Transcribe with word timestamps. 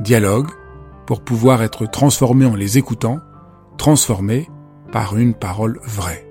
Dialogue 0.00 0.46
pour 1.06 1.22
pouvoir 1.22 1.64
être 1.64 1.84
transformé 1.86 2.46
en 2.46 2.54
les 2.54 2.78
écoutant, 2.78 3.18
transformé 3.78 4.48
par 4.92 5.16
une 5.16 5.34
parole 5.34 5.80
vraie. 5.82 6.24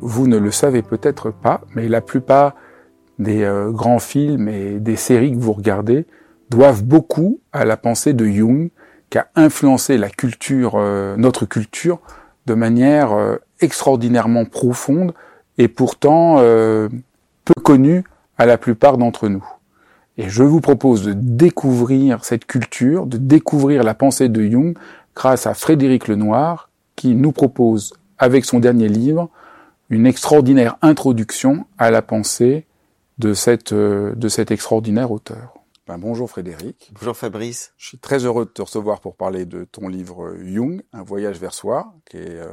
Vous 0.00 0.26
ne 0.26 0.36
le 0.36 0.50
savez 0.50 0.82
peut-être 0.82 1.30
pas, 1.30 1.62
mais 1.74 1.88
la 1.88 2.02
plupart 2.02 2.54
des 3.18 3.42
euh, 3.42 3.70
grands 3.70 4.00
films 4.00 4.48
et 4.48 4.80
des 4.80 4.96
séries 4.96 5.32
que 5.32 5.38
vous 5.38 5.54
regardez 5.54 6.06
doivent 6.50 6.84
beaucoup 6.84 7.40
à 7.52 7.64
la 7.64 7.78
pensée 7.78 8.12
de 8.12 8.26
Jung, 8.26 8.68
qui 9.08 9.16
a 9.16 9.28
influencé 9.34 9.96
la 9.96 10.10
culture, 10.10 10.74
euh, 10.74 11.16
notre 11.16 11.46
culture, 11.46 12.00
de 12.44 12.52
manière 12.52 13.12
euh, 13.12 13.36
extraordinairement 13.60 14.44
profonde 14.44 15.14
et 15.56 15.68
pourtant 15.68 16.38
peu 16.38 17.54
connue 17.62 18.04
à 18.38 18.46
la 18.46 18.58
plupart 18.58 18.98
d'entre 18.98 19.28
nous. 19.28 19.44
Et 20.18 20.28
je 20.28 20.42
vous 20.42 20.60
propose 20.60 21.04
de 21.04 21.14
découvrir 21.14 22.24
cette 22.24 22.44
culture, 22.44 23.06
de 23.06 23.16
découvrir 23.16 23.82
la 23.82 23.94
pensée 23.94 24.28
de 24.28 24.42
Jung 24.42 24.76
grâce 25.14 25.46
à 25.46 25.54
Frédéric 25.54 26.06
Lenoir, 26.06 26.70
qui 26.96 27.14
nous 27.14 27.32
propose, 27.32 27.94
avec 28.18 28.44
son 28.44 28.60
dernier 28.60 28.88
livre, 28.88 29.30
une 29.88 30.06
extraordinaire 30.06 30.76
introduction 30.82 31.66
à 31.78 31.90
la 31.90 32.02
pensée 32.02 32.66
de, 33.18 33.32
cette, 33.32 33.72
euh, 33.72 34.14
de 34.14 34.28
cet 34.28 34.50
extraordinaire 34.50 35.10
auteur. 35.10 35.54
Ben, 35.86 35.98
bonjour 35.98 36.28
Frédéric. 36.30 36.92
Bonjour 36.94 37.16
Fabrice. 37.16 37.72
Je 37.76 37.88
suis 37.88 37.98
très 37.98 38.24
heureux 38.24 38.44
de 38.44 38.50
te 38.50 38.62
recevoir 38.62 39.00
pour 39.00 39.16
parler 39.16 39.46
de 39.46 39.64
ton 39.64 39.88
livre 39.88 40.26
euh, 40.26 40.44
Jung, 40.44 40.82
Un 40.92 41.02
voyage 41.02 41.38
vers 41.38 41.54
soi, 41.54 41.94
qui 42.08 42.18
est 42.18 42.38
euh, 42.38 42.52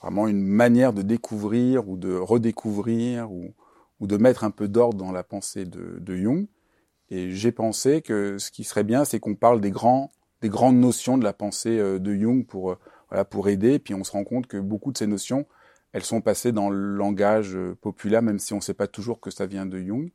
vraiment 0.00 0.26
une 0.26 0.42
manière 0.42 0.92
de 0.94 1.02
découvrir 1.02 1.88
ou 1.88 1.96
de 1.96 2.14
redécouvrir 2.14 3.30
ou, 3.30 3.52
ou 4.00 4.06
de 4.06 4.16
mettre 4.16 4.42
un 4.42 4.50
peu 4.50 4.68
d'ordre 4.68 4.98
dans 4.98 5.12
la 5.12 5.22
pensée 5.22 5.66
de, 5.66 5.98
de 6.00 6.16
Jung. 6.16 6.46
Et 7.10 7.30
j'ai 7.30 7.52
pensé 7.52 8.02
que 8.02 8.38
ce 8.38 8.50
qui 8.50 8.64
serait 8.64 8.84
bien, 8.84 9.04
c'est 9.04 9.20
qu'on 9.20 9.34
parle 9.34 9.60
des 9.60 9.70
grands, 9.70 10.10
des 10.40 10.48
grandes 10.48 10.76
notions 10.76 11.18
de 11.18 11.24
la 11.24 11.32
pensée 11.32 11.78
de 11.78 12.14
Jung 12.14 12.46
pour, 12.46 12.76
voilà, 13.10 13.24
pour 13.24 13.48
aider. 13.48 13.78
Puis 13.78 13.94
on 13.94 14.04
se 14.04 14.12
rend 14.12 14.24
compte 14.24 14.46
que 14.46 14.56
beaucoup 14.56 14.92
de 14.92 14.98
ces 14.98 15.06
notions, 15.06 15.46
elles 15.94 16.04
sont 16.04 16.20
passées 16.20 16.50
dans 16.50 16.70
le 16.70 16.96
langage 16.96 17.54
euh, 17.54 17.76
populaire, 17.80 18.20
même 18.20 18.40
si 18.40 18.52
on 18.52 18.56
ne 18.56 18.62
sait 18.62 18.74
pas 18.74 18.88
toujours 18.88 19.20
que 19.20 19.30
ça 19.30 19.46
vient 19.46 19.64
de 19.64 19.78
Jung. 19.78 20.10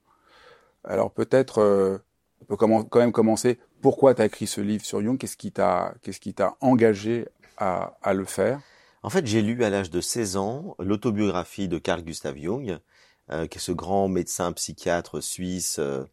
Alors 0.84 1.12
peut-être, 1.12 1.60
euh, 1.60 1.98
on 2.42 2.46
peut 2.46 2.58
quand 2.58 3.00
même 3.00 3.12
commencer. 3.14 3.60
Pourquoi 3.82 4.14
tu 4.14 4.22
as 4.22 4.26
écrit 4.26 4.46
ce 4.46 4.60
livre 4.60 4.84
sur 4.84 5.02
Jung? 5.02 5.18
Qu'est-ce 5.18 5.38
qui 5.38 5.54
t'a, 5.54 5.94
qu'est-ce 6.02 6.20
qui 6.20 6.34
t'a 6.34 6.58
engagé 6.60 7.30
à, 7.58 7.98
à, 8.02 8.14
le 8.14 8.26
faire? 8.26 8.60
En 9.02 9.10
fait, 9.10 9.26
j'ai 9.26 9.42
lu 9.42 9.64
à 9.64 9.70
l'âge 9.70 9.90
de 9.90 10.02
16 10.02 10.36
ans 10.36 10.76
l'autobiographie 10.80 11.70
de 11.70 11.78
Carl 11.78 12.04
Gustav 12.04 12.36
Jung, 12.38 12.78
euh, 13.32 13.48
qui 13.48 13.58
est 13.58 13.62
ce 13.62 13.72
grand 13.72 14.10
médecin 14.10 14.52
psychiatre 14.52 15.24
suisse 15.24 15.80
euh, 15.80 16.04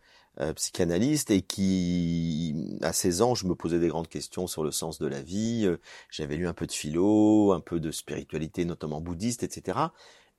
euh, 0.40 0.52
psychanalyste 0.52 1.30
et 1.30 1.42
qui, 1.42 2.54
à 2.82 2.92
16 2.92 3.22
ans, 3.22 3.34
je 3.34 3.46
me 3.46 3.54
posais 3.54 3.78
des 3.78 3.88
grandes 3.88 4.08
questions 4.08 4.46
sur 4.46 4.62
le 4.64 4.70
sens 4.70 4.98
de 4.98 5.06
la 5.06 5.22
vie. 5.22 5.64
Euh, 5.64 5.78
j'avais 6.10 6.36
lu 6.36 6.46
un 6.46 6.52
peu 6.52 6.66
de 6.66 6.72
philo, 6.72 7.52
un 7.52 7.60
peu 7.60 7.80
de 7.80 7.90
spiritualité, 7.90 8.64
notamment 8.64 9.00
bouddhiste, 9.00 9.42
etc. 9.42 9.78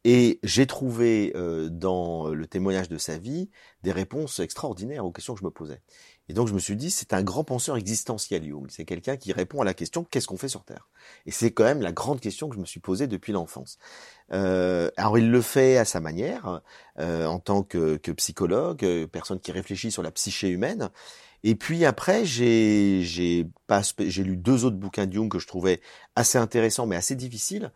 Et 0.03 0.39
j'ai 0.43 0.67
trouvé 0.67 1.33
euh, 1.35 1.69
dans 1.69 2.27
le 2.27 2.47
témoignage 2.47 2.89
de 2.89 2.97
sa 2.97 3.17
vie 3.17 3.49
des 3.83 3.91
réponses 3.91 4.39
extraordinaires 4.39 5.05
aux 5.05 5.11
questions 5.11 5.33
que 5.33 5.39
je 5.39 5.45
me 5.45 5.51
posais. 5.51 5.81
Et 6.29 6.33
donc 6.33 6.47
je 6.47 6.53
me 6.53 6.59
suis 6.59 6.75
dit, 6.75 6.91
c'est 6.91 7.13
un 7.13 7.23
grand 7.23 7.43
penseur 7.43 7.77
existentiel, 7.77 8.43
Jung. 8.43 8.67
C'est 8.69 8.85
quelqu'un 8.85 9.15
qui 9.15 9.31
répond 9.31 9.61
à 9.61 9.65
la 9.65 9.73
question, 9.73 10.03
qu'est-ce 10.03 10.27
qu'on 10.27 10.37
fait 10.37 10.49
sur 10.49 10.63
Terre? 10.63 10.87
Et 11.25 11.31
c'est 11.31 11.51
quand 11.51 11.63
même 11.63 11.81
la 11.81 11.91
grande 11.91 12.19
question 12.19 12.49
que 12.49 12.55
je 12.55 12.59
me 12.59 12.65
suis 12.65 12.79
posée 12.79 13.07
depuis 13.07 13.31
l'enfance. 13.31 13.77
Euh, 14.33 14.91
alors 14.97 15.17
il 15.17 15.31
le 15.31 15.41
fait 15.41 15.77
à 15.77 15.85
sa 15.85 16.01
manière, 16.01 16.61
euh, 16.99 17.25
en 17.25 17.39
tant 17.39 17.63
que, 17.63 17.95
que 17.97 18.11
psychologue, 18.11 18.83
euh, 18.83 19.07
personne 19.07 19.39
qui 19.39 19.51
réfléchit 19.51 19.91
sur 19.91 20.03
la 20.03 20.11
psyché 20.11 20.49
humaine. 20.49 20.89
Et 21.43 21.55
puis 21.55 21.85
après, 21.85 22.25
j'ai 22.25 23.01
j'ai 23.03 23.47
j'ai 23.99 24.23
lu 24.23 24.37
deux 24.37 24.65
autres 24.65 24.75
bouquins 24.75 25.05
de 25.05 25.13
Jung 25.13 25.29
que 25.29 25.39
je 25.39 25.47
trouvais 25.47 25.81
assez 26.15 26.37
intéressants 26.37 26.87
mais 26.87 26.95
assez 26.95 27.15
difficiles. 27.15 27.71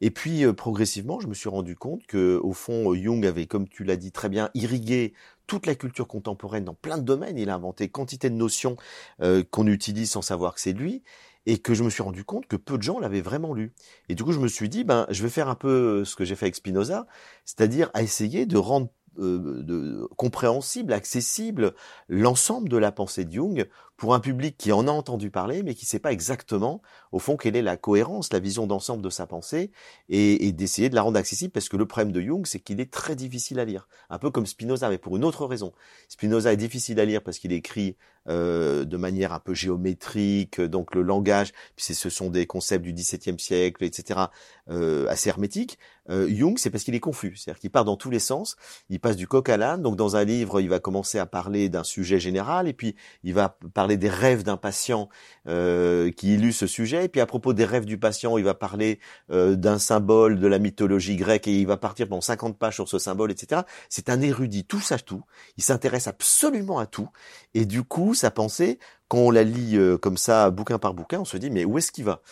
Et 0.00 0.10
puis 0.10 0.44
euh, 0.44 0.52
progressivement, 0.52 1.20
je 1.20 1.26
me 1.26 1.34
suis 1.34 1.48
rendu 1.48 1.76
compte 1.76 2.06
que 2.06 2.38
au 2.42 2.52
fond, 2.52 2.94
Jung 2.94 3.24
avait, 3.24 3.46
comme 3.46 3.68
tu 3.68 3.84
l'as 3.84 3.96
dit 3.96 4.12
très 4.12 4.28
bien, 4.28 4.50
irrigué 4.54 5.14
toute 5.46 5.66
la 5.66 5.74
culture 5.74 6.06
contemporaine 6.06 6.64
dans 6.64 6.74
plein 6.74 6.98
de 6.98 7.02
domaines. 7.02 7.38
Il 7.38 7.50
a 7.50 7.54
inventé 7.54 7.88
quantité 7.88 8.30
de 8.30 8.34
notions 8.34 8.76
euh, 9.22 9.42
qu'on 9.50 9.66
utilise 9.66 10.10
sans 10.10 10.22
savoir 10.22 10.54
que 10.54 10.60
c'est 10.60 10.72
lui 10.72 11.02
et 11.46 11.58
que 11.58 11.74
je 11.74 11.84
me 11.84 11.90
suis 11.90 12.02
rendu 12.02 12.24
compte 12.24 12.46
que 12.46 12.56
peu 12.56 12.76
de 12.76 12.82
gens 12.82 12.98
l'avaient 12.98 13.20
vraiment 13.20 13.54
lu. 13.54 13.72
Et 14.08 14.16
du 14.16 14.24
coup, 14.24 14.32
je 14.32 14.40
me 14.40 14.48
suis 14.48 14.68
dit, 14.68 14.82
ben, 14.82 15.06
je 15.10 15.22
vais 15.22 15.30
faire 15.30 15.48
un 15.48 15.54
peu 15.54 16.04
ce 16.04 16.16
que 16.16 16.24
j'ai 16.24 16.34
fait 16.34 16.46
avec 16.46 16.56
Spinoza, 16.56 17.06
c'est-à-dire 17.44 17.88
à 17.94 18.02
essayer 18.02 18.46
de 18.46 18.56
rendre 18.56 18.88
de, 19.18 20.08
compréhensible, 20.16 20.92
accessible, 20.92 21.74
l'ensemble 22.08 22.68
de 22.68 22.76
la 22.76 22.92
pensée 22.92 23.24
de 23.24 23.32
Jung 23.32 23.68
pour 23.96 24.14
un 24.14 24.20
public 24.20 24.56
qui 24.58 24.72
en 24.72 24.86
a 24.88 24.90
entendu 24.90 25.30
parler, 25.30 25.62
mais 25.62 25.74
qui 25.74 25.84
ne 25.84 25.88
sait 25.88 25.98
pas 25.98 26.12
exactement, 26.12 26.82
au 27.12 27.18
fond, 27.18 27.36
quelle 27.36 27.56
est 27.56 27.62
la 27.62 27.76
cohérence, 27.76 28.32
la 28.32 28.38
vision 28.38 28.66
d'ensemble 28.66 29.02
de 29.02 29.10
sa 29.10 29.26
pensée, 29.26 29.70
et, 30.08 30.46
et 30.46 30.52
d'essayer 30.52 30.88
de 30.88 30.94
la 30.94 31.02
rendre 31.02 31.18
accessible, 31.18 31.52
parce 31.52 31.68
que 31.68 31.76
le 31.76 31.86
problème 31.86 32.12
de 32.12 32.20
Jung, 32.20 32.46
c'est 32.46 32.60
qu'il 32.60 32.80
est 32.80 32.92
très 32.92 33.16
difficile 33.16 33.58
à 33.58 33.64
lire. 33.64 33.88
Un 34.10 34.18
peu 34.18 34.30
comme 34.30 34.46
Spinoza, 34.46 34.88
mais 34.88 34.98
pour 34.98 35.16
une 35.16 35.24
autre 35.24 35.46
raison. 35.46 35.72
Spinoza 36.08 36.52
est 36.52 36.56
difficile 36.56 37.00
à 37.00 37.04
lire 37.04 37.22
parce 37.22 37.38
qu'il 37.38 37.52
écrit 37.52 37.96
euh, 38.28 38.84
de 38.84 38.96
manière 38.96 39.32
un 39.32 39.38
peu 39.38 39.54
géométrique, 39.54 40.60
donc 40.60 40.96
le 40.96 41.02
langage, 41.02 41.52
puis 41.76 41.94
ce 41.94 42.10
sont 42.10 42.28
des 42.28 42.44
concepts 42.44 42.82
du 42.82 42.92
XVIIe 42.92 43.38
siècle, 43.38 43.84
etc., 43.84 44.20
euh, 44.68 45.06
assez 45.08 45.28
hermétiques. 45.28 45.78
Euh, 46.10 46.28
Jung, 46.28 46.58
c'est 46.58 46.70
parce 46.70 46.82
qu'il 46.82 46.96
est 46.96 47.00
confus, 47.00 47.36
c'est-à-dire 47.36 47.60
qu'il 47.60 47.70
part 47.70 47.84
dans 47.84 47.96
tous 47.96 48.10
les 48.10 48.18
sens, 48.18 48.56
il 48.90 48.98
passe 48.98 49.16
du 49.16 49.28
coq 49.28 49.48
à 49.48 49.56
l'âne, 49.56 49.80
donc 49.80 49.94
dans 49.94 50.16
un 50.16 50.24
livre, 50.24 50.60
il 50.60 50.68
va 50.68 50.80
commencer 50.80 51.20
à 51.20 51.26
parler 51.26 51.68
d'un 51.68 51.84
sujet 51.84 52.18
général, 52.18 52.66
et 52.66 52.72
puis 52.72 52.96
il 53.22 53.32
va 53.32 53.56
parler 53.74 53.85
des 53.94 54.08
rêves 54.08 54.42
d'un 54.42 54.56
patient 54.56 55.08
euh, 55.46 56.10
qui 56.10 56.34
illustre 56.34 56.60
ce 56.60 56.66
sujet, 56.66 57.04
et 57.04 57.08
puis 57.08 57.20
à 57.20 57.26
propos 57.26 57.52
des 57.52 57.64
rêves 57.64 57.84
du 57.84 57.98
patient, 57.98 58.36
il 58.36 58.44
va 58.44 58.54
parler 58.54 58.98
euh, 59.30 59.54
d'un 59.54 59.78
symbole 59.78 60.40
de 60.40 60.46
la 60.48 60.58
mythologie 60.58 61.14
grecque, 61.14 61.46
et 61.46 61.60
il 61.60 61.66
va 61.66 61.76
partir 61.76 62.08
pendant 62.08 62.20
50 62.20 62.58
pages 62.58 62.74
sur 62.74 62.88
ce 62.88 62.98
symbole, 62.98 63.30
etc. 63.30 63.62
C'est 63.88 64.10
un 64.10 64.20
érudit, 64.20 64.64
tout 64.64 64.80
sache 64.80 65.04
tout, 65.04 65.22
il 65.56 65.62
s'intéresse 65.62 66.08
absolument 66.08 66.80
à 66.80 66.86
tout, 66.86 67.08
et 67.54 67.64
du 67.64 67.84
coup, 67.84 68.14
sa 68.14 68.32
pensée, 68.32 68.80
quand 69.06 69.18
on 69.18 69.30
la 69.30 69.44
lit 69.44 69.76
euh, 69.76 69.96
comme 69.96 70.16
ça, 70.16 70.50
bouquin 70.50 70.78
par 70.78 70.92
bouquin, 70.92 71.20
on 71.20 71.24
se 71.24 71.36
dit 71.36 71.50
mais 71.50 71.64
où 71.64 71.78
est-ce 71.78 71.92
qu'il 71.92 72.04
va? 72.04 72.22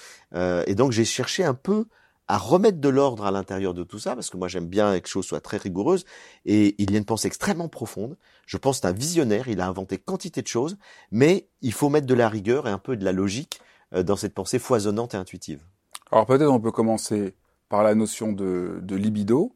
Et 0.66 0.74
donc 0.74 0.90
j'ai 0.90 1.04
cherché 1.04 1.44
un 1.44 1.54
peu 1.54 1.86
à 2.28 2.38
remettre 2.38 2.78
de 2.78 2.88
l'ordre 2.88 3.26
à 3.26 3.30
l'intérieur 3.30 3.74
de 3.74 3.84
tout 3.84 3.98
ça, 3.98 4.14
parce 4.14 4.30
que 4.30 4.36
moi 4.36 4.48
j'aime 4.48 4.66
bien 4.66 4.98
que 4.98 5.04
les 5.04 5.10
choses 5.10 5.26
soient 5.26 5.40
très 5.40 5.58
rigoureuses, 5.58 6.04
et 6.44 6.74
il 6.78 6.90
y 6.90 6.94
a 6.94 6.98
une 6.98 7.04
pensée 7.04 7.26
extrêmement 7.26 7.68
profonde. 7.68 8.16
Je 8.46 8.56
pense 8.56 8.80
c'est 8.80 8.86
un 8.86 8.92
visionnaire, 8.92 9.48
il 9.48 9.60
a 9.60 9.66
inventé 9.66 9.98
quantité 9.98 10.42
de 10.42 10.46
choses, 10.46 10.76
mais 11.10 11.48
il 11.60 11.72
faut 11.72 11.88
mettre 11.88 12.06
de 12.06 12.14
la 12.14 12.28
rigueur 12.28 12.66
et 12.66 12.70
un 12.70 12.78
peu 12.78 12.96
de 12.96 13.04
la 13.04 13.12
logique 13.12 13.60
euh, 13.94 14.02
dans 14.02 14.16
cette 14.16 14.34
pensée 14.34 14.58
foisonnante 14.58 15.14
et 15.14 15.16
intuitive. 15.16 15.62
Alors 16.10 16.26
peut-être 16.26 16.50
on 16.50 16.60
peut 16.60 16.72
commencer 16.72 17.34
par 17.68 17.82
la 17.82 17.94
notion 17.94 18.32
de, 18.32 18.78
de 18.82 18.96
libido. 18.96 19.54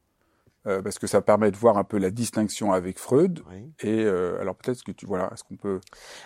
Euh, 0.67 0.83
parce 0.83 0.99
que 0.99 1.07
ça 1.07 1.23
permet 1.23 1.51
de 1.51 1.57
voir 1.57 1.79
un 1.79 1.85
peu 1.85 1.99
la 1.99 2.11
distinction 2.11 2.73
avec 2.73 2.99
Freud. 2.99 3.41
Oui. 3.51 3.73
Et 3.81 4.05
euh, 4.05 4.39
alors 4.41 4.55
peut-être 4.55 4.83
que 4.83 4.93
tu 4.93 5.07
voilà, 5.07 5.31
est-ce 5.33 5.45
qu'on 5.45 5.57
peut 5.57 5.81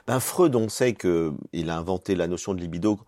Ben 0.06 0.19
Freud, 0.19 0.56
on 0.56 0.69
sait 0.69 0.95
que 0.95 1.33
il 1.53 1.71
a 1.71 1.77
inventé 1.77 2.15
la 2.17 2.27
notion 2.27 2.55
de 2.55 2.61
libido, 2.61 2.99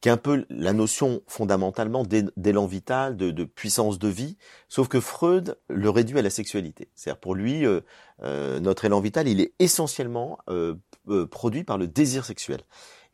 qui 0.00 0.08
est 0.08 0.12
un 0.12 0.16
peu 0.16 0.46
la 0.48 0.72
notion 0.72 1.22
fondamentalement 1.26 2.04
d'élan 2.04 2.66
vital, 2.66 3.16
de, 3.16 3.44
puissance 3.44 3.98
de 3.98 4.08
vie. 4.08 4.38
Sauf 4.68 4.88
que 4.88 5.00
Freud 5.00 5.58
le 5.68 5.90
réduit 5.90 6.18
à 6.18 6.22
la 6.22 6.30
sexualité. 6.30 6.88
C'est-à-dire 6.94 7.20
pour 7.20 7.34
lui, 7.34 7.66
euh, 7.66 7.80
euh, 8.22 8.60
notre 8.60 8.84
élan 8.84 9.00
vital, 9.00 9.28
il 9.28 9.40
est 9.40 9.52
essentiellement 9.58 10.38
euh, 10.48 10.76
produit 11.30 11.64
par 11.64 11.76
le 11.76 11.86
désir 11.86 12.24
sexuel. 12.24 12.60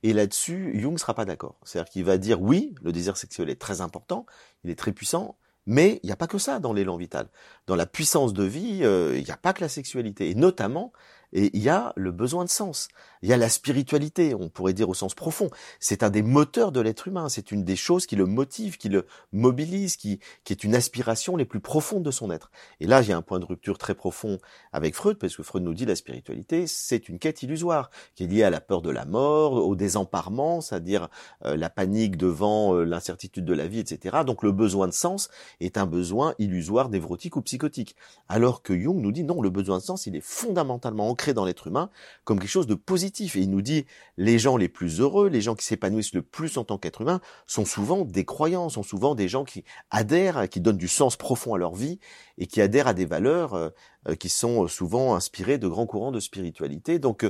Et 0.02 0.12
là-dessus, 0.12 0.78
Jung 0.78 0.92
ne 0.92 0.98
sera 0.98 1.14
pas 1.14 1.24
d'accord. 1.24 1.56
C'est-à-dire 1.64 1.90
qu'il 1.90 2.04
va 2.04 2.18
dire 2.18 2.40
oui, 2.40 2.74
le 2.82 2.92
désir 2.92 3.16
sexuel 3.16 3.50
est 3.50 3.60
très 3.60 3.80
important, 3.80 4.26
il 4.62 4.70
est 4.70 4.78
très 4.78 4.92
puissant, 4.92 5.36
mais 5.66 5.98
il 6.02 6.06
n'y 6.06 6.12
a 6.12 6.16
pas 6.16 6.28
que 6.28 6.38
ça 6.38 6.60
dans 6.60 6.72
l'élan 6.72 6.96
vital. 6.96 7.28
Dans 7.66 7.74
la 7.74 7.86
puissance 7.86 8.32
de 8.32 8.44
vie, 8.44 8.80
euh, 8.82 9.18
il 9.18 9.24
n'y 9.24 9.30
a 9.30 9.36
pas 9.36 9.52
que 9.52 9.60
la 9.60 9.68
sexualité. 9.68 10.30
Et 10.30 10.34
notamment, 10.34 10.92
il 11.32 11.58
y 11.58 11.68
a 11.68 11.92
le 11.96 12.12
besoin 12.12 12.44
de 12.44 12.50
sens. 12.50 12.88
Il 13.22 13.28
y 13.28 13.32
a 13.32 13.36
la 13.36 13.48
spiritualité, 13.48 14.34
on 14.34 14.48
pourrait 14.48 14.72
dire 14.72 14.88
au 14.88 14.94
sens 14.94 15.14
profond. 15.14 15.50
C'est 15.80 16.02
un 16.02 16.10
des 16.10 16.22
moteurs 16.22 16.72
de 16.72 16.80
l'être 16.80 17.08
humain. 17.08 17.28
C'est 17.28 17.50
une 17.52 17.64
des 17.64 17.76
choses 17.76 18.06
qui 18.06 18.16
le 18.16 18.26
motive, 18.26 18.76
qui 18.76 18.88
le 18.88 19.06
mobilise, 19.32 19.96
qui, 19.96 20.20
qui 20.44 20.52
est 20.52 20.64
une 20.64 20.74
aspiration 20.74 21.36
les 21.36 21.44
plus 21.44 21.60
profondes 21.60 22.02
de 22.02 22.10
son 22.10 22.30
être. 22.30 22.50
Et 22.80 22.86
là, 22.86 23.02
il 23.02 23.08
y 23.08 23.12
a 23.12 23.16
un 23.16 23.22
point 23.22 23.38
de 23.38 23.44
rupture 23.44 23.78
très 23.78 23.94
profond 23.94 24.38
avec 24.72 24.94
Freud, 24.94 25.18
parce 25.18 25.36
que 25.36 25.42
Freud 25.42 25.62
nous 25.62 25.74
dit 25.74 25.86
la 25.86 25.96
spiritualité, 25.96 26.66
c'est 26.66 27.08
une 27.08 27.18
quête 27.18 27.42
illusoire, 27.42 27.90
qui 28.14 28.24
est 28.24 28.26
liée 28.26 28.42
à 28.42 28.50
la 28.50 28.60
peur 28.60 28.82
de 28.82 28.90
la 28.90 29.04
mort, 29.04 29.52
au 29.52 29.74
désemparement, 29.76 30.60
c'est-à-dire 30.60 31.08
euh, 31.44 31.56
la 31.56 31.70
panique 31.70 32.16
devant 32.16 32.74
euh, 32.74 32.84
l'incertitude 32.84 33.44
de 33.44 33.54
la 33.54 33.66
vie, 33.66 33.80
etc. 33.80 34.18
Donc 34.26 34.42
le 34.42 34.52
besoin 34.52 34.86
de 34.86 34.92
sens 34.92 35.28
est 35.60 35.78
un 35.78 35.86
besoin 35.86 36.34
illusoire, 36.38 36.88
névrotique 36.88 37.36
ou 37.36 37.42
psychotique. 37.42 37.96
Alors 38.28 38.62
que 38.62 38.78
Jung 38.78 39.00
nous 39.00 39.12
dit 39.12 39.24
non, 39.24 39.40
le 39.40 39.50
besoin 39.50 39.78
de 39.78 39.82
sens, 39.82 40.06
il 40.06 40.16
est 40.16 40.24
fondamentalement 40.24 41.08
ancré 41.08 41.34
dans 41.34 41.44
l'être 41.44 41.66
humain 41.66 41.90
comme 42.24 42.38
quelque 42.38 42.50
chose 42.50 42.66
de 42.66 42.74
positif. 42.74 43.06
Et 43.24 43.40
il 43.40 43.50
nous 43.50 43.62
dit, 43.62 43.86
les 44.16 44.38
gens 44.38 44.56
les 44.56 44.68
plus 44.68 45.00
heureux, 45.00 45.28
les 45.28 45.40
gens 45.40 45.54
qui 45.54 45.64
s'épanouissent 45.64 46.14
le 46.14 46.22
plus 46.22 46.58
en 46.58 46.64
tant 46.64 46.78
qu'être 46.78 47.00
humain, 47.00 47.20
sont 47.46 47.64
souvent 47.64 48.04
des 48.04 48.24
croyants, 48.24 48.68
sont 48.68 48.82
souvent 48.82 49.14
des 49.14 49.28
gens 49.28 49.44
qui 49.44 49.64
adhèrent, 49.90 50.48
qui 50.48 50.60
donnent 50.60 50.76
du 50.76 50.88
sens 50.88 51.16
profond 51.16 51.54
à 51.54 51.58
leur 51.58 51.74
vie 51.74 51.98
et 52.38 52.46
qui 52.46 52.60
adhèrent 52.60 52.88
à 52.88 52.94
des 52.94 53.06
valeurs 53.06 53.54
euh, 53.54 53.70
euh, 54.08 54.14
qui 54.14 54.28
sont 54.28 54.68
souvent 54.68 55.14
inspirées 55.14 55.58
de 55.58 55.68
grands 55.68 55.86
courants 55.86 56.12
de 56.12 56.20
spiritualité. 56.20 56.98
Donc, 56.98 57.24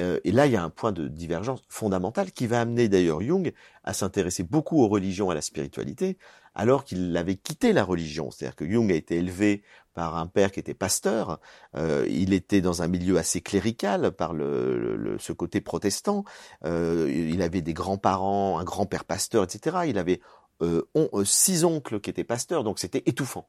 euh, 0.00 0.20
et 0.24 0.32
là, 0.32 0.46
il 0.46 0.52
y 0.52 0.56
a 0.56 0.62
un 0.62 0.70
point 0.70 0.92
de 0.92 1.08
divergence 1.08 1.62
fondamental 1.68 2.32
qui 2.32 2.46
va 2.46 2.60
amener 2.60 2.88
d'ailleurs 2.88 3.20
Jung 3.20 3.52
à 3.84 3.92
s'intéresser 3.92 4.42
beaucoup 4.42 4.82
aux 4.82 4.88
religions, 4.88 5.30
à 5.30 5.34
la 5.34 5.40
spiritualité, 5.40 6.18
alors 6.54 6.84
qu'il 6.84 7.16
avait 7.16 7.36
quitté 7.36 7.72
la 7.72 7.84
religion. 7.84 8.30
C'est-à-dire 8.30 8.56
que 8.56 8.68
Jung 8.68 8.90
a 8.90 8.94
été 8.94 9.16
élevé 9.16 9.62
par 9.94 10.16
un 10.16 10.26
père 10.26 10.52
qui 10.52 10.60
était 10.60 10.74
pasteur. 10.74 11.40
Euh, 11.76 12.06
il 12.10 12.32
était 12.32 12.60
dans 12.60 12.82
un 12.82 12.88
milieu 12.88 13.16
assez 13.16 13.40
clérical 13.40 14.12
par 14.12 14.34
le, 14.34 15.16
ce 15.18 15.32
côté 15.32 15.60
protestant. 15.60 16.24
Euh, 16.64 17.10
il 17.10 17.40
avait 17.42 17.62
des 17.62 17.74
grands-parents, 17.74 18.58
un 18.58 18.64
grand-père 18.64 19.04
pasteur, 19.04 19.44
etc. 19.44 19.78
Il 19.86 19.98
avait 19.98 20.20
euh, 20.62 20.82
euh, 20.96 21.24
six 21.24 21.64
oncles 21.64 22.00
qui 22.00 22.10
étaient 22.10 22.24
pasteurs, 22.24 22.64
donc 22.64 22.78
c'était 22.78 23.02
étouffant. 23.06 23.48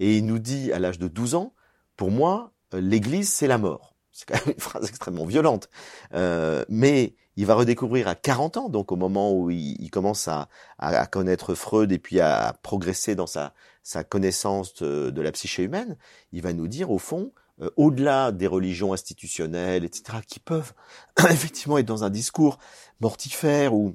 Et 0.00 0.16
il 0.18 0.26
nous 0.26 0.38
dit 0.38 0.72
à 0.72 0.78
l'âge 0.78 0.98
de 0.98 1.08
12 1.08 1.34
ans, 1.34 1.54
pour 1.96 2.10
moi, 2.10 2.52
euh, 2.74 2.80
l'Église, 2.80 3.30
c'est 3.30 3.46
la 3.46 3.58
mort. 3.58 3.94
C'est 4.12 4.26
quand 4.26 4.46
même 4.46 4.54
une 4.54 4.60
phrase 4.60 4.88
extrêmement 4.88 5.26
violente. 5.26 5.68
Euh, 6.14 6.64
mais 6.68 7.14
il 7.36 7.44
va 7.44 7.54
redécouvrir 7.54 8.08
à 8.08 8.14
40 8.14 8.56
ans, 8.56 8.68
donc 8.70 8.90
au 8.90 8.96
moment 8.96 9.34
où 9.34 9.50
il, 9.50 9.90
commence 9.90 10.26
à, 10.26 10.48
à, 10.78 11.06
connaître 11.06 11.54
Freud 11.54 11.92
et 11.92 11.98
puis 11.98 12.18
à 12.20 12.56
progresser 12.62 13.14
dans 13.14 13.26
sa, 13.26 13.52
sa 13.86 14.02
connaissance 14.02 14.74
de, 14.82 15.20
la 15.20 15.30
psyché 15.30 15.62
humaine, 15.62 15.96
il 16.32 16.42
va 16.42 16.52
nous 16.52 16.66
dire 16.66 16.90
au 16.90 16.98
fond, 16.98 17.30
euh, 17.62 17.70
au-delà 17.76 18.32
des 18.32 18.48
religions 18.48 18.92
institutionnelles, 18.92 19.84
etc., 19.84 20.18
qui 20.26 20.40
peuvent 20.40 20.72
effectivement 21.30 21.78
être 21.78 21.86
dans 21.86 22.02
un 22.02 22.10
discours 22.10 22.58
mortifère 23.00 23.74
ou 23.74 23.94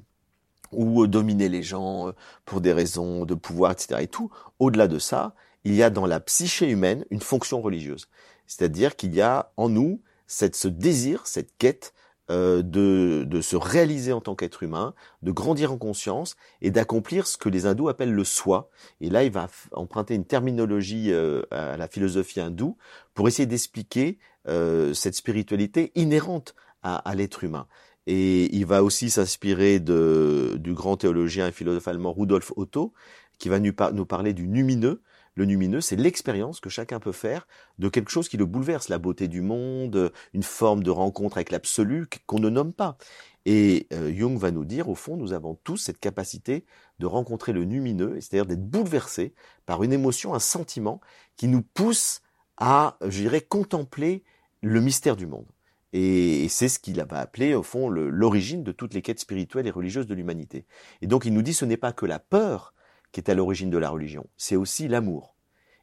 ou 0.70 1.06
dominer 1.06 1.50
les 1.50 1.62
gens 1.62 2.08
euh, 2.08 2.12
pour 2.46 2.62
des 2.62 2.72
raisons 2.72 3.26
de 3.26 3.34
pouvoir, 3.34 3.72
etc. 3.72 4.00
Et 4.00 4.06
tout, 4.06 4.30
au-delà 4.58 4.88
de 4.88 4.98
ça, 4.98 5.34
il 5.64 5.74
y 5.74 5.82
a 5.82 5.90
dans 5.90 6.06
la 6.06 6.20
psyché 6.20 6.70
humaine 6.70 7.04
une 7.10 7.20
fonction 7.20 7.60
religieuse. 7.60 8.08
C'est-à-dire 8.46 8.96
qu'il 8.96 9.14
y 9.14 9.20
a 9.20 9.52
en 9.58 9.68
nous 9.68 10.00
cette, 10.26 10.56
ce 10.56 10.68
désir, 10.68 11.26
cette 11.26 11.54
quête 11.58 11.92
euh, 12.30 12.62
de, 12.62 13.24
de, 13.26 13.40
se 13.40 13.56
réaliser 13.56 14.12
en 14.12 14.20
tant 14.20 14.36
qu'être 14.36 14.62
humain, 14.62 14.94
de 15.22 15.32
grandir 15.32 15.72
en 15.72 15.76
conscience 15.76 16.36
et 16.60 16.70
d'accomplir 16.70 17.26
ce 17.26 17.36
que 17.36 17.48
les 17.48 17.66
hindous 17.66 17.88
appellent 17.88 18.14
le 18.14 18.22
soi. 18.22 18.70
Et 19.00 19.10
là, 19.10 19.24
il 19.24 19.32
va 19.32 19.48
emprunter 19.72 20.14
une 20.14 20.24
terminologie 20.24 21.12
euh, 21.12 21.42
à 21.50 21.76
la 21.76 21.88
philosophie 21.88 22.40
hindoue 22.40 22.76
pour 23.14 23.26
essayer 23.26 23.46
d'expliquer 23.46 24.18
euh, 24.48 24.94
cette 24.94 25.16
spiritualité 25.16 25.90
inhérente 25.96 26.54
à, 26.84 26.96
à 26.96 27.14
l'être 27.16 27.42
humain. 27.42 27.66
Et 28.06 28.54
il 28.54 28.66
va 28.66 28.84
aussi 28.84 29.10
s'inspirer 29.10 29.80
du 29.80 30.74
grand 30.74 30.96
théologien 30.96 31.48
et 31.48 31.52
philosophe 31.52 31.88
allemand 31.88 32.12
Rudolf 32.12 32.52
Otto, 32.56 32.92
qui 33.38 33.48
va 33.48 33.58
nous, 33.58 33.72
nous 33.92 34.06
parler 34.06 34.32
du 34.32 34.46
lumineux, 34.46 35.02
le 35.34 35.44
lumineux, 35.44 35.80
c'est 35.80 35.96
l'expérience 35.96 36.60
que 36.60 36.68
chacun 36.68 37.00
peut 37.00 37.12
faire 37.12 37.46
de 37.78 37.88
quelque 37.88 38.10
chose 38.10 38.28
qui 38.28 38.36
le 38.36 38.46
bouleverse, 38.46 38.88
la 38.88 38.98
beauté 38.98 39.28
du 39.28 39.40
monde, 39.40 40.12
une 40.34 40.42
forme 40.42 40.82
de 40.82 40.90
rencontre 40.90 41.38
avec 41.38 41.50
l'absolu 41.50 42.06
qu'on 42.26 42.38
ne 42.38 42.50
nomme 42.50 42.72
pas. 42.72 42.96
Et 43.44 43.86
euh, 43.92 44.12
Jung 44.14 44.38
va 44.38 44.50
nous 44.50 44.64
dire, 44.64 44.88
au 44.88 44.94
fond, 44.94 45.16
nous 45.16 45.32
avons 45.32 45.54
tous 45.64 45.78
cette 45.78 45.98
capacité 45.98 46.64
de 46.98 47.06
rencontrer 47.06 47.52
le 47.52 47.64
lumineux, 47.64 48.20
c'est-à-dire 48.20 48.46
d'être 48.46 48.64
bouleversé 48.64 49.34
par 49.66 49.82
une 49.82 49.92
émotion, 49.92 50.34
un 50.34 50.38
sentiment 50.38 51.00
qui 51.36 51.48
nous 51.48 51.62
pousse 51.62 52.20
à, 52.56 52.96
je 53.02 53.22
dirais, 53.22 53.40
contempler 53.40 54.22
le 54.60 54.80
mystère 54.80 55.16
du 55.16 55.26
monde. 55.26 55.46
Et 55.92 56.48
c'est 56.48 56.68
ce 56.68 56.78
qu'il 56.78 57.02
va 57.02 57.18
appeler, 57.18 57.54
au 57.54 57.62
fond, 57.62 57.88
l'origine 57.88 58.62
de 58.62 58.72
toutes 58.72 58.94
les 58.94 59.02
quêtes 59.02 59.20
spirituelles 59.20 59.66
et 59.66 59.70
religieuses 59.70 60.06
de 60.06 60.14
l'humanité. 60.14 60.64
Et 61.02 61.06
donc 61.06 61.24
il 61.24 61.34
nous 61.34 61.42
dit, 61.42 61.52
ce 61.52 61.64
n'est 61.64 61.76
pas 61.76 61.92
que 61.92 62.06
la 62.06 62.18
peur 62.18 62.72
qui 63.12 63.20
est 63.20 63.30
à 63.30 63.34
l'origine 63.34 63.70
de 63.70 63.78
la 63.78 63.90
religion. 63.90 64.26
C'est 64.36 64.56
aussi 64.56 64.88
l'amour. 64.88 65.36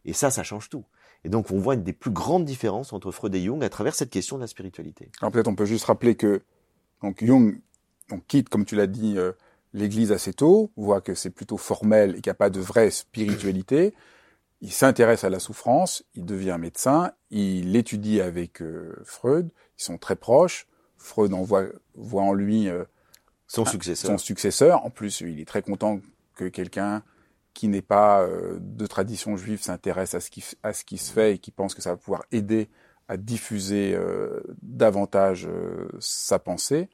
Et 0.06 0.14
ça, 0.14 0.31
ça 0.31 0.44
change 0.44 0.70
tout. 0.70 0.86
Et 1.24 1.30
donc, 1.30 1.52
on 1.52 1.60
voit 1.60 1.76
une 1.76 1.84
des 1.84 1.94
plus 1.94 2.12
grandes 2.12 2.46
différences 2.46 2.94
entre 2.94 3.12
Freud 3.12 3.34
et 3.36 3.42
Jung 3.42 3.64
à 3.64 3.70
travers 3.70 3.96
cette 3.96 4.10
question 4.10 4.38
de 4.38 4.42
la 4.42 4.48
spiritualité. 4.48 5.12
Alors 5.22 5.31
peut-être 5.31 5.48
on 5.48 5.56
peut 5.56 5.66
juste 5.66 5.86
rappeler 5.86 6.16
que 6.16 6.42
donc 7.02 7.24
Jung 7.24 7.60
on 8.12 8.20
quitte, 8.20 8.50
comme 8.50 8.66
tu 8.66 8.76
l'as 8.76 8.88
dit, 8.88 9.18
euh, 9.18 9.34
l'Église 9.74 10.12
assez 10.12 10.34
tôt, 10.34 10.72
voit 10.76 11.02
que 11.02 11.14
c'est 11.14 11.30
plutôt 11.30 11.58
formel 11.58 12.12
et 12.12 12.14
qu'il 12.16 12.30
n'y 12.30 12.31
a 12.31 12.36
pas 12.36 12.50
de 12.50 12.60
vraie 12.60 12.90
spiritualité. 12.90 13.94
Il 14.62 14.72
s'intéresse 14.72 15.24
à 15.24 15.30
la 15.30 15.40
souffrance, 15.40 16.04
il 16.16 16.26
devient 16.26 16.58
médecin, 16.60 17.12
il 17.30 17.76
étudie 17.76 18.20
avec 18.20 18.62
euh, 18.62 18.96
Freud, 19.06 19.50
ils 19.78 19.84
sont 19.84 19.98
très 19.98 20.16
proches. 20.16 20.68
Freud 20.98 21.34
en 21.34 21.44
voit, 21.44 21.66
voit 21.96 22.24
en 22.24 22.34
lui 22.34 22.68
euh, 22.68 22.84
son 23.48 23.64
successeur. 23.64 24.12
Son 24.12 24.18
successeur. 24.18 24.86
En 24.86 24.90
plus, 24.90 25.22
il 25.22 25.40
est 25.40 25.48
très 25.48 25.62
content 25.62 26.02
que 26.36 26.46
quelqu'un 26.46 27.04
qui 27.60 27.68
n'est 27.68 27.82
pas 27.82 28.22
euh, 28.22 28.58
de 28.62 28.88
tradition 28.88 29.36
juive 29.36 29.62
s'intéresse 29.62 30.16
à 30.16 30.22
ce 30.22 30.30
qui 30.30 30.46
à 30.64 30.72
ce 30.72 30.86
qui 30.86 30.98
se 30.98 31.12
fait 31.12 31.34
et 31.34 31.38
qui 31.40 31.52
pense 31.52 31.76
que 31.76 31.82
ça 31.82 31.90
va 31.90 31.98
pouvoir 31.98 32.24
aider 32.32 32.70
à 33.10 33.18
diffuser 33.18 33.94
euh, 33.96 34.40
davantage 34.62 35.46
euh, 35.46 35.90
sa 36.00 36.40
pensée. 36.40 36.88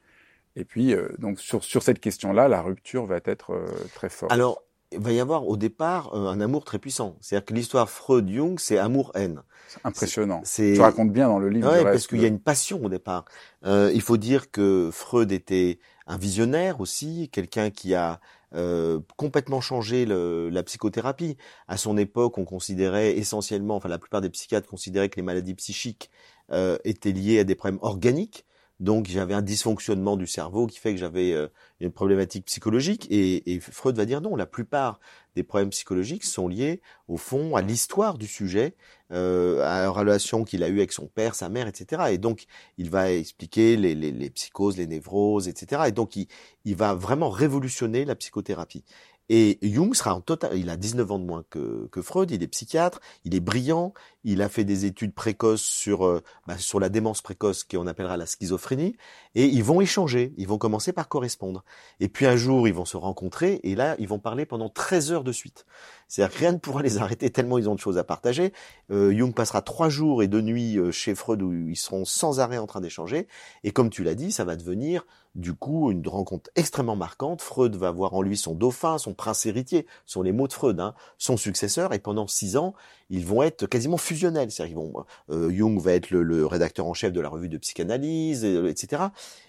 Et 0.56 0.64
puis 0.64 0.92
donc 1.18 1.38
sur 1.38 1.62
sur 1.62 1.84
cette 1.84 2.00
question-là, 2.00 2.48
la 2.48 2.62
rupture 2.62 3.06
va 3.06 3.20
être 3.26 3.62
très 3.94 4.08
forte. 4.08 4.32
Alors 4.32 4.64
il 4.90 4.98
va 4.98 5.12
y 5.12 5.20
avoir 5.20 5.46
au 5.46 5.56
départ 5.56 6.12
un 6.14 6.40
amour 6.40 6.64
très 6.64 6.80
puissant. 6.80 7.16
C'est-à-dire 7.20 7.44
que 7.44 7.54
l'histoire 7.54 7.88
Freud-Jung, 7.88 8.58
c'est 8.58 8.78
amour-haine. 8.78 9.42
C'est 9.68 9.80
impressionnant. 9.84 10.42
Tu 10.44 10.80
racontes 10.80 11.12
bien 11.12 11.28
dans 11.28 11.38
le 11.38 11.50
livre. 11.50 11.70
Oui, 11.72 11.84
parce 11.84 12.08
qu'il 12.08 12.22
y 12.22 12.24
a 12.24 12.28
une 12.28 12.40
passion 12.40 12.82
au 12.82 12.88
départ. 12.88 13.24
il 13.64 14.00
faut 14.00 14.16
dire 14.16 14.50
que 14.50 14.90
Freud 14.92 15.30
était 15.30 15.78
un 16.06 16.16
visionnaire 16.16 16.80
aussi, 16.80 17.28
quelqu'un 17.30 17.70
qui 17.70 17.94
a 17.94 18.18
euh, 18.54 19.00
complètement 19.16 19.60
changé 19.60 20.06
la 20.06 20.62
psychothérapie. 20.62 21.36
À 21.68 21.76
son 21.76 21.96
époque, 21.98 22.38
on 22.38 22.44
considérait 22.44 23.16
essentiellement, 23.18 23.76
enfin 23.76 23.88
la 23.88 23.98
plupart 23.98 24.20
des 24.20 24.30
psychiatres 24.30 24.68
considéraient 24.68 25.08
que 25.08 25.16
les 25.16 25.22
maladies 25.22 25.54
psychiques 25.54 26.10
euh, 26.52 26.78
étaient 26.84 27.12
liées 27.12 27.40
à 27.40 27.44
des 27.44 27.54
problèmes 27.54 27.80
organiques. 27.82 28.45
Donc 28.78 29.06
j'avais 29.08 29.32
un 29.32 29.42
dysfonctionnement 29.42 30.16
du 30.16 30.26
cerveau 30.26 30.66
qui 30.66 30.78
fait 30.78 30.92
que 30.92 31.00
j'avais 31.00 31.32
euh, 31.32 31.48
une 31.80 31.90
problématique 31.90 32.44
psychologique. 32.44 33.06
Et, 33.10 33.58
Freud 33.60 33.96
va 33.96 34.04
dire 34.04 34.20
non, 34.20 34.36
la 34.36 34.46
plupart 34.46 35.00
des 35.34 35.42
problèmes 35.42 35.70
psychologiques 35.70 36.24
sont 36.24 36.46
liés 36.46 36.82
au 37.08 37.16
fond 37.16 37.56
à 37.56 37.62
l'histoire 37.62 38.18
du 38.18 38.26
sujet, 38.26 38.74
euh, 39.12 39.62
à 39.62 39.82
la 39.82 39.90
relation 39.90 40.44
qu'il 40.44 40.62
a 40.62 40.68
eue 40.68 40.78
avec 40.78 40.92
son 40.92 41.06
père, 41.06 41.34
sa 41.34 41.48
mère, 41.48 41.68
etc. 41.68 42.02
Et 42.10 42.18
donc 42.18 42.44
il 42.76 42.90
va 42.90 43.10
expliquer 43.12 43.76
les, 43.76 43.94
les, 43.94 44.12
les 44.12 44.30
psychoses, 44.30 44.76
les 44.76 44.86
névroses, 44.86 45.48
etc. 45.48 45.82
Et 45.86 45.92
donc 45.92 46.16
il, 46.16 46.26
il 46.64 46.76
va 46.76 46.94
vraiment 46.94 47.30
révolutionner 47.30 48.04
la 48.04 48.14
psychothérapie. 48.14 48.84
Et 49.28 49.58
Jung 49.62 49.92
sera 49.94 50.14
en 50.14 50.20
total, 50.20 50.56
il 50.56 50.70
a 50.70 50.76
19 50.76 51.10
ans 51.10 51.18
de 51.18 51.24
moins 51.24 51.44
que, 51.50 51.88
que, 51.90 52.00
Freud, 52.00 52.30
il 52.30 52.42
est 52.42 52.46
psychiatre, 52.46 53.00
il 53.24 53.34
est 53.34 53.40
brillant, 53.40 53.92
il 54.22 54.40
a 54.40 54.48
fait 54.48 54.64
des 54.64 54.84
études 54.84 55.14
précoces 55.14 55.62
sur 55.62 56.06
euh, 56.06 56.22
bah, 56.46 56.58
sur 56.58 56.78
la 56.78 56.88
démence 56.88 57.22
précoce 57.22 57.64
qu'on 57.64 57.88
appellera 57.88 58.16
la 58.16 58.26
schizophrénie, 58.26 58.96
et 59.34 59.46
ils 59.46 59.64
vont 59.64 59.80
échanger, 59.80 60.32
ils 60.36 60.46
vont 60.46 60.58
commencer 60.58 60.92
par 60.92 61.08
correspondre. 61.08 61.64
Et 61.98 62.08
puis 62.08 62.26
un 62.26 62.36
jour, 62.36 62.68
ils 62.68 62.74
vont 62.74 62.84
se 62.84 62.96
rencontrer, 62.96 63.60
et 63.64 63.74
là, 63.74 63.96
ils 63.98 64.06
vont 64.08 64.20
parler 64.20 64.46
pendant 64.46 64.68
13 64.68 65.10
heures 65.12 65.24
de 65.24 65.32
suite. 65.32 65.66
C'est-à-dire 66.06 66.34
que 66.34 66.40
rien 66.40 66.52
ne 66.52 66.58
pourra 66.58 66.82
les 66.82 66.98
arrêter 66.98 67.30
tellement 67.30 67.58
ils 67.58 67.68
ont 67.68 67.74
de 67.74 67.80
choses 67.80 67.98
à 67.98 68.04
partager. 68.04 68.52
Euh, 68.92 69.12
Jung 69.16 69.34
passera 69.34 69.60
trois 69.60 69.88
jours 69.88 70.22
et 70.22 70.28
deux 70.28 70.40
nuits 70.40 70.78
euh, 70.78 70.92
chez 70.92 71.16
Freud 71.16 71.42
où 71.42 71.52
ils 71.52 71.76
seront 71.76 72.04
sans 72.04 72.38
arrêt 72.38 72.58
en 72.58 72.66
train 72.66 72.80
d'échanger, 72.80 73.26
et 73.64 73.72
comme 73.72 73.90
tu 73.90 74.04
l'as 74.04 74.14
dit, 74.14 74.30
ça 74.30 74.44
va 74.44 74.54
devenir 74.54 75.04
du 75.36 75.52
coup, 75.52 75.90
une 75.90 76.06
rencontre 76.08 76.50
extrêmement 76.56 76.96
marquante. 76.96 77.42
Freud 77.42 77.76
va 77.76 77.90
voir 77.90 78.14
en 78.14 78.22
lui 78.22 78.38
son 78.38 78.54
dauphin, 78.54 78.96
son 78.96 79.12
prince 79.12 79.44
héritier, 79.44 79.86
sont 80.06 80.22
les 80.22 80.32
mots 80.32 80.48
de 80.48 80.52
Freud, 80.54 80.80
hein, 80.80 80.94
son 81.18 81.36
successeur, 81.36 81.92
et 81.92 81.98
pendant 81.98 82.26
six 82.26 82.56
ans, 82.56 82.74
ils 83.10 83.24
vont 83.24 83.42
être 83.42 83.66
quasiment 83.66 83.98
fusionnels. 83.98 84.50
C'est-à-dire, 84.50 84.76
vont, 84.76 85.04
euh, 85.30 85.50
Jung 85.50 85.78
va 85.78 85.92
être 85.92 86.10
le, 86.10 86.46
rédacteur 86.46 86.86
en 86.86 86.94
chef 86.94 87.12
de 87.12 87.20
la 87.20 87.28
revue 87.28 87.50
de 87.50 87.58
psychanalyse, 87.58 88.44
etc. 88.44 89.04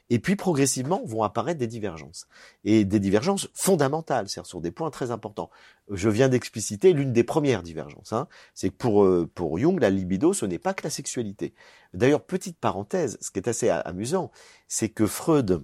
Et 0.09 0.19
puis 0.19 0.35
progressivement 0.35 1.01
vont 1.05 1.23
apparaître 1.23 1.59
des 1.59 1.67
divergences. 1.67 2.27
Et 2.63 2.85
des 2.85 2.99
divergences 2.99 3.49
fondamentales, 3.53 4.29
c'est-à-dire 4.29 4.47
sur 4.47 4.61
des 4.61 4.71
points 4.71 4.91
très 4.91 5.11
importants. 5.11 5.49
Je 5.89 6.09
viens 6.09 6.29
d'expliciter 6.29 6.93
l'une 6.93 7.13
des 7.13 7.23
premières 7.23 7.63
divergences. 7.63 8.13
Hein. 8.13 8.27
C'est 8.53 8.69
que 8.69 8.75
pour, 8.75 9.03
euh, 9.03 9.29
pour 9.33 9.57
Jung, 9.57 9.79
la 9.79 9.89
libido, 9.89 10.33
ce 10.33 10.45
n'est 10.45 10.59
pas 10.59 10.73
que 10.73 10.83
la 10.83 10.89
sexualité. 10.89 11.53
D'ailleurs, 11.93 12.25
petite 12.25 12.57
parenthèse, 12.57 13.17
ce 13.21 13.31
qui 13.31 13.39
est 13.39 13.47
assez 13.47 13.69
amusant, 13.69 14.31
c'est 14.67 14.89
que 14.89 15.07
Freud, 15.07 15.51
euh, 15.51 15.59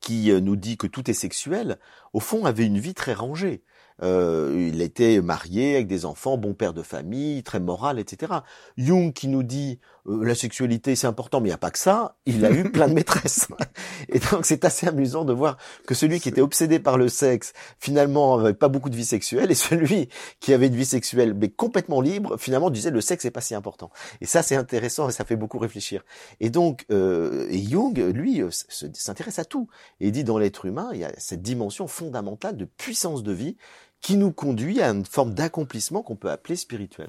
qui 0.00 0.32
nous 0.42 0.56
dit 0.56 0.76
que 0.76 0.86
tout 0.86 1.10
est 1.10 1.14
sexuel, 1.14 1.78
au 2.12 2.20
fond 2.20 2.44
avait 2.44 2.66
une 2.66 2.78
vie 2.78 2.94
très 2.94 3.14
rangée. 3.14 3.62
Euh, 4.02 4.70
il 4.72 4.82
était 4.82 5.20
marié 5.20 5.76
avec 5.76 5.86
des 5.86 6.04
enfants, 6.04 6.36
bon 6.36 6.54
père 6.54 6.72
de 6.72 6.82
famille, 6.82 7.42
très 7.42 7.60
moral, 7.60 7.98
etc. 7.98 8.32
Jung 8.76 9.12
qui 9.12 9.28
nous 9.28 9.42
dit 9.42 9.78
euh, 10.08 10.24
la 10.24 10.34
sexualité 10.34 10.96
c'est 10.96 11.06
important, 11.06 11.40
mais 11.40 11.48
il 11.48 11.50
n'y 11.50 11.54
a 11.54 11.58
pas 11.58 11.70
que 11.70 11.78
ça. 11.78 12.16
Il 12.26 12.44
a 12.44 12.50
eu 12.50 12.70
plein 12.70 12.88
de 12.88 12.94
maîtresses. 12.94 13.46
Et 14.08 14.18
donc 14.18 14.44
c'est 14.44 14.64
assez 14.64 14.88
amusant 14.88 15.24
de 15.24 15.32
voir 15.32 15.56
que 15.86 15.94
celui 15.94 16.20
qui 16.20 16.28
était 16.28 16.40
obsédé 16.40 16.78
par 16.78 16.98
le 16.98 17.08
sexe, 17.08 17.52
finalement 17.78 18.38
n'avait 18.38 18.54
pas 18.54 18.68
beaucoup 18.68 18.90
de 18.90 18.96
vie 18.96 19.04
sexuelle, 19.04 19.50
et 19.50 19.54
celui 19.54 20.08
qui 20.40 20.52
avait 20.52 20.66
une 20.66 20.76
vie 20.76 20.84
sexuelle 20.84 21.34
mais 21.34 21.48
complètement 21.48 22.00
libre, 22.00 22.36
finalement 22.38 22.70
disait 22.70 22.90
le 22.90 23.00
sexe 23.00 23.24
n'est 23.24 23.30
pas 23.30 23.40
si 23.40 23.54
important. 23.54 23.90
Et 24.20 24.26
ça 24.26 24.42
c'est 24.42 24.56
intéressant 24.56 25.08
et 25.08 25.12
ça 25.12 25.24
fait 25.24 25.36
beaucoup 25.36 25.58
réfléchir. 25.58 26.04
Et 26.40 26.50
donc 26.50 26.84
euh, 26.90 27.46
Jung, 27.50 27.98
lui, 27.98 28.42
euh, 28.42 28.48
s'intéresse 28.50 29.38
à 29.38 29.44
tout. 29.44 29.68
Et 30.00 30.10
dit 30.10 30.24
dans 30.24 30.38
l'être 30.38 30.64
humain, 30.64 30.90
il 30.92 31.00
y 31.00 31.04
a 31.04 31.12
cette 31.18 31.42
dimension 31.42 31.86
fondamentale 31.86 32.56
de 32.56 32.64
puissance 32.64 33.22
de 33.22 33.32
vie 33.32 33.56
qui 34.02 34.16
nous 34.16 34.32
conduit 34.32 34.82
à 34.82 34.90
une 34.90 35.06
forme 35.06 35.32
d'accomplissement 35.32 36.02
qu'on 36.02 36.16
peut 36.16 36.30
appeler 36.30 36.56
spirituel. 36.56 37.08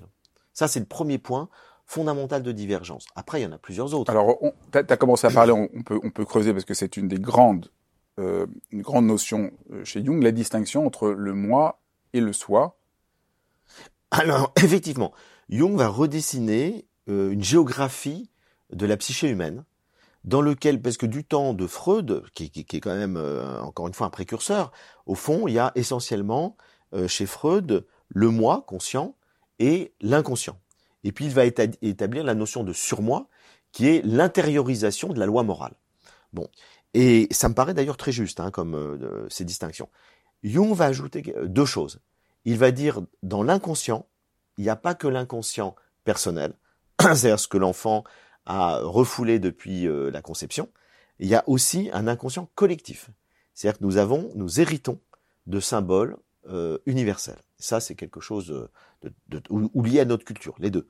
Ça, 0.53 0.67
c'est 0.67 0.79
le 0.79 0.85
premier 0.85 1.17
point 1.17 1.49
fondamental 1.85 2.43
de 2.43 2.51
divergence. 2.51 3.07
Après, 3.15 3.41
il 3.41 3.43
y 3.43 3.47
en 3.47 3.51
a 3.51 3.57
plusieurs 3.57 3.93
autres. 3.93 4.11
Alors, 4.11 4.37
tu 4.71 4.77
as, 4.77 4.97
commencé 4.97 5.27
à 5.27 5.29
parler, 5.33 5.51
on, 5.51 5.83
peut, 5.83 5.99
on 6.03 6.11
peut 6.11 6.23
creuser 6.23 6.53
parce 6.53 6.65
que 6.65 6.73
c'est 6.73 6.95
une 6.95 7.07
des 7.07 7.19
grandes, 7.19 7.71
euh, 8.19 8.45
une 8.71 8.83
grande 8.83 9.07
notion 9.07 9.51
euh, 9.71 9.83
chez 9.83 10.05
Jung, 10.05 10.21
la 10.23 10.31
distinction 10.31 10.85
entre 10.85 11.09
le 11.09 11.33
moi 11.33 11.81
et 12.13 12.21
le 12.21 12.31
soi. 12.31 12.77
Alors, 14.11 14.53
effectivement, 14.63 15.11
Jung 15.49 15.75
va 15.75 15.87
redessiner 15.87 16.85
euh, 17.09 17.31
une 17.31 17.43
géographie 17.43 18.29
de 18.71 18.85
la 18.85 18.97
psyché 18.97 19.29
humaine 19.29 19.65
dans 20.23 20.41
lequel, 20.41 20.81
parce 20.81 20.97
que 20.97 21.05
du 21.05 21.25
temps 21.25 21.53
de 21.53 21.67
Freud, 21.67 22.23
qui, 22.33 22.49
qui, 22.49 22.65
qui 22.65 22.77
est 22.77 22.79
quand 22.79 22.95
même 22.95 23.17
euh, 23.17 23.59
encore 23.61 23.87
une 23.87 23.93
fois 23.93 24.07
un 24.07 24.11
précurseur, 24.11 24.71
au 25.05 25.15
fond, 25.15 25.47
il 25.47 25.53
y 25.55 25.59
a 25.59 25.71
essentiellement 25.75 26.55
chez 27.07 27.25
Freud 27.25 27.85
le 28.09 28.29
moi 28.29 28.63
conscient 28.67 29.15
et 29.59 29.93
l'inconscient. 30.01 30.59
Et 31.03 31.11
puis 31.11 31.25
il 31.25 31.31
va 31.31 31.45
établir 31.45 32.23
la 32.23 32.35
notion 32.35 32.63
de 32.63 32.73
surmoi, 32.73 33.27
qui 33.71 33.87
est 33.87 34.05
l'intériorisation 34.05 35.09
de 35.09 35.19
la 35.19 35.25
loi 35.25 35.43
morale. 35.43 35.73
Bon, 36.31 36.47
et 36.93 37.27
ça 37.31 37.49
me 37.49 37.53
paraît 37.53 37.73
d'ailleurs 37.73 37.97
très 37.97 38.11
juste 38.11 38.39
hein, 38.39 38.51
comme 38.51 38.75
euh, 38.75 39.27
ces 39.29 39.45
distinctions. 39.45 39.89
Jung 40.43 40.73
va 40.73 40.85
ajouter 40.85 41.33
euh, 41.35 41.47
deux 41.47 41.65
choses. 41.65 41.99
Il 42.45 42.57
va 42.57 42.71
dire 42.71 43.01
dans 43.23 43.43
l'inconscient, 43.43 44.07
il 44.57 44.63
n'y 44.63 44.69
a 44.69 44.75
pas 44.75 44.93
que 44.93 45.07
l'inconscient 45.07 45.75
personnel, 46.03 46.53
c'est-à-dire 47.01 47.39
ce 47.39 47.47
que 47.47 47.57
l'enfant 47.57 48.03
a 48.45 48.79
refoulé 48.79 49.39
depuis 49.39 49.87
la 49.87 50.21
conception. 50.21 50.67
Il 51.19 51.29
y 51.29 51.35
a 51.35 51.45
aussi 51.47 51.89
un 51.93 52.09
inconscient 52.09 52.49
collectif, 52.55 53.09
c'est-à-dire 53.53 53.79
que 53.79 53.85
nous 53.85 53.95
avons, 53.95 54.31
nous 54.35 54.59
héritons 54.59 54.99
de 55.47 55.61
symboles 55.61 56.17
euh, 56.47 56.77
universel. 56.85 57.37
Ça, 57.57 57.79
c'est 57.79 57.95
quelque 57.95 58.19
chose 58.19 58.47
de, 59.01 59.13
de, 59.29 59.41
ou, 59.49 59.83
lié 59.83 60.01
à 60.01 60.05
notre 60.05 60.25
culture, 60.25 60.55
les 60.59 60.69
deux. 60.69 60.87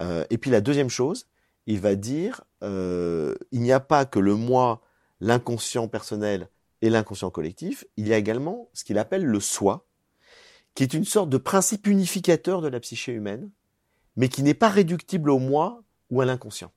Euh, 0.00 0.24
et 0.30 0.38
puis 0.38 0.50
la 0.50 0.60
deuxième 0.60 0.88
chose, 0.88 1.26
il 1.66 1.80
va 1.80 1.94
dire, 1.94 2.42
euh, 2.62 3.34
il 3.52 3.60
n'y 3.60 3.72
a 3.72 3.80
pas 3.80 4.04
que 4.04 4.18
le 4.18 4.34
moi, 4.34 4.82
l'inconscient 5.20 5.88
personnel 5.88 6.48
et 6.82 6.90
l'inconscient 6.90 7.30
collectif, 7.30 7.84
il 7.96 8.08
y 8.08 8.12
a 8.12 8.18
également 8.18 8.68
ce 8.72 8.84
qu'il 8.84 8.98
appelle 8.98 9.24
le 9.24 9.40
soi, 9.40 9.86
qui 10.74 10.82
est 10.82 10.94
une 10.94 11.04
sorte 11.04 11.30
de 11.30 11.38
principe 11.38 11.86
unificateur 11.86 12.60
de 12.60 12.68
la 12.68 12.80
psyché 12.80 13.12
humaine, 13.12 13.50
mais 14.16 14.28
qui 14.28 14.42
n'est 14.42 14.54
pas 14.54 14.68
réductible 14.68 15.30
au 15.30 15.38
moi 15.38 15.82
ou 16.10 16.20
à 16.20 16.24
l'inconscient. 16.24 16.72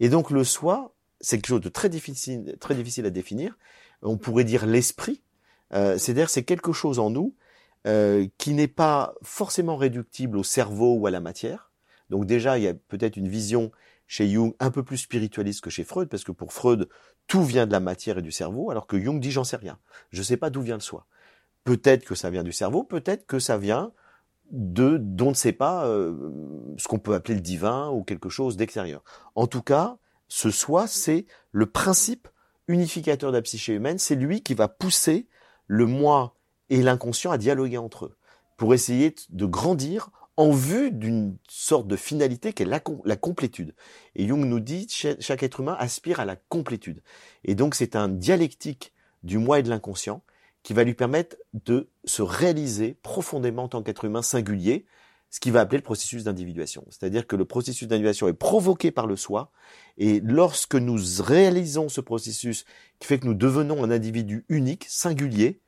Et 0.00 0.08
donc 0.08 0.30
le 0.30 0.44
soi, 0.44 0.94
c'est 1.20 1.36
quelque 1.36 1.48
chose 1.48 1.60
de 1.60 1.68
très 1.68 1.88
difficile, 1.88 2.56
très 2.60 2.74
difficile 2.74 3.06
à 3.06 3.10
définir. 3.10 3.56
On 4.02 4.16
pourrait 4.16 4.44
dire 4.44 4.66
l'esprit. 4.66 5.22
Euh, 5.74 5.98
C'est-à-dire 5.98 6.30
c'est 6.30 6.44
quelque 6.44 6.72
chose 6.72 6.98
en 6.98 7.10
nous 7.10 7.34
euh, 7.88 8.26
qui 8.36 8.52
n'est 8.52 8.68
pas 8.68 9.14
forcément 9.22 9.76
réductible 9.76 10.36
au 10.36 10.42
cerveau 10.42 10.94
ou 10.94 11.06
à 11.06 11.10
la 11.10 11.20
matière. 11.20 11.72
Donc 12.10 12.26
déjà, 12.26 12.58
il 12.58 12.64
y 12.64 12.68
a 12.68 12.74
peut-être 12.74 13.16
une 13.16 13.28
vision 13.28 13.72
chez 14.06 14.28
Jung 14.28 14.54
un 14.60 14.70
peu 14.70 14.82
plus 14.82 14.98
spiritualiste 14.98 15.62
que 15.62 15.70
chez 15.70 15.84
Freud, 15.84 16.08
parce 16.08 16.22
que 16.22 16.32
pour 16.32 16.52
Freud, 16.52 16.88
tout 17.26 17.42
vient 17.42 17.66
de 17.66 17.72
la 17.72 17.80
matière 17.80 18.18
et 18.18 18.22
du 18.22 18.32
cerveau, 18.32 18.70
alors 18.70 18.86
que 18.86 18.98
Jung 18.98 19.20
dit 19.20 19.30
j'en 19.30 19.44
sais 19.44 19.56
rien. 19.56 19.78
Je 20.10 20.18
ne 20.18 20.24
sais 20.24 20.36
pas 20.36 20.50
d'où 20.50 20.62
vient 20.62 20.76
le 20.76 20.82
soi. 20.82 21.06
Peut-être 21.64 22.04
que 22.04 22.14
ça 22.14 22.30
vient 22.30 22.42
du 22.42 22.52
cerveau, 22.52 22.84
peut-être 22.84 23.26
que 23.26 23.38
ça 23.38 23.58
vient 23.58 23.92
de 24.50 24.96
dont 24.98 25.30
ne 25.30 25.34
sait 25.34 25.52
pas 25.52 25.86
euh, 25.86 26.14
ce 26.78 26.88
qu'on 26.88 26.98
peut 26.98 27.14
appeler 27.14 27.34
le 27.34 27.40
divin 27.42 27.90
ou 27.90 28.02
quelque 28.02 28.30
chose 28.30 28.56
d'extérieur. 28.56 29.02
En 29.34 29.46
tout 29.46 29.62
cas, 29.62 29.98
ce 30.28 30.50
soi, 30.50 30.86
c'est 30.86 31.26
le 31.52 31.66
principe 31.66 32.28
unificateur 32.66 33.30
de 33.30 33.36
la 33.36 33.42
psyché 33.42 33.74
humaine, 33.74 33.98
c'est 33.98 34.14
lui 34.14 34.42
qui 34.42 34.54
va 34.54 34.68
pousser 34.68 35.26
le 35.66 35.86
moi 35.86 36.37
et 36.70 36.82
l'inconscient 36.82 37.30
à 37.30 37.38
dialoguer 37.38 37.78
entre 37.78 38.06
eux 38.06 38.16
pour 38.56 38.74
essayer 38.74 39.14
de 39.30 39.46
grandir 39.46 40.10
en 40.36 40.52
vue 40.52 40.92
d'une 40.92 41.36
sorte 41.48 41.88
de 41.88 41.96
finalité 41.96 42.52
qui 42.52 42.62
est 42.62 42.66
la, 42.66 43.16
complétude. 43.16 43.74
Et 44.14 44.28
Jung 44.28 44.44
nous 44.44 44.60
dit 44.60 44.86
chaque 44.88 45.42
être 45.42 45.60
humain 45.60 45.76
aspire 45.78 46.20
à 46.20 46.24
la 46.24 46.36
complétude. 46.36 47.02
Et 47.44 47.54
donc 47.56 47.74
c'est 47.74 47.96
un 47.96 48.08
dialectique 48.08 48.92
du 49.24 49.38
moi 49.38 49.58
et 49.58 49.62
de 49.62 49.68
l'inconscient 49.68 50.22
qui 50.62 50.74
va 50.74 50.84
lui 50.84 50.94
permettre 50.94 51.36
de 51.54 51.90
se 52.04 52.22
réaliser 52.22 52.98
profondément 53.02 53.64
en 53.64 53.68
tant 53.68 53.82
qu'être 53.82 54.04
humain 54.04 54.22
singulier, 54.22 54.86
ce 55.30 55.40
qui 55.40 55.50
va 55.50 55.60
appeler 55.60 55.78
le 55.78 55.82
processus 55.82 56.24
d'individuation. 56.24 56.84
C'est-à-dire 56.90 57.26
que 57.26 57.36
le 57.36 57.44
processus 57.44 57.88
d'individuation 57.88 58.28
est 58.28 58.32
provoqué 58.32 58.90
par 58.90 59.06
le 59.06 59.16
soi, 59.16 59.50
et 59.98 60.20
lorsque 60.20 60.74
nous 60.74 60.98
réalisons 61.20 61.88
ce 61.88 62.00
processus 62.00 62.64
qui 62.98 63.08
fait 63.08 63.18
que 63.18 63.26
nous 63.26 63.34
devenons 63.34 63.82
un 63.82 63.90
individu 63.90 64.44
unique, 64.48 64.86
singulier, 64.88 65.60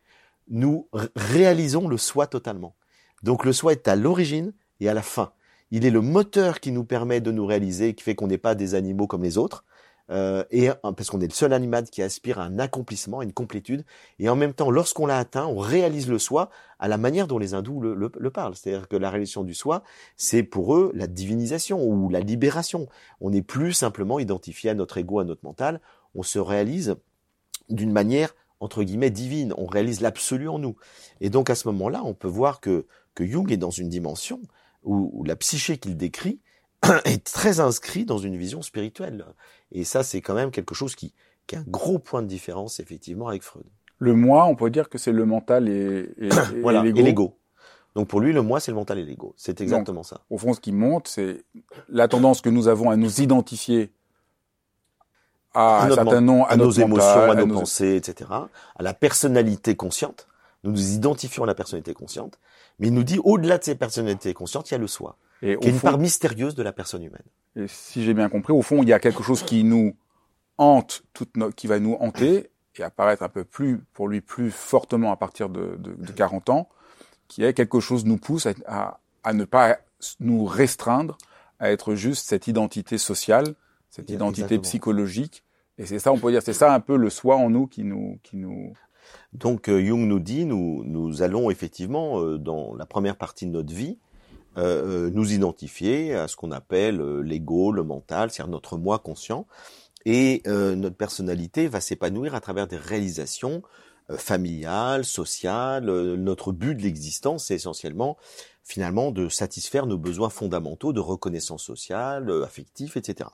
nous 0.50 0.88
réalisons 1.16 1.88
le 1.88 1.96
soi 1.96 2.26
totalement. 2.26 2.74
Donc 3.22 3.44
le 3.44 3.52
soi 3.52 3.72
est 3.72 3.88
à 3.88 3.96
l'origine 3.96 4.52
et 4.80 4.88
à 4.88 4.94
la 4.94 5.02
fin. 5.02 5.32
Il 5.70 5.86
est 5.86 5.90
le 5.90 6.00
moteur 6.00 6.60
qui 6.60 6.72
nous 6.72 6.84
permet 6.84 7.20
de 7.20 7.30
nous 7.30 7.46
réaliser, 7.46 7.94
qui 7.94 8.02
fait 8.02 8.14
qu'on 8.14 8.26
n'est 8.26 8.38
pas 8.38 8.54
des 8.54 8.74
animaux 8.74 9.06
comme 9.06 9.22
les 9.22 9.38
autres, 9.38 9.64
euh, 10.10 10.42
et 10.50 10.68
parce 10.82 11.08
qu'on 11.08 11.20
est 11.20 11.28
le 11.28 11.32
seul 11.32 11.52
animal 11.52 11.84
qui 11.84 12.02
aspire 12.02 12.40
à 12.40 12.44
un 12.44 12.58
accomplissement, 12.58 13.20
à 13.20 13.24
une 13.24 13.32
complétude. 13.32 13.84
Et 14.18 14.28
en 14.28 14.34
même 14.34 14.52
temps, 14.52 14.70
lorsqu'on 14.70 15.06
l'a 15.06 15.18
atteint, 15.18 15.46
on 15.46 15.58
réalise 15.58 16.08
le 16.08 16.18
soi 16.18 16.50
à 16.80 16.88
la 16.88 16.98
manière 16.98 17.28
dont 17.28 17.38
les 17.38 17.54
hindous 17.54 17.80
le, 17.80 17.94
le 17.94 18.30
parlent. 18.30 18.56
C'est-à-dire 18.56 18.88
que 18.88 18.96
la 18.96 19.10
réalisation 19.10 19.44
du 19.44 19.54
soi, 19.54 19.84
c'est 20.16 20.42
pour 20.42 20.74
eux 20.74 20.90
la 20.94 21.06
divinisation 21.06 21.84
ou 21.84 22.08
la 22.08 22.20
libération. 22.20 22.88
On 23.20 23.30
n'est 23.30 23.42
plus 23.42 23.72
simplement 23.72 24.18
identifié 24.18 24.70
à 24.70 24.74
notre 24.74 24.98
ego, 24.98 25.20
à 25.20 25.24
notre 25.24 25.44
mental. 25.44 25.80
On 26.16 26.24
se 26.24 26.40
réalise 26.40 26.96
d'une 27.68 27.92
manière 27.92 28.34
entre 28.60 28.84
guillemets 28.84 29.10
divine, 29.10 29.54
on 29.56 29.66
réalise 29.66 30.00
l'absolu 30.00 30.48
en 30.48 30.58
nous. 30.58 30.76
Et 31.20 31.30
donc 31.30 31.50
à 31.50 31.54
ce 31.54 31.66
moment-là, 31.68 32.02
on 32.04 32.14
peut 32.14 32.28
voir 32.28 32.60
que, 32.60 32.86
que 33.14 33.26
Jung 33.26 33.50
est 33.50 33.56
dans 33.56 33.70
une 33.70 33.88
dimension 33.88 34.40
où, 34.84 35.24
la 35.24 35.36
psyché 35.36 35.78
qu'il 35.78 35.96
décrit 35.96 36.40
est 37.04 37.24
très 37.24 37.60
inscrit 37.60 38.04
dans 38.04 38.18
une 38.18 38.36
vision 38.36 38.62
spirituelle. 38.62 39.24
Et 39.72 39.84
ça, 39.84 40.02
c'est 40.02 40.20
quand 40.20 40.34
même 40.34 40.50
quelque 40.50 40.74
chose 40.74 40.94
qui, 40.94 41.14
qui 41.46 41.54
est 41.56 41.58
un 41.58 41.64
gros 41.66 41.98
point 41.98 42.22
de 42.22 42.26
différence 42.26 42.80
effectivement 42.80 43.28
avec 43.28 43.42
Freud. 43.42 43.66
Le 43.98 44.14
moi, 44.14 44.46
on 44.46 44.54
peut 44.54 44.70
dire 44.70 44.88
que 44.88 44.96
c'est 44.96 45.12
le 45.12 45.26
mental 45.26 45.68
et, 45.68 46.08
et, 46.18 46.28
voilà, 46.62 46.84
et 46.84 46.92
l'ego. 46.92 47.36
Donc 47.94 48.08
pour 48.08 48.20
lui, 48.20 48.32
le 48.32 48.42
moi, 48.42 48.60
c'est 48.60 48.70
le 48.70 48.76
mental 48.76 48.98
et 48.98 49.04
l'ego. 49.04 49.34
C'est 49.36 49.60
exactement 49.60 50.02
ça. 50.02 50.22
Au 50.30 50.38
fond, 50.38 50.52
ce 50.52 50.60
qui 50.60 50.72
monte, 50.72 51.08
c'est 51.08 51.44
la 51.88 52.08
tendance 52.08 52.40
que 52.40 52.48
nous 52.48 52.68
avons 52.68 52.90
à 52.90 52.96
nous 52.96 53.20
identifier 53.20 53.90
à, 55.54 55.84
un 55.84 55.94
certain 55.94 56.20
nom, 56.20 56.44
à, 56.44 56.56
nos 56.56 56.70
émotions, 56.70 57.30
à, 57.30 57.34
nos, 57.34 57.46
pensées, 57.46 57.96
etc., 57.96 58.30
à 58.30 58.82
la 58.82 58.94
personnalité 58.94 59.76
consciente. 59.76 60.28
Nous 60.62 60.72
nous 60.72 60.92
identifions 60.92 61.44
à 61.44 61.46
la 61.46 61.54
personnalité 61.54 61.94
consciente, 61.94 62.38
mais 62.78 62.88
il 62.88 62.94
nous 62.94 63.02
dit 63.02 63.18
au-delà 63.24 63.58
de 63.58 63.64
ces 63.64 63.74
personnalités 63.74 64.34
conscientes, 64.34 64.70
il 64.70 64.74
y 64.74 64.76
a 64.76 64.78
le 64.78 64.86
soi, 64.86 65.16
et 65.42 65.56
qui 65.56 65.68
est 65.68 65.70
une 65.70 65.80
part 65.80 65.98
mystérieuse 65.98 66.54
de 66.54 66.62
la 66.62 66.72
personne 66.72 67.02
humaine. 67.02 67.24
Et 67.56 67.66
si 67.66 68.04
j'ai 68.04 68.14
bien 68.14 68.28
compris, 68.28 68.52
au 68.52 68.62
fond, 68.62 68.82
il 68.82 68.88
y 68.88 68.92
a 68.92 68.98
quelque 68.98 69.22
chose 69.22 69.42
qui 69.42 69.64
nous 69.64 69.96
hante, 70.58 71.02
toute 71.14 71.30
qui 71.56 71.66
va 71.66 71.78
nous 71.78 71.96
hanter 72.00 72.50
et 72.76 72.82
apparaître 72.82 73.22
un 73.22 73.28
peu 73.28 73.44
plus, 73.44 73.78
pour 73.92 74.08
lui, 74.08 74.20
plus 74.20 74.50
fortement 74.50 75.12
à 75.12 75.16
partir 75.16 75.48
de, 75.48 75.76
de, 75.78 75.94
de 75.94 76.12
40 76.12 76.50
ans, 76.50 76.68
qui 77.28 77.44
est 77.44 77.54
quelque 77.54 77.80
chose 77.80 78.04
nous 78.04 78.16
pousse 78.16 78.46
à, 78.66 79.00
à, 79.22 79.32
ne 79.32 79.44
pas 79.44 79.78
nous 80.18 80.44
restreindre 80.44 81.18
à 81.58 81.70
être 81.70 81.94
juste 81.94 82.26
cette 82.26 82.46
identité 82.46 82.98
sociale 82.98 83.54
cette 83.90 84.10
identité 84.10 84.58
psychologique. 84.58 85.44
Et 85.78 85.86
c'est 85.86 85.98
ça, 85.98 86.12
on 86.12 86.18
peut 86.18 86.30
dire, 86.30 86.42
c'est 86.42 86.52
ça 86.52 86.74
un 86.74 86.80
peu 86.80 86.96
le 86.96 87.10
soi 87.10 87.36
en 87.36 87.50
nous 87.50 87.66
qui 87.66 87.84
nous, 87.84 88.18
qui 88.22 88.36
nous. 88.36 88.72
Donc 89.32 89.68
euh, 89.68 89.84
Jung 89.84 90.06
nous 90.06 90.20
dit, 90.20 90.44
nous, 90.44 90.84
nous 90.84 91.22
allons 91.22 91.50
effectivement 91.50 92.20
euh, 92.20 92.38
dans 92.38 92.74
la 92.74 92.86
première 92.86 93.16
partie 93.16 93.46
de 93.46 93.50
notre 93.50 93.72
vie 93.72 93.98
euh, 94.58 95.10
nous 95.10 95.32
identifier 95.32 96.14
à 96.14 96.28
ce 96.28 96.36
qu'on 96.36 96.50
appelle 96.50 97.00
l'ego, 97.20 97.72
le 97.72 97.82
mental, 97.82 98.30
c'est-à-dire 98.30 98.50
notre 98.50 98.76
moi 98.76 98.98
conscient. 98.98 99.46
Et 100.06 100.42
euh, 100.46 100.74
notre 100.74 100.96
personnalité 100.96 101.68
va 101.68 101.80
s'épanouir 101.80 102.34
à 102.34 102.40
travers 102.40 102.66
des 102.66 102.76
réalisations 102.76 103.62
euh, 104.10 104.16
familiales, 104.16 105.04
sociales. 105.04 105.88
Euh, 105.88 106.16
notre 106.16 106.52
but 106.52 106.74
de 106.74 106.82
l'existence, 106.82 107.46
c'est 107.46 107.54
essentiellement, 107.54 108.16
finalement, 108.64 109.10
de 109.10 109.28
satisfaire 109.28 109.86
nos 109.86 109.98
besoins 109.98 110.30
fondamentaux 110.30 110.92
de 110.92 111.00
reconnaissance 111.00 111.62
sociale, 111.62 112.30
affectif, 112.42 112.96
etc. 112.96 113.30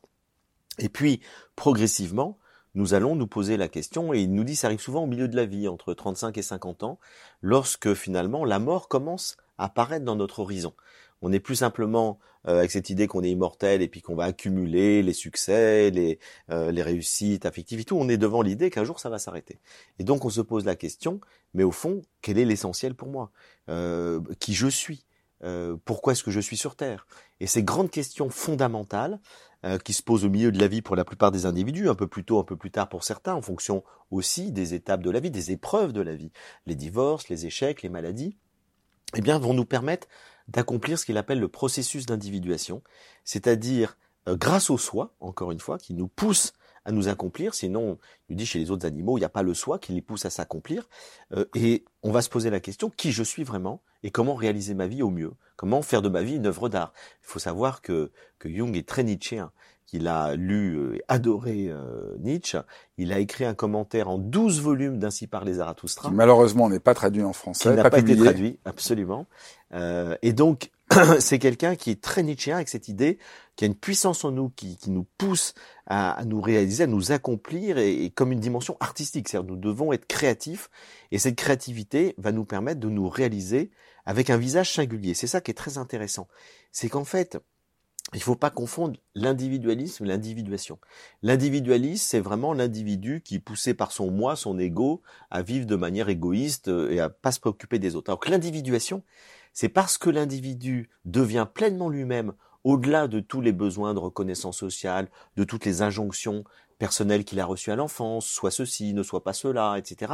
Et 0.78 0.88
puis, 0.88 1.20
progressivement, 1.54 2.38
nous 2.74 2.92
allons 2.92 3.16
nous 3.16 3.26
poser 3.26 3.56
la 3.56 3.68
question, 3.68 4.12
et 4.12 4.20
il 4.20 4.32
nous 4.32 4.44
dit 4.44 4.54
ça 4.54 4.66
arrive 4.66 4.80
souvent 4.80 5.04
au 5.04 5.06
milieu 5.06 5.28
de 5.28 5.36
la 5.36 5.46
vie, 5.46 5.66
entre 5.66 5.94
35 5.94 6.36
et 6.36 6.42
50 6.42 6.82
ans, 6.82 6.98
lorsque 7.40 7.94
finalement 7.94 8.44
la 8.44 8.58
mort 8.58 8.88
commence 8.88 9.38
à 9.56 9.64
apparaître 9.64 10.04
dans 10.04 10.16
notre 10.16 10.40
horizon. 10.40 10.74
On 11.22 11.30
n'est 11.30 11.40
plus 11.40 11.56
simplement 11.56 12.18
euh, 12.46 12.58
avec 12.58 12.70
cette 12.70 12.90
idée 12.90 13.06
qu'on 13.06 13.22
est 13.22 13.30
immortel 13.30 13.80
et 13.80 13.88
puis 13.88 14.02
qu'on 14.02 14.14
va 14.14 14.24
accumuler 14.24 15.02
les 15.02 15.14
succès, 15.14 15.90
les, 15.90 16.18
euh, 16.50 16.70
les 16.70 16.82
réussites 16.82 17.46
affectives 17.46 17.80
et 17.80 17.84
tout. 17.84 17.96
On 17.96 18.08
est 18.08 18.18
devant 18.18 18.42
l'idée 18.42 18.68
qu'un 18.70 18.84
jour 18.84 19.00
ça 19.00 19.08
va 19.08 19.18
s'arrêter. 19.18 19.58
Et 19.98 20.04
donc 20.04 20.26
on 20.26 20.30
se 20.30 20.42
pose 20.42 20.66
la 20.66 20.76
question, 20.76 21.20
mais 21.54 21.64
au 21.64 21.72
fond, 21.72 22.02
quel 22.20 22.38
est 22.38 22.44
l'essentiel 22.44 22.94
pour 22.94 23.08
moi? 23.08 23.30
Euh, 23.70 24.20
Qui 24.38 24.54
je 24.54 24.68
suis? 24.68 25.04
Pourquoi 25.84 26.12
est-ce 26.12 26.24
que 26.24 26.32
je 26.32 26.40
suis 26.40 26.56
sur 26.56 26.74
Terre? 26.74 27.06
Et 27.38 27.46
ces 27.46 27.62
grandes 27.62 27.90
questions 27.90 28.30
fondamentales 28.30 29.20
qui 29.84 29.92
se 29.92 30.02
posent 30.02 30.24
au 30.24 30.30
milieu 30.30 30.52
de 30.52 30.58
la 30.58 30.68
vie 30.68 30.82
pour 30.82 30.96
la 30.96 31.04
plupart 31.04 31.30
des 31.30 31.46
individus, 31.46 31.88
un 31.88 31.94
peu 31.94 32.06
plus 32.06 32.24
tôt, 32.24 32.38
un 32.38 32.44
peu 32.44 32.56
plus 32.56 32.70
tard 32.70 32.88
pour 32.88 33.04
certains, 33.04 33.34
en 33.34 33.42
fonction 33.42 33.82
aussi 34.10 34.52
des 34.52 34.74
étapes 34.74 35.02
de 35.02 35.10
la 35.10 35.20
vie, 35.20 35.30
des 35.30 35.50
épreuves 35.50 35.92
de 35.92 36.00
la 36.00 36.14
vie, 36.14 36.30
les 36.66 36.74
divorces, 36.74 37.28
les 37.28 37.46
échecs, 37.46 37.82
les 37.82 37.88
maladies, 37.88 38.36
eh 39.14 39.20
bien, 39.20 39.38
vont 39.38 39.54
nous 39.54 39.64
permettre 39.64 40.08
d'accomplir 40.48 40.98
ce 40.98 41.04
qu'il 41.04 41.16
appelle 41.16 41.40
le 41.40 41.48
processus 41.48 42.06
d'individuation, 42.06 42.82
c'est-à-dire 43.24 43.96
euh, 44.28 44.36
grâce 44.36 44.70
au 44.70 44.78
soi, 44.78 45.14
encore 45.20 45.52
une 45.52 45.60
fois, 45.60 45.78
qui 45.78 45.94
nous 45.94 46.08
pousse 46.08 46.52
à 46.86 46.92
nous 46.92 47.08
accomplir, 47.08 47.52
sinon, 47.52 47.98
il 48.28 48.36
dit 48.36 48.46
chez 48.46 48.60
les 48.60 48.70
autres 48.70 48.86
animaux, 48.86 49.18
il 49.18 49.20
n'y 49.20 49.26
a 49.26 49.28
pas 49.28 49.42
le 49.42 49.54
soi 49.54 49.80
qui 49.80 49.92
les 49.92 50.00
pousse 50.00 50.24
à 50.24 50.30
s'accomplir, 50.30 50.88
euh, 51.32 51.44
et 51.56 51.84
on 52.04 52.12
va 52.12 52.22
se 52.22 52.30
poser 52.30 52.48
la 52.48 52.60
question, 52.60 52.90
qui 52.90 53.10
je 53.10 53.24
suis 53.24 53.42
vraiment, 53.42 53.82
et 54.04 54.12
comment 54.12 54.36
réaliser 54.36 54.74
ma 54.74 54.86
vie 54.86 55.02
au 55.02 55.10
mieux, 55.10 55.32
comment 55.56 55.82
faire 55.82 56.00
de 56.00 56.08
ma 56.08 56.22
vie 56.22 56.36
une 56.36 56.46
œuvre 56.46 56.68
d'art? 56.68 56.92
Il 57.22 57.26
faut 57.26 57.40
savoir 57.40 57.82
que, 57.82 58.12
que 58.38 58.48
Jung 58.48 58.76
est 58.76 58.88
très 58.88 59.02
nietzschéen, 59.02 59.50
qu'il 59.86 60.08
a 60.08 60.34
lu 60.34 60.76
euh, 60.76 60.96
et 60.96 61.02
adoré 61.08 61.68
euh, 61.68 62.16
Nietzsche. 62.18 62.58
Il 62.98 63.12
a 63.12 63.18
écrit 63.18 63.44
un 63.44 63.54
commentaire 63.54 64.08
en 64.08 64.18
12 64.18 64.60
volumes 64.60 64.98
d'Ainsi 64.98 65.26
par 65.26 65.44
les 65.44 65.54
Zarathustra. 65.54 66.10
Malheureusement 66.10 66.68
n'est 66.68 66.80
pas 66.80 66.94
traduit 66.94 67.22
en 67.22 67.32
français. 67.32 67.70
Qui 67.70 67.76
n'a 67.76 67.88
pas, 67.88 67.98
été 67.98 68.16
traduit, 68.16 68.58
absolument. 68.64 69.26
Euh, 69.72 70.16
et 70.22 70.32
donc, 70.32 70.70
c'est 71.20 71.38
quelqu'un 71.38 71.76
qui 71.76 71.90
est 71.90 72.00
très 72.00 72.22
Nietzschéen 72.22 72.56
avec 72.56 72.68
cette 72.68 72.88
idée, 72.88 73.18
qui 73.54 73.64
a 73.64 73.66
une 73.68 73.76
puissance 73.76 74.24
en 74.24 74.32
nous, 74.32 74.50
qui, 74.50 74.76
qui 74.76 74.90
nous 74.90 75.06
pousse 75.18 75.54
à, 75.86 76.12
à, 76.12 76.24
nous 76.24 76.40
réaliser, 76.40 76.84
à 76.84 76.88
nous 76.88 77.12
accomplir, 77.12 77.78
et, 77.78 78.04
et 78.04 78.10
comme 78.10 78.32
une 78.32 78.40
dimension 78.40 78.76
artistique. 78.80 79.28
C'est-à-dire 79.28 79.48
nous 79.48 79.56
devons 79.56 79.92
être 79.92 80.06
créatifs, 80.06 80.68
et 81.12 81.18
cette 81.18 81.36
créativité 81.36 82.14
va 82.18 82.32
nous 82.32 82.44
permettre 82.44 82.80
de 82.80 82.88
nous 82.88 83.08
réaliser 83.08 83.70
avec 84.04 84.30
un 84.30 84.36
visage 84.36 84.72
singulier. 84.72 85.14
C'est 85.14 85.26
ça 85.26 85.40
qui 85.40 85.50
est 85.50 85.54
très 85.54 85.78
intéressant. 85.78 86.28
C'est 86.72 86.88
qu'en 86.88 87.04
fait, 87.04 87.38
il 88.12 88.18
ne 88.18 88.22
faut 88.22 88.36
pas 88.36 88.50
confondre 88.50 88.98
l'individualisme 89.14 90.04
et 90.04 90.08
l'individuation. 90.08 90.78
L'individualisme, 91.22 92.04
c'est 92.06 92.20
vraiment 92.20 92.52
l'individu 92.52 93.20
qui 93.20 93.36
est 93.36 93.40
poussé 93.40 93.74
par 93.74 93.90
son 93.90 94.10
moi, 94.10 94.36
son 94.36 94.58
ego, 94.58 95.02
à 95.30 95.42
vivre 95.42 95.66
de 95.66 95.74
manière 95.74 96.08
égoïste 96.08 96.68
euh, 96.68 96.90
et 96.90 97.00
à 97.00 97.08
pas 97.10 97.32
se 97.32 97.40
préoccuper 97.40 97.80
des 97.80 97.96
autres. 97.96 98.10
Alors 98.10 98.20
que 98.20 98.30
l'individuation, 98.30 99.02
c'est 99.52 99.68
parce 99.68 99.98
que 99.98 100.08
l'individu 100.08 100.88
devient 101.04 101.48
pleinement 101.52 101.88
lui-même, 101.88 102.32
au-delà 102.62 103.08
de 103.08 103.20
tous 103.20 103.40
les 103.40 103.52
besoins 103.52 103.92
de 103.92 103.98
reconnaissance 103.98 104.58
sociale, 104.58 105.08
de 105.36 105.44
toutes 105.44 105.64
les 105.64 105.82
injonctions 105.82 106.44
personnelles 106.78 107.24
qu'il 107.24 107.40
a 107.40 107.46
reçues 107.46 107.70
à 107.70 107.76
l'enfance, 107.76 108.26
soit 108.26 108.50
ceci, 108.50 108.92
ne 108.92 109.02
soit 109.02 109.24
pas 109.24 109.32
cela, 109.32 109.76
etc., 109.78 110.12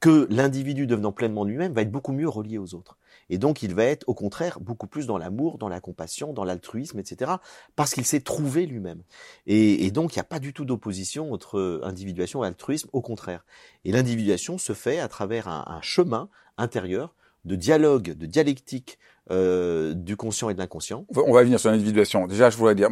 que 0.00 0.28
l'individu 0.30 0.86
devenant 0.86 1.12
pleinement 1.12 1.44
lui-même 1.44 1.72
va 1.72 1.82
être 1.82 1.90
beaucoup 1.90 2.12
mieux 2.12 2.28
relié 2.28 2.56
aux 2.56 2.74
autres. 2.74 2.96
Et 3.30 3.38
donc 3.38 3.62
il 3.62 3.74
va 3.74 3.84
être 3.84 4.04
au 4.08 4.14
contraire 4.14 4.60
beaucoup 4.60 4.86
plus 4.86 5.06
dans 5.06 5.18
l'amour, 5.18 5.58
dans 5.58 5.68
la 5.68 5.80
compassion, 5.80 6.32
dans 6.32 6.44
l'altruisme, 6.44 6.98
etc. 6.98 7.32
Parce 7.76 7.94
qu'il 7.94 8.04
s'est 8.04 8.20
trouvé 8.20 8.66
lui-même. 8.66 9.02
Et, 9.46 9.90
donc 9.90 10.14
il 10.14 10.18
n'y 10.18 10.22
a 10.22 10.24
pas 10.24 10.38
du 10.38 10.52
tout 10.52 10.64
d'opposition 10.64 11.32
entre 11.32 11.80
individuation 11.82 12.44
et 12.44 12.46
altruisme, 12.46 12.88
au 12.92 13.00
contraire. 13.00 13.44
Et 13.84 13.92
l'individuation 13.92 14.58
se 14.58 14.72
fait 14.72 14.98
à 14.98 15.08
travers 15.08 15.48
un, 15.48 15.80
chemin 15.82 16.28
intérieur 16.56 17.14
de 17.44 17.54
dialogue, 17.54 18.12
de 18.12 18.26
dialectique 18.26 18.98
euh, 19.30 19.94
du 19.94 20.16
conscient 20.16 20.50
et 20.50 20.54
de 20.54 20.58
l'inconscient. 20.58 21.06
On 21.14 21.32
va 21.32 21.42
venir 21.42 21.60
sur 21.60 21.70
l'individuation. 21.70 22.26
Déjà, 22.26 22.50
je 22.50 22.56
voudrais 22.56 22.74
dire, 22.74 22.88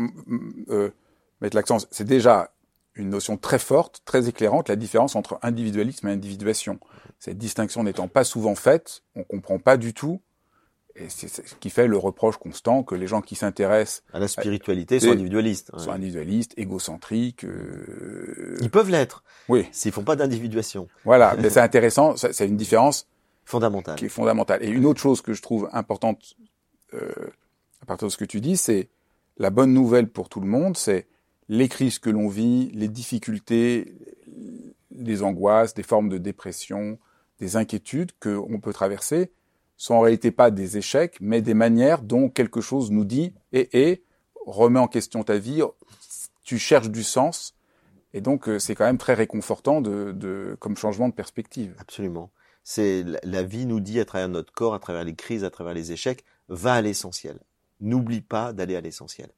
euh, 0.68 0.90
mettre 1.40 1.56
l'accent, 1.56 1.78
c'est 1.90 2.04
déjà 2.04 2.52
une 2.96 3.10
notion 3.10 3.36
très 3.36 3.58
forte, 3.58 4.00
très 4.04 4.28
éclairante, 4.28 4.68
la 4.68 4.76
différence 4.76 5.16
entre 5.16 5.38
individualisme 5.42 6.08
et 6.08 6.12
individuation. 6.12 6.80
Cette 7.18 7.38
distinction 7.38 7.84
n'étant 7.84 8.08
pas 8.08 8.24
souvent 8.24 8.54
faite, 8.54 9.02
on 9.14 9.22
comprend 9.22 9.58
pas 9.58 9.76
du 9.76 9.94
tout 9.94 10.20
et 10.98 11.08
c'est 11.08 11.28
ce 11.28 11.54
qui 11.56 11.70
fait 11.70 11.86
le 11.86 11.98
reproche 11.98 12.38
constant 12.38 12.82
que 12.82 12.94
les 12.94 13.06
gens 13.06 13.20
qui 13.20 13.34
s'intéressent 13.34 14.02
à 14.12 14.18
la 14.18 14.28
spiritualité 14.28 14.98
sont 14.98 15.10
individualistes. 15.10 15.70
Sont 15.76 15.90
individualistes, 15.90 16.54
égocentriques. 16.56 17.44
Euh... 17.44 18.56
Ils 18.60 18.70
peuvent 18.70 18.90
l'être. 18.90 19.22
Oui. 19.48 19.66
S'ils 19.72 19.92
font 19.92 20.04
pas 20.04 20.16
d'individuation. 20.16 20.88
Voilà, 21.04 21.36
mais 21.38 21.50
c'est 21.50 21.60
intéressant. 21.60 22.16
C'est 22.16 22.46
une 22.46 22.56
différence 22.56 23.06
fondamentale. 23.44 23.96
Qui 23.96 24.06
est 24.06 24.10
fondamentale. 24.10 24.64
Et 24.64 24.68
une 24.68 24.86
autre 24.86 25.00
chose 25.00 25.20
que 25.20 25.34
je 25.34 25.42
trouve 25.42 25.68
importante 25.72 26.34
euh, 26.94 27.10
à 27.82 27.86
partir 27.86 28.08
de 28.08 28.12
ce 28.12 28.16
que 28.16 28.24
tu 28.24 28.40
dis, 28.40 28.56
c'est 28.56 28.88
la 29.36 29.50
bonne 29.50 29.72
nouvelle 29.72 30.08
pour 30.08 30.28
tout 30.28 30.40
le 30.40 30.46
monde, 30.46 30.76
c'est 30.76 31.06
les 31.48 31.68
crises 31.68 31.98
que 31.98 32.10
l'on 32.10 32.28
vit, 32.28 32.70
les 32.72 32.88
difficultés, 32.88 33.94
les 34.90 35.22
angoisses, 35.22 35.74
des 35.74 35.82
formes 35.82 36.08
de 36.08 36.18
dépression, 36.18 36.98
des 37.38 37.56
inquiétudes 37.56 38.12
qu'on 38.18 38.60
peut 38.60 38.72
traverser 38.72 39.32
sont 39.76 39.94
en 39.94 40.00
réalité 40.00 40.30
pas 40.30 40.50
des 40.50 40.78
échecs, 40.78 41.18
mais 41.20 41.42
des 41.42 41.54
manières 41.54 42.02
dont 42.02 42.30
quelque 42.30 42.60
chose 42.60 42.90
nous 42.90 43.04
dit 43.04 43.34
et, 43.52 43.90
et 43.90 44.04
remet 44.46 44.80
en 44.80 44.88
question 44.88 45.22
ta 45.22 45.36
vie, 45.36 45.62
tu 46.42 46.58
cherches 46.58 46.90
du 46.90 47.02
sens, 47.02 47.54
et 48.14 48.20
donc 48.20 48.48
euh, 48.48 48.58
c'est 48.58 48.74
quand 48.74 48.84
même 48.84 48.98
très 48.98 49.14
réconfortant 49.14 49.80
de, 49.80 50.12
de, 50.12 50.56
comme 50.60 50.76
changement 50.76 51.08
de 51.08 51.14
perspective. 51.14 51.74
Absolument. 51.78 52.30
C'est 52.62 53.04
la 53.22 53.42
vie 53.42 53.66
nous 53.66 53.80
dit 53.80 54.00
à 54.00 54.04
travers 54.04 54.28
notre 54.28 54.52
corps, 54.52 54.74
à 54.74 54.78
travers 54.78 55.04
les 55.04 55.14
crises, 55.14 55.44
à 55.44 55.50
travers 55.50 55.74
les 55.74 55.92
échecs, 55.92 56.24
va 56.48 56.74
à 56.74 56.80
l'essentiel. 56.80 57.38
N'oublie 57.80 58.22
pas 58.22 58.52
d'aller 58.52 58.76
à 58.76 58.80
l'essentiel. 58.80 59.28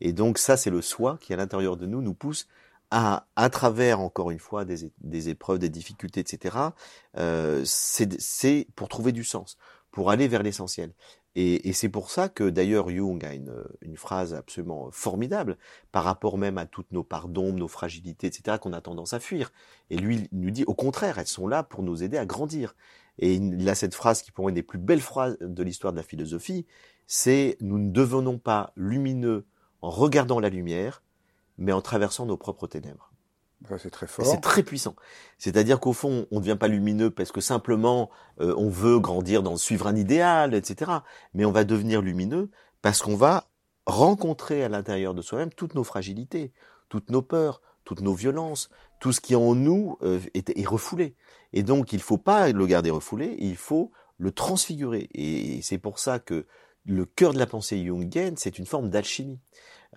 Et 0.00 0.12
donc 0.12 0.38
ça, 0.38 0.56
c'est 0.56 0.70
le 0.70 0.82
soi 0.82 1.18
qui 1.20 1.32
à 1.32 1.36
l'intérieur 1.36 1.76
de 1.76 1.86
nous 1.86 2.02
nous 2.02 2.14
pousse 2.14 2.46
à, 2.90 3.26
à 3.36 3.50
travers 3.50 4.00
encore 4.00 4.30
une 4.30 4.38
fois 4.38 4.64
des, 4.64 4.92
des 5.00 5.28
épreuves, 5.28 5.58
des 5.58 5.68
difficultés, 5.68 6.20
etc. 6.20 6.56
Euh, 7.16 7.62
c'est 7.64 8.66
pour 8.74 8.88
trouver 8.88 9.12
du 9.12 9.24
sens 9.24 9.56
pour 9.90 10.10
aller 10.10 10.28
vers 10.28 10.42
l'essentiel. 10.42 10.92
Et, 11.36 11.68
et 11.68 11.72
c'est 11.72 11.88
pour 11.88 12.10
ça 12.10 12.28
que 12.28 12.48
d'ailleurs 12.48 12.90
Jung 12.90 13.24
a 13.24 13.34
une, 13.34 13.54
une, 13.82 13.96
phrase 13.96 14.34
absolument 14.34 14.90
formidable 14.90 15.58
par 15.92 16.02
rapport 16.02 16.38
même 16.38 16.58
à 16.58 16.66
toutes 16.66 16.90
nos 16.90 17.04
parts 17.04 17.28
d'ombre, 17.28 17.58
nos 17.58 17.68
fragilités, 17.68 18.26
etc., 18.26 18.58
qu'on 18.60 18.72
a 18.72 18.80
tendance 18.80 19.12
à 19.12 19.20
fuir. 19.20 19.52
Et 19.90 19.96
lui 19.96 20.28
il 20.32 20.40
nous 20.40 20.50
dit 20.50 20.64
au 20.64 20.74
contraire, 20.74 21.18
elles 21.18 21.28
sont 21.28 21.46
là 21.46 21.62
pour 21.62 21.84
nous 21.84 22.02
aider 22.02 22.18
à 22.18 22.26
grandir. 22.26 22.74
Et 23.18 23.34
il 23.34 23.68
a 23.68 23.74
cette 23.74 23.94
phrase 23.94 24.22
qui 24.22 24.32
pour 24.32 24.44
moi 24.44 24.50
est 24.50 24.52
une 24.52 24.56
des 24.56 24.62
plus 24.62 24.78
belles 24.78 25.00
phrases 25.00 25.36
de 25.40 25.62
l'histoire 25.62 25.92
de 25.92 25.98
la 25.98 26.02
philosophie, 26.02 26.66
c'est 27.06 27.56
nous 27.60 27.78
ne 27.78 27.90
devenons 27.90 28.38
pas 28.38 28.72
lumineux 28.76 29.46
en 29.82 29.90
regardant 29.90 30.40
la 30.40 30.48
lumière, 30.48 31.02
mais 31.58 31.72
en 31.72 31.80
traversant 31.80 32.26
nos 32.26 32.36
propres 32.36 32.66
ténèbres 32.66 33.10
c'est 33.78 33.90
très 33.90 34.06
fort. 34.06 34.26
C'est 34.26 34.40
très 34.40 34.62
puissant. 34.62 34.94
C'est-à-dire 35.38 35.80
qu'au 35.80 35.92
fond, 35.92 36.26
on 36.30 36.36
ne 36.36 36.40
devient 36.40 36.56
pas 36.56 36.68
lumineux 36.68 37.10
parce 37.10 37.32
que 37.32 37.40
simplement 37.40 38.10
euh, 38.40 38.54
on 38.56 38.68
veut 38.68 38.98
grandir 38.98 39.42
dans 39.42 39.56
suivre 39.56 39.86
un 39.86 39.96
idéal, 39.96 40.54
etc. 40.54 40.90
Mais 41.34 41.44
on 41.44 41.52
va 41.52 41.64
devenir 41.64 42.02
lumineux 42.02 42.50
parce 42.82 43.02
qu'on 43.02 43.16
va 43.16 43.48
rencontrer 43.86 44.64
à 44.64 44.68
l'intérieur 44.68 45.14
de 45.14 45.22
soi-même 45.22 45.52
toutes 45.52 45.74
nos 45.74 45.84
fragilités, 45.84 46.52
toutes 46.88 47.10
nos 47.10 47.22
peurs, 47.22 47.60
toutes 47.84 48.00
nos 48.00 48.14
violences, 48.14 48.70
tout 49.00 49.12
ce 49.12 49.20
qui 49.20 49.34
en 49.34 49.54
nous 49.54 49.98
euh, 50.02 50.20
est, 50.34 50.50
est, 50.56 50.66
refoulé. 50.66 51.16
Et 51.52 51.62
donc, 51.62 51.92
il 51.92 51.96
ne 51.96 52.02
faut 52.02 52.18
pas 52.18 52.50
le 52.52 52.66
garder 52.66 52.90
refoulé, 52.90 53.36
il 53.40 53.56
faut 53.56 53.90
le 54.18 54.32
transfigurer. 54.32 55.08
Et 55.12 55.60
c'est 55.62 55.78
pour 55.78 55.98
ça 55.98 56.18
que 56.18 56.46
le 56.84 57.04
cœur 57.04 57.32
de 57.32 57.38
la 57.38 57.46
pensée 57.46 57.84
jungienne, 57.84 58.36
c'est 58.36 58.58
une 58.58 58.66
forme 58.66 58.90
d'alchimie. 58.90 59.38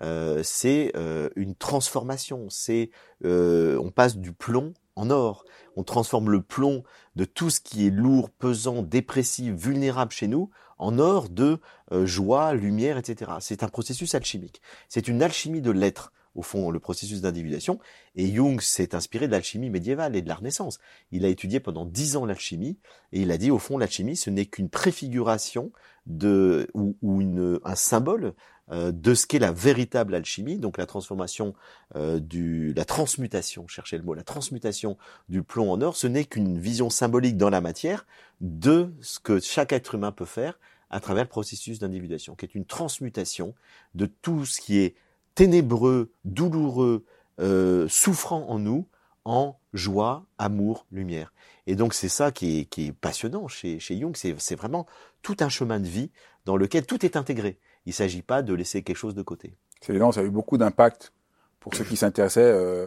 Euh, 0.02 0.40
c'est 0.42 0.92
euh, 0.96 1.30
une 1.36 1.54
transformation. 1.54 2.46
C'est 2.50 2.90
euh, 3.24 3.78
on 3.78 3.90
passe 3.90 4.16
du 4.16 4.32
plomb 4.32 4.74
en 4.96 5.10
or. 5.10 5.44
On 5.76 5.84
transforme 5.84 6.30
le 6.30 6.42
plomb 6.42 6.82
de 7.16 7.24
tout 7.24 7.50
ce 7.50 7.60
qui 7.60 7.86
est 7.86 7.90
lourd, 7.90 8.30
pesant, 8.30 8.82
dépressif, 8.82 9.54
vulnérable 9.54 10.12
chez 10.12 10.28
nous 10.28 10.50
en 10.78 10.98
or 10.98 11.28
de 11.28 11.60
joie, 11.92 12.52
lumière, 12.52 12.98
etc. 12.98 13.32
C'est 13.40 13.62
un 13.62 13.68
processus 13.68 14.14
alchimique. 14.14 14.60
C'est 14.88 15.06
une 15.06 15.22
alchimie 15.22 15.62
de 15.62 15.70
l'être 15.70 16.12
au 16.34 16.42
fond, 16.42 16.70
le 16.70 16.80
processus 16.80 17.20
d'individuation. 17.20 17.78
Et 18.16 18.32
Jung 18.34 18.60
s'est 18.60 18.94
inspiré 18.94 19.26
de 19.26 19.32
l'alchimie 19.32 19.70
médiévale 19.70 20.16
et 20.16 20.22
de 20.22 20.28
la 20.28 20.34
Renaissance. 20.34 20.78
Il 21.12 21.24
a 21.24 21.28
étudié 21.28 21.60
pendant 21.60 21.84
dix 21.84 22.16
ans 22.16 22.26
l'alchimie, 22.26 22.78
et 23.12 23.22
il 23.22 23.30
a 23.30 23.38
dit, 23.38 23.50
au 23.50 23.58
fond, 23.58 23.78
l'alchimie, 23.78 24.16
ce 24.16 24.30
n'est 24.30 24.46
qu'une 24.46 24.68
préfiguration 24.68 25.70
de, 26.06 26.68
ou, 26.74 26.96
une, 27.02 27.60
un 27.64 27.74
symbole 27.74 28.34
euh, 28.70 28.92
de 28.92 29.14
ce 29.14 29.26
qu'est 29.26 29.38
la 29.38 29.52
véritable 29.52 30.14
alchimie, 30.14 30.58
donc 30.58 30.78
la 30.78 30.86
transformation 30.86 31.54
euh, 31.96 32.18
du, 32.18 32.72
la 32.74 32.84
transmutation, 32.84 33.66
cherchez 33.68 33.98
le 33.98 34.04
mot, 34.04 34.14
la 34.14 34.22
transmutation 34.22 34.96
du 35.28 35.42
plomb 35.42 35.70
en 35.70 35.80
or, 35.82 35.96
ce 35.96 36.06
n'est 36.06 36.24
qu'une 36.24 36.58
vision 36.58 36.90
symbolique 36.90 37.36
dans 37.36 37.50
la 37.50 37.60
matière 37.60 38.06
de 38.40 38.92
ce 39.00 39.18
que 39.18 39.38
chaque 39.40 39.72
être 39.72 39.94
humain 39.94 40.12
peut 40.12 40.24
faire 40.24 40.58
à 40.90 41.00
travers 41.00 41.24
le 41.24 41.28
processus 41.28 41.78
d'individuation, 41.78 42.36
qui 42.36 42.46
est 42.46 42.54
une 42.54 42.64
transmutation 42.64 43.54
de 43.94 44.06
tout 44.06 44.44
ce 44.44 44.60
qui 44.60 44.78
est 44.78 44.94
ténébreux, 45.34 46.12
douloureux, 46.24 47.04
euh, 47.40 47.88
souffrant 47.88 48.48
en 48.48 48.58
nous, 48.58 48.86
en 49.24 49.56
joie, 49.72 50.26
amour, 50.38 50.86
lumière. 50.92 51.32
Et 51.66 51.76
donc 51.76 51.94
c'est 51.94 52.08
ça 52.08 52.30
qui 52.30 52.60
est, 52.60 52.64
qui 52.66 52.86
est, 52.86 52.92
passionnant 52.92 53.48
chez, 53.48 53.78
chez 53.78 53.98
Jung, 53.98 54.14
c'est 54.16 54.54
vraiment 54.54 54.86
tout 55.22 55.36
un 55.40 55.48
chemin 55.48 55.80
de 55.80 55.86
vie 55.86 56.10
dans 56.44 56.56
lequel 56.56 56.86
tout 56.86 57.04
est 57.04 57.16
intégré. 57.16 57.58
Il 57.86 57.90
ne 57.90 57.94
s'agit 57.94 58.22
pas 58.22 58.42
de 58.42 58.54
laisser 58.54 58.82
quelque 58.82 58.96
chose 58.96 59.14
de 59.14 59.22
côté. 59.22 59.56
C'est 59.80 59.92
évident, 59.92 60.12
ça 60.12 60.20
a 60.20 60.24
eu 60.24 60.30
beaucoup 60.30 60.58
d'impact 60.58 61.12
pour 61.60 61.74
ceux 61.74 61.84
qui 61.84 61.96
s'intéressaient 61.96 62.40
euh, 62.40 62.86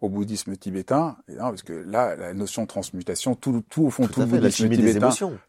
au 0.00 0.08
bouddhisme 0.08 0.56
tibétain, 0.56 1.16
parce 1.38 1.62
que 1.62 1.72
là, 1.72 2.16
la 2.16 2.34
notion 2.34 2.62
de 2.62 2.68
transmutation, 2.68 3.34
tout, 3.34 3.62
tout 3.68 3.84
au 3.84 3.90
fond, 3.90 4.06
tout, 4.06 4.20
le 4.20 4.26
bouddhisme 4.26 4.68
tibétain, 4.68 5.00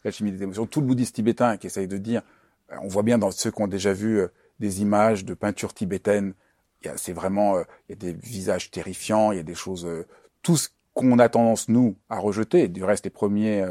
l'alchimie 0.04 0.32
des 0.32 0.44
émotions, 0.44 0.66
tout 0.66 0.82
le 0.82 0.88
bouddhisme 0.88 1.14
tibétain 1.14 1.58
qui 1.58 1.68
essaye 1.68 1.88
de 1.88 1.98
dire, 1.98 2.22
euh, 2.72 2.76
on 2.82 2.88
voit 2.88 3.04
bien 3.04 3.18
dans 3.18 3.32
ceux 3.32 3.52
qui 3.52 3.62
ont 3.62 3.68
déjà 3.68 3.94
vu 3.94 4.20
euh, 4.20 4.28
des 4.60 4.82
images 4.82 5.26
de 5.26 5.34
peintures 5.34 5.74
tibétaines, 5.74 6.34
c'est 6.96 7.14
vraiment, 7.14 7.60
il 7.88 7.92
y 7.92 7.94
a 7.94 7.96
des 7.96 8.14
visages 8.14 8.70
terrifiants, 8.72 9.32
il 9.32 9.38
y 9.38 9.40
a 9.40 9.44
des 9.44 9.56
choses, 9.56 9.88
tout 10.42 10.58
ce 10.58 10.70
qu'on 10.94 11.18
a 11.20 11.30
tendance 11.30 11.70
nous 11.70 11.96
à 12.10 12.20
rejeter. 12.20 12.68
Du 12.68 12.84
reste, 12.84 13.06
les 13.06 13.10
premiers, 13.10 13.66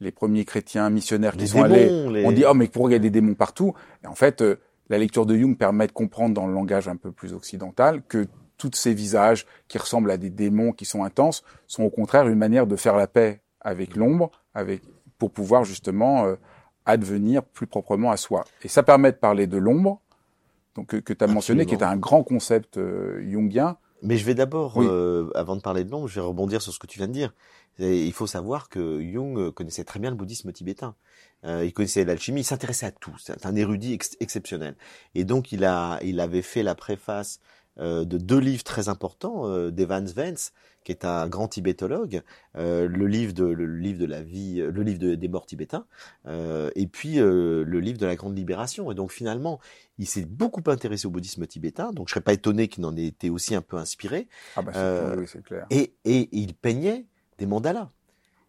les 0.00 0.12
premiers 0.12 0.44
chrétiens 0.44 0.90
missionnaires 0.90 1.36
qui 1.36 1.48
sont 1.48 1.62
allés, 1.62 2.24
on 2.24 2.32
dit 2.32 2.44
oh 2.48 2.54
mais 2.54 2.68
pourquoi 2.68 2.90
il 2.90 2.94
y 2.94 2.96
a 2.96 3.00
des 3.00 3.10
démons 3.10 3.34
partout? 3.34 3.74
Et 4.04 4.06
en 4.06 4.14
fait, 4.14 4.42
euh, 4.42 4.56
la 4.88 4.98
lecture 4.98 5.26
de 5.26 5.36
Jung 5.36 5.56
permet 5.56 5.86
de 5.86 5.92
comprendre 5.92 6.34
dans 6.34 6.46
le 6.46 6.54
langage 6.54 6.88
un 6.88 6.96
peu 6.96 7.12
plus 7.12 7.32
occidental 7.32 8.02
que 8.06 8.26
tous 8.56 8.70
ces 8.74 8.94
visages 8.94 9.46
qui 9.68 9.78
ressemblent 9.78 10.10
à 10.10 10.16
des 10.16 10.30
démons 10.30 10.72
qui 10.72 10.84
sont 10.84 11.04
intenses 11.04 11.44
sont 11.66 11.84
au 11.84 11.90
contraire 11.90 12.26
une 12.26 12.38
manière 12.38 12.66
de 12.66 12.76
faire 12.76 12.96
la 12.96 13.06
paix 13.06 13.40
avec 13.60 13.96
l'ombre, 13.96 14.30
avec 14.54 14.82
pour 15.18 15.30
pouvoir 15.30 15.64
justement 15.64 16.26
euh, 16.26 16.36
advenir 16.86 17.42
plus 17.42 17.66
proprement 17.66 18.10
à 18.10 18.16
soi. 18.16 18.44
Et 18.62 18.68
ça 18.68 18.82
permet 18.82 19.12
de 19.12 19.16
parler 19.16 19.46
de 19.46 19.58
l'ombre, 19.58 20.00
donc 20.78 21.00
que, 21.00 21.12
tu 21.12 21.24
as 21.24 21.26
mentionné, 21.26 21.66
qui 21.66 21.74
est 21.74 21.82
un 21.82 21.96
grand 21.96 22.22
concept 22.22 22.78
euh, 22.78 23.20
jungien. 23.30 23.76
Mais 24.02 24.16
je 24.16 24.24
vais 24.24 24.34
d'abord, 24.34 24.80
avant 25.34 25.56
de 25.56 25.60
parler 25.60 25.82
de 25.82 25.90
l'ombre, 25.90 26.06
je 26.06 26.20
vais 26.20 26.26
rebondir 26.26 26.62
sur 26.62 26.72
ce 26.72 26.78
que 26.78 26.86
tu 26.86 26.98
viens 26.98 27.08
de 27.08 27.12
dire 27.12 27.34
il 27.78 28.12
faut 28.12 28.26
savoir 28.26 28.68
que 28.68 29.00
Jung 29.00 29.50
connaissait 29.52 29.84
très 29.84 30.00
bien 30.00 30.10
le 30.10 30.16
bouddhisme 30.16 30.52
tibétain. 30.52 30.94
Euh, 31.44 31.64
il 31.64 31.72
connaissait 31.72 32.04
l'alchimie, 32.04 32.40
il 32.40 32.44
s'intéressait 32.44 32.86
à 32.86 32.90
tout. 32.90 33.14
C'est 33.18 33.46
un 33.46 33.54
érudit 33.54 33.98
exceptionnel. 34.20 34.74
Et 35.14 35.24
donc 35.24 35.52
il 35.52 35.64
a, 35.64 36.00
il 36.02 36.20
avait 36.20 36.42
fait 36.42 36.62
la 36.62 36.74
préface 36.74 37.38
euh, 37.78 38.04
de 38.04 38.18
deux 38.18 38.40
livres 38.40 38.64
très 38.64 38.88
importants 38.88 39.46
euh, 39.46 39.70
d'Evans 39.70 40.04
Vance, 40.04 40.52
qui 40.88 40.92
est 40.92 41.04
un 41.04 41.28
grand 41.28 41.48
tibétologue, 41.48 42.22
euh, 42.56 42.88
le 42.88 43.06
livre 43.06 43.34
de 43.34 43.44
le 43.44 43.66
livre 43.76 43.98
de 43.98 44.06
la 44.06 44.22
vie, 44.22 44.56
le 44.56 44.82
livre 44.82 44.98
des 44.98 45.28
morts 45.28 45.44
tibétains, 45.44 45.84
euh, 46.24 46.70
et 46.76 46.86
puis 46.86 47.16
le 47.16 47.62
livre 47.62 47.98
de 47.98 48.06
la 48.06 48.16
grande 48.16 48.34
libération. 48.34 48.90
Et 48.90 48.94
donc 48.94 49.12
finalement, 49.12 49.60
il 49.98 50.06
s'est 50.06 50.24
beaucoup 50.24 50.62
intéressé 50.66 51.06
au 51.06 51.10
bouddhisme 51.10 51.46
tibétain. 51.46 51.92
Donc 51.92 52.08
je 52.08 52.14
serais 52.14 52.22
pas 52.22 52.32
étonné 52.32 52.68
qu'il 52.68 52.86
en 52.86 52.96
ait 52.96 53.04
été 53.04 53.28
aussi 53.28 53.54
un 53.54 53.60
peu 53.60 53.76
inspiré. 53.76 54.28
Ah 54.56 54.62
bah 54.62 54.72
c'est 55.26 55.42
clair. 55.42 55.66
Et, 55.68 55.92
et 56.06 56.30
il 56.32 56.54
peignait 56.54 57.04
des 57.36 57.44
mandalas. 57.44 57.90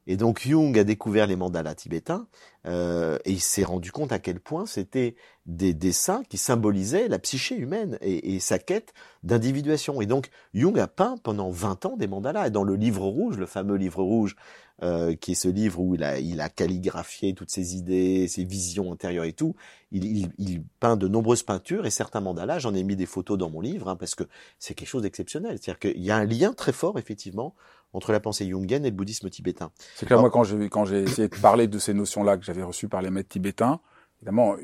Et 0.09 0.17
donc 0.17 0.41
Jung 0.41 0.75
a 0.75 0.83
découvert 0.83 1.27
les 1.27 1.35
mandalas 1.35 1.75
tibétains 1.75 2.25
euh, 2.65 3.19
et 3.25 3.31
il 3.33 3.39
s'est 3.39 3.63
rendu 3.63 3.91
compte 3.91 4.11
à 4.11 4.17
quel 4.17 4.39
point 4.39 4.65
c'était 4.65 5.15
des 5.45 5.75
dessins 5.75 6.23
qui 6.27 6.39
symbolisaient 6.39 7.07
la 7.07 7.19
psyché 7.19 7.55
humaine 7.55 7.99
et, 8.01 8.39
sa 8.39 8.57
quête 8.57 8.95
d'individuation. 9.21 10.01
Et 10.01 10.07
donc 10.07 10.31
Jung 10.55 10.79
a 10.79 10.87
peint 10.87 11.17
pendant 11.21 11.51
20 11.51 11.85
ans 11.85 11.95
des 11.95 12.07
mandalas. 12.07 12.47
Et 12.47 12.49
dans 12.49 12.63
le 12.63 12.75
livre 12.75 13.05
rouge, 13.05 13.37
le 13.37 13.45
fameux 13.45 13.75
livre 13.75 14.01
rouge, 14.01 14.35
euh, 14.81 15.15
qui 15.15 15.33
est 15.33 15.35
ce 15.35 15.47
livre 15.47 15.79
où 15.79 15.93
il 15.93 16.03
a, 16.03 16.17
il 16.17 16.41
a 16.41 16.49
calligraphié 16.49 17.35
toutes 17.35 17.51
ses 17.51 17.75
idées, 17.75 18.27
ses 18.27 18.45
visions 18.45 18.91
intérieures 18.91 19.25
et 19.25 19.33
tout, 19.33 19.55
il, 19.91 20.31
il, 20.39 20.63
peint 20.79 20.97
de 20.97 21.07
nombreuses 21.07 21.43
peintures 21.43 21.85
et 21.85 21.91
certains 21.91 22.21
mandalas. 22.21 22.57
J'en 22.57 22.73
ai 22.73 22.81
mis 22.81 22.95
des 22.95 23.05
photos 23.05 23.37
dans 23.37 23.51
mon 23.51 23.61
livre 23.61 23.89
hein, 23.89 23.95
parce 23.95 24.15
que 24.15 24.23
c'est 24.57 24.73
quelque 24.73 24.87
chose 24.87 25.03
d'exceptionnel. 25.03 25.59
C'est-à-dire 25.61 25.79
qu'il 25.79 26.01
y 26.01 26.09
a 26.09 26.17
un 26.17 26.25
lien 26.25 26.53
très 26.53 26.71
fort 26.71 26.97
effectivement 26.97 27.53
entre 27.93 28.11
la 28.11 28.19
pensée 28.19 28.47
jungienne 28.47 28.85
et 28.85 28.89
le 28.89 28.95
bouddhisme 28.95 29.29
tibétain. 29.29 29.71
C'est 29.95 30.05
clair, 30.05 30.19
moi, 30.19 30.29
quand 30.29 30.43
j'ai, 30.43 30.69
quand 30.69 30.85
j'ai 30.85 31.01
essayé 31.03 31.27
de 31.27 31.35
parler 31.35 31.67
de 31.67 31.79
ces 31.79 31.93
notions-là 31.93 32.37
que 32.37 32.45
j'avais 32.45 32.63
reçues 32.63 32.87
par 32.87 33.01
les 33.01 33.09
maîtres 33.09 33.29
tibétains, 33.29 33.79
évidemment, 34.19 34.55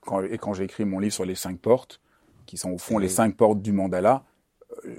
quand, 0.00 0.22
et 0.22 0.38
quand 0.38 0.54
j'ai 0.54 0.64
écrit 0.64 0.84
mon 0.84 0.98
livre 0.98 1.14
sur 1.14 1.24
les 1.24 1.34
cinq 1.34 1.58
portes, 1.58 2.00
qui 2.46 2.56
sont 2.56 2.70
au 2.70 2.78
fond 2.78 2.98
les 2.98 3.08
cinq 3.08 3.36
portes 3.36 3.60
du 3.62 3.72
mandala, 3.72 4.24
euh, 4.86 4.96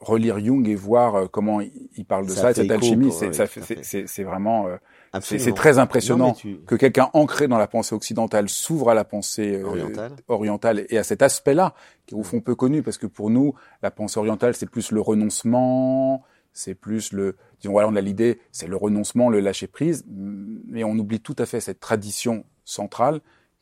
relire 0.00 0.38
Jung 0.38 0.66
et 0.66 0.74
voir 0.74 1.14
euh, 1.14 1.26
comment 1.26 1.60
il 1.60 2.04
parle 2.04 2.26
de 2.26 2.30
ça, 2.30 2.52
cette 2.54 2.70
alchimie, 2.70 3.12
c'est, 3.12 4.06
c'est, 4.06 4.22
vraiment, 4.22 4.66
euh, 4.66 4.76
c'est 5.20 5.54
très 5.54 5.78
impressionnant 5.78 6.34
que 6.66 6.74
quelqu'un 6.74 7.10
ancré 7.12 7.48
dans 7.48 7.58
la 7.58 7.66
pensée 7.66 7.94
occidentale 7.94 8.48
s'ouvre 8.48 8.90
à 8.90 8.94
la 8.94 9.04
pensée 9.04 9.62
orientale. 9.62 10.12
orientale 10.28 10.86
et 10.88 10.98
à 10.98 11.04
cet 11.04 11.22
aspect-là, 11.22 11.74
qui 12.06 12.14
est 12.14 12.18
au 12.18 12.22
fond 12.22 12.40
peu 12.40 12.54
connu, 12.54 12.82
parce 12.82 12.98
que 12.98 13.06
pour 13.06 13.30
nous, 13.30 13.54
la 13.82 13.90
pensée 13.90 14.18
orientale, 14.18 14.54
c'est 14.54 14.68
plus 14.68 14.90
le 14.90 15.00
renoncement, 15.00 16.24
c'est 16.52 16.74
plus 16.74 17.12
le, 17.12 17.36
disons 17.60 17.72
voilà, 17.72 17.88
on 17.88 17.96
a 17.96 18.00
l'idée, 18.00 18.40
c'est 18.52 18.66
le 18.66 18.76
renoncement, 18.76 19.28
le 19.28 19.40
lâcher 19.40 19.66
prise, 19.66 20.04
mais 20.08 20.84
on 20.84 20.92
oublie 20.98 21.20
tout 21.20 21.36
à 21.38 21.46
fait 21.46 21.60
cette 21.60 21.80
tradition 21.80 22.44
centrale 22.64 23.20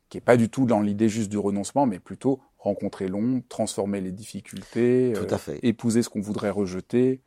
qui 0.09 0.19
est 0.19 0.23
pas 0.23 0.37
du 0.37 0.49
tout 0.49 0.65
dans 0.65 0.81
l'idée 0.81 1.09
juste 1.09 1.29
du 1.29 1.39
renoncement, 1.39 1.87
mais 1.87 1.99
plutôt 1.99 2.41
rencontrer 2.59 3.09
l'ombre, 3.09 3.43
transformer 3.49 4.01
les 4.01 4.13
difficultés, 4.13 5.13
tout 5.15 5.33
à 5.33 5.39
fait. 5.39 5.61
épouser 5.63 6.03
ce 6.03 6.09
qu'on 6.09 6.21
voudrait 6.21 6.51
rejeter. 6.51 7.21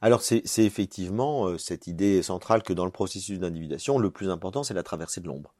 Alors 0.00 0.22
c'est 0.22 0.44
effectivement 0.58 1.46
euh, 1.48 1.58
cette 1.58 1.86
idée 1.86 2.22
centrale 2.22 2.62
que 2.62 2.72
dans 2.72 2.84
le 2.84 2.90
processus 2.90 3.38
d'individuation, 3.38 3.98
le 3.98 4.10
plus 4.10 4.30
important 4.30 4.62
c'est 4.62 4.74
la 4.74 4.82
traversée 4.82 5.20
de 5.20 5.26
l'ombre. 5.26 5.54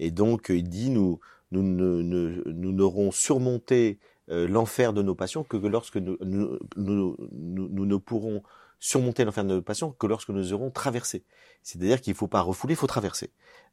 Et 0.00 0.10
donc 0.10 0.46
il 0.48 0.68
dit 0.68 0.90
nous 0.90 1.20
nous 1.52 1.62
nous 1.62 2.72
n'aurons 2.72 3.12
surmonté 3.12 3.98
euh, 4.30 4.48
l'enfer 4.48 4.92
de 4.92 5.02
nos 5.02 5.14
passions 5.14 5.44
que 5.44 5.56
lorsque 5.56 5.96
nous, 5.96 6.16
nous, 6.24 6.58
nous, 6.76 7.16
nous 7.30 7.86
ne 7.86 7.96
pourrons 7.96 8.42
surmonter 8.82 9.24
l'enfer 9.24 9.44
de 9.44 9.54
nos 9.54 9.62
passions 9.62 9.92
que 9.92 10.08
lorsque 10.08 10.30
nous 10.30 10.52
aurons 10.52 10.72
traversé. 10.72 11.24
C'est-à-dire 11.62 12.00
qu'il 12.00 12.14
ne 12.14 12.16
faut 12.16 12.26
pas 12.26 12.40
refouler, 12.40 12.74
il 12.74 12.76
faut 12.76 12.88
traverser. 12.88 13.30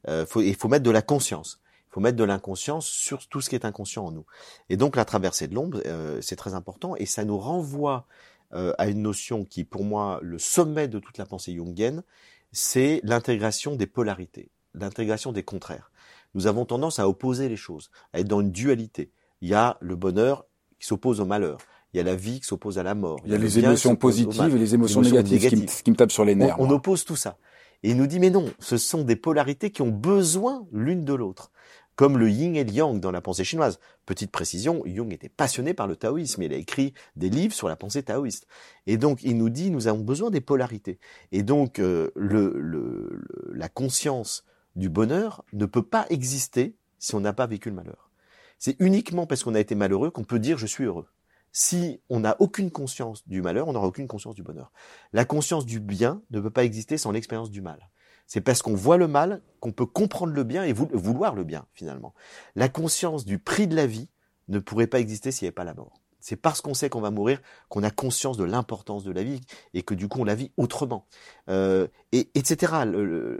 Euh, 0.08 0.24
faut, 0.24 0.40
il 0.40 0.54
faut 0.54 0.68
mettre 0.68 0.84
de 0.84 0.90
la 0.90 1.02
conscience. 1.02 1.60
Il 1.88 1.94
faut 1.94 2.00
mettre 2.00 2.16
de 2.16 2.22
l'inconscience 2.22 2.86
sur 2.86 3.26
tout 3.26 3.40
ce 3.40 3.50
qui 3.50 3.56
est 3.56 3.64
inconscient 3.64 4.06
en 4.06 4.12
nous. 4.12 4.24
Et 4.68 4.76
donc 4.76 4.94
la 4.94 5.04
traversée 5.04 5.48
de 5.48 5.54
l'ombre, 5.56 5.82
euh, 5.84 6.20
c'est 6.22 6.36
très 6.36 6.54
important 6.54 6.94
et 6.94 7.06
ça 7.06 7.24
nous 7.24 7.38
renvoie 7.38 8.06
euh, 8.52 8.72
à 8.78 8.86
une 8.86 9.02
notion 9.02 9.44
qui, 9.44 9.64
pour 9.64 9.82
moi, 9.82 10.20
le 10.22 10.38
sommet 10.38 10.86
de 10.86 11.00
toute 11.00 11.18
la 11.18 11.26
pensée 11.26 11.56
jungienne, 11.56 12.04
c'est 12.52 13.00
l'intégration 13.02 13.74
des 13.74 13.88
polarités, 13.88 14.52
l'intégration 14.74 15.32
des 15.32 15.42
contraires. 15.42 15.90
Nous 16.34 16.46
avons 16.46 16.64
tendance 16.64 17.00
à 17.00 17.08
opposer 17.08 17.48
les 17.48 17.56
choses, 17.56 17.90
à 18.12 18.20
être 18.20 18.28
dans 18.28 18.42
une 18.42 18.52
dualité. 18.52 19.10
Il 19.40 19.48
y 19.48 19.54
a 19.54 19.76
le 19.80 19.96
bonheur 19.96 20.46
qui 20.78 20.86
s'oppose 20.86 21.20
au 21.20 21.26
malheur 21.26 21.58
il 21.92 21.96
y 21.96 22.00
a 22.00 22.04
la 22.04 22.14
vie 22.14 22.40
qui 22.40 22.46
s'oppose 22.46 22.78
à 22.78 22.82
la 22.82 22.94
mort. 22.94 23.20
Il 23.24 23.32
y 23.32 23.34
a, 23.34 23.38
les 23.38 23.58
émotions 23.58 23.96
positives 23.96 24.54
et 24.54 24.58
les 24.58 24.74
émotions, 24.74 25.00
négatives, 25.00 25.82
qui 25.82 25.90
me, 25.90 25.96
tape 25.96 26.12
sur 26.12 26.24
les 26.24 26.34
nerfs. 26.34 26.56
On, 26.58 26.70
oppose 26.70 27.04
tout 27.04 27.16
ça. 27.16 27.36
Et 27.82 27.90
il 27.90 27.96
nous 27.96 28.06
dit, 28.06 28.20
mais 28.20 28.30
non, 28.30 28.46
ce 28.58 28.76
sont 28.76 29.02
des 29.02 29.16
polarités 29.16 29.70
qui 29.70 29.82
ont 29.82 29.90
besoin 29.90 30.66
l'une 30.72 31.04
de 31.04 31.14
l'autre. 31.14 31.50
Comme 31.96 32.16
le 32.16 32.30
yin 32.30 32.56
et 32.56 32.64
le 32.64 32.70
yang 32.70 33.00
dans 33.00 33.10
la 33.10 33.20
pensée 33.20 33.44
chinoise. 33.44 33.78
Petite 34.06 34.30
précision, 34.30 34.82
Jung 34.86 35.12
était 35.12 35.28
passionné 35.28 35.74
par 35.74 35.86
le 35.86 35.96
taoïsme. 35.96 36.42
Il 36.42 36.52
a 36.52 36.56
écrit 36.56 36.94
des 37.16 37.28
livres 37.28 37.54
sur 37.54 37.68
la 37.68 37.76
pensée 37.76 38.02
taoïste. 38.02 38.46
Et 38.86 38.96
donc, 38.96 39.22
il 39.22 39.36
nous 39.36 39.50
dit, 39.50 39.70
nous 39.70 39.86
avons 39.86 40.00
besoin 40.00 40.30
des 40.30 40.40
polarités. 40.40 40.98
Et 41.32 41.42
donc, 41.42 41.78
euh, 41.78 42.10
le, 42.14 42.54
le, 42.58 43.20
la 43.52 43.68
conscience 43.68 44.44
du 44.76 44.88
bonheur 44.88 45.44
ne 45.52 45.66
peut 45.66 45.82
pas 45.82 46.06
exister 46.10 46.76
si 46.98 47.14
on 47.14 47.20
n'a 47.20 47.32
pas 47.32 47.46
vécu 47.46 47.68
le 47.68 47.74
malheur. 47.74 48.10
C'est 48.58 48.76
uniquement 48.78 49.26
parce 49.26 49.42
qu'on 49.42 49.54
a 49.54 49.60
été 49.60 49.74
malheureux 49.74 50.10
qu'on 50.10 50.24
peut 50.24 50.38
dire 50.38 50.58
je 50.58 50.66
suis 50.66 50.84
heureux. 50.84 51.06
Si 51.52 52.00
on 52.08 52.20
n'a 52.20 52.36
aucune 52.40 52.70
conscience 52.70 53.26
du 53.26 53.42
malheur, 53.42 53.68
on 53.68 53.72
n'aura 53.72 53.86
aucune 53.86 54.08
conscience 54.08 54.34
du 54.34 54.42
bonheur. 54.42 54.72
La 55.12 55.24
conscience 55.24 55.66
du 55.66 55.80
bien 55.80 56.22
ne 56.30 56.40
peut 56.40 56.50
pas 56.50 56.64
exister 56.64 56.96
sans 56.96 57.10
l'expérience 57.10 57.50
du 57.50 57.60
mal. 57.60 57.90
C'est 58.26 58.40
parce 58.40 58.62
qu'on 58.62 58.74
voit 58.74 58.96
le 58.96 59.08
mal 59.08 59.42
qu'on 59.58 59.72
peut 59.72 59.86
comprendre 59.86 60.32
le 60.32 60.44
bien 60.44 60.62
et 60.62 60.72
vouloir 60.72 61.34
le 61.34 61.42
bien, 61.42 61.66
finalement. 61.74 62.14
La 62.54 62.68
conscience 62.68 63.24
du 63.24 63.40
prix 63.40 63.66
de 63.66 63.74
la 63.74 63.86
vie 63.86 64.08
ne 64.46 64.60
pourrait 64.60 64.86
pas 64.86 65.00
exister 65.00 65.32
s'il 65.32 65.46
n'y 65.46 65.48
avait 65.48 65.54
pas 65.54 65.64
la 65.64 65.74
mort. 65.74 66.00
C'est 66.20 66.36
parce 66.36 66.60
qu'on 66.60 66.74
sait 66.74 66.90
qu'on 66.90 67.00
va 67.00 67.10
mourir 67.10 67.40
qu'on 67.68 67.82
a 67.82 67.90
conscience 67.90 68.36
de 68.36 68.44
l'importance 68.44 69.04
de 69.04 69.10
la 69.10 69.22
vie 69.24 69.40
et 69.74 69.82
que 69.82 69.94
du 69.94 70.06
coup 70.06 70.20
on 70.20 70.24
la 70.24 70.34
vit 70.34 70.52
autrement. 70.56 71.06
Euh, 71.48 71.88
et 72.12 72.30
etc. 72.34 72.74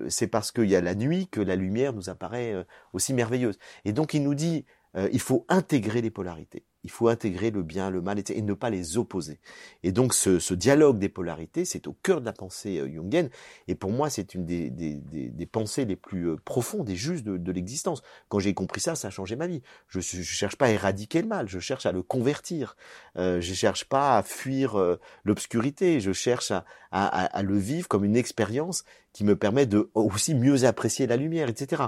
C'est 0.08 0.26
parce 0.26 0.50
qu'il 0.50 0.68
y 0.68 0.74
a 0.74 0.80
la 0.80 0.94
nuit 0.94 1.28
que 1.28 1.40
la 1.40 1.56
lumière 1.56 1.92
nous 1.92 2.08
apparaît 2.08 2.52
euh, 2.52 2.64
aussi 2.92 3.12
merveilleuse. 3.12 3.58
Et 3.84 3.92
donc 3.92 4.14
il 4.14 4.22
nous 4.22 4.34
dit, 4.34 4.64
euh, 4.96 5.08
il 5.12 5.20
faut 5.20 5.44
intégrer 5.48 6.00
les 6.00 6.10
polarités. 6.10 6.64
Il 6.84 6.90
faut 6.90 7.08
intégrer 7.08 7.50
le 7.50 7.62
bien, 7.62 7.90
le 7.90 8.00
mal, 8.00 8.18
et 8.18 8.42
ne 8.42 8.54
pas 8.54 8.70
les 8.70 8.96
opposer. 8.96 9.38
Et 9.82 9.92
donc 9.92 10.14
ce, 10.14 10.54
dialogue 10.54 10.98
des 10.98 11.08
polarités, 11.08 11.64
c'est 11.64 11.86
au 11.86 11.92
cœur 12.02 12.20
de 12.20 12.26
la 12.26 12.32
pensée 12.32 12.78
euh, 12.78 12.92
jungienne, 12.92 13.30
et 13.68 13.74
pour 13.74 13.90
moi 13.90 14.10
c'est 14.10 14.34
une 14.34 14.46
des, 14.46 14.70
des, 14.70 15.46
pensées 15.46 15.84
les 15.84 15.96
plus 15.96 16.28
euh, 16.28 16.36
profondes 16.44 16.88
et 16.88 16.96
justes 16.96 17.24
de, 17.24 17.52
l'existence. 17.52 18.02
Quand 18.28 18.38
j'ai 18.38 18.54
compris 18.54 18.80
ça, 18.80 18.94
ça 18.94 19.08
a 19.08 19.10
changé 19.10 19.36
ma 19.36 19.46
vie. 19.46 19.62
Je 19.88 19.98
ne 19.98 20.22
cherche 20.22 20.56
pas 20.56 20.66
à 20.66 20.70
éradiquer 20.70 21.22
le 21.22 21.28
mal, 21.28 21.48
je 21.48 21.58
cherche 21.58 21.86
à 21.86 21.92
le 21.92 22.02
convertir. 22.02 22.76
Euh, 23.16 23.40
je 23.40 23.54
cherche 23.54 23.84
pas 23.84 24.16
à 24.16 24.22
fuir 24.22 24.78
euh, 24.78 24.98
l'obscurité, 25.24 26.00
je 26.00 26.12
cherche 26.12 26.50
à, 26.50 26.64
à, 26.92 27.24
à, 27.24 27.42
le 27.42 27.58
vivre 27.58 27.88
comme 27.88 28.04
une 28.04 28.16
expérience 28.16 28.84
qui 29.12 29.24
me 29.24 29.36
permet 29.36 29.66
de 29.66 29.90
aussi 29.94 30.34
mieux 30.34 30.64
apprécier 30.64 31.06
la 31.06 31.16
lumière, 31.16 31.48
etc. 31.48 31.82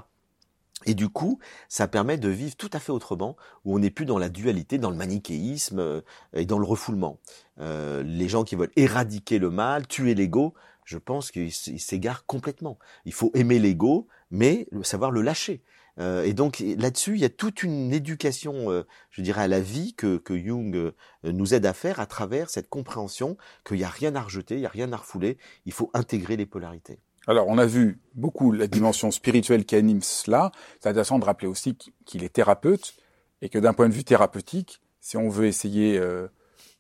Et 0.86 0.94
du 0.94 1.08
coup, 1.08 1.38
ça 1.68 1.88
permet 1.88 2.18
de 2.18 2.28
vivre 2.28 2.56
tout 2.56 2.70
à 2.72 2.78
fait 2.78 2.92
autrement, 2.92 3.36
où 3.64 3.74
on 3.74 3.78
n'est 3.78 3.90
plus 3.90 4.06
dans 4.06 4.18
la 4.18 4.28
dualité, 4.28 4.78
dans 4.78 4.90
le 4.90 4.96
manichéisme 4.96 5.78
euh, 5.78 6.00
et 6.34 6.46
dans 6.46 6.58
le 6.58 6.66
refoulement. 6.66 7.18
Euh, 7.60 8.02
les 8.02 8.28
gens 8.28 8.44
qui 8.44 8.56
veulent 8.56 8.72
éradiquer 8.76 9.38
le 9.38 9.50
mal, 9.50 9.86
tuer 9.86 10.14
l'ego, 10.14 10.54
je 10.84 10.98
pense 10.98 11.30
qu'ils 11.30 11.52
s'égarent 11.52 12.26
complètement. 12.26 12.78
Il 13.04 13.12
faut 13.12 13.30
aimer 13.34 13.58
l'ego, 13.58 14.08
mais 14.30 14.66
savoir 14.82 15.10
le 15.10 15.22
lâcher. 15.22 15.62
Euh, 15.98 16.24
et 16.24 16.32
donc 16.32 16.60
là-dessus, 16.78 17.14
il 17.14 17.20
y 17.20 17.24
a 17.24 17.28
toute 17.28 17.62
une 17.62 17.92
éducation, 17.92 18.84
je 19.10 19.22
dirais, 19.22 19.42
à 19.42 19.48
la 19.48 19.60
vie 19.60 19.94
que, 19.94 20.16
que 20.16 20.36
Jung 20.36 20.92
nous 21.22 21.54
aide 21.54 21.66
à 21.66 21.72
faire 21.72 22.00
à 22.00 22.06
travers 22.06 22.50
cette 22.50 22.68
compréhension 22.68 23.36
qu'il 23.64 23.76
n'y 23.76 23.84
a 23.84 23.88
rien 23.88 24.16
à 24.16 24.22
rejeter, 24.22 24.54
il 24.54 24.60
n'y 24.60 24.66
a 24.66 24.70
rien 24.70 24.92
à 24.92 24.96
refouler, 24.96 25.38
il 25.66 25.72
faut 25.72 25.90
intégrer 25.94 26.36
les 26.36 26.46
polarités. 26.46 26.98
Alors, 27.26 27.46
on 27.48 27.58
a 27.58 27.66
vu 27.66 28.00
beaucoup 28.14 28.52
la 28.52 28.66
dimension 28.66 29.10
spirituelle 29.10 29.64
qui 29.64 29.76
anime 29.76 30.02
cela. 30.02 30.52
C'est 30.80 30.88
intéressant 30.88 31.18
de 31.18 31.24
rappeler 31.24 31.48
aussi 31.48 31.76
qu'il 32.04 32.24
est 32.24 32.32
thérapeute 32.32 32.94
et 33.42 33.48
que 33.48 33.58
d'un 33.58 33.72
point 33.72 33.88
de 33.88 33.94
vue 33.94 34.04
thérapeutique, 34.04 34.80
si 35.00 35.16
on 35.16 35.28
veut 35.28 35.46
essayer 35.46 35.98
euh, 35.98 36.28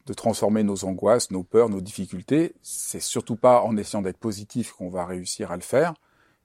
de 0.06 0.14
transformer 0.14 0.62
nos 0.62 0.84
angoisses, 0.84 1.30
nos 1.30 1.42
peurs, 1.42 1.68
nos 1.68 1.80
difficultés, 1.80 2.54
c'est 2.62 3.00
surtout 3.00 3.36
pas 3.36 3.62
en 3.62 3.76
essayant 3.76 4.02
d'être 4.02 4.18
positif 4.18 4.72
qu'on 4.72 4.88
va 4.88 5.06
réussir 5.06 5.52
à 5.52 5.56
le 5.56 5.62
faire. 5.62 5.94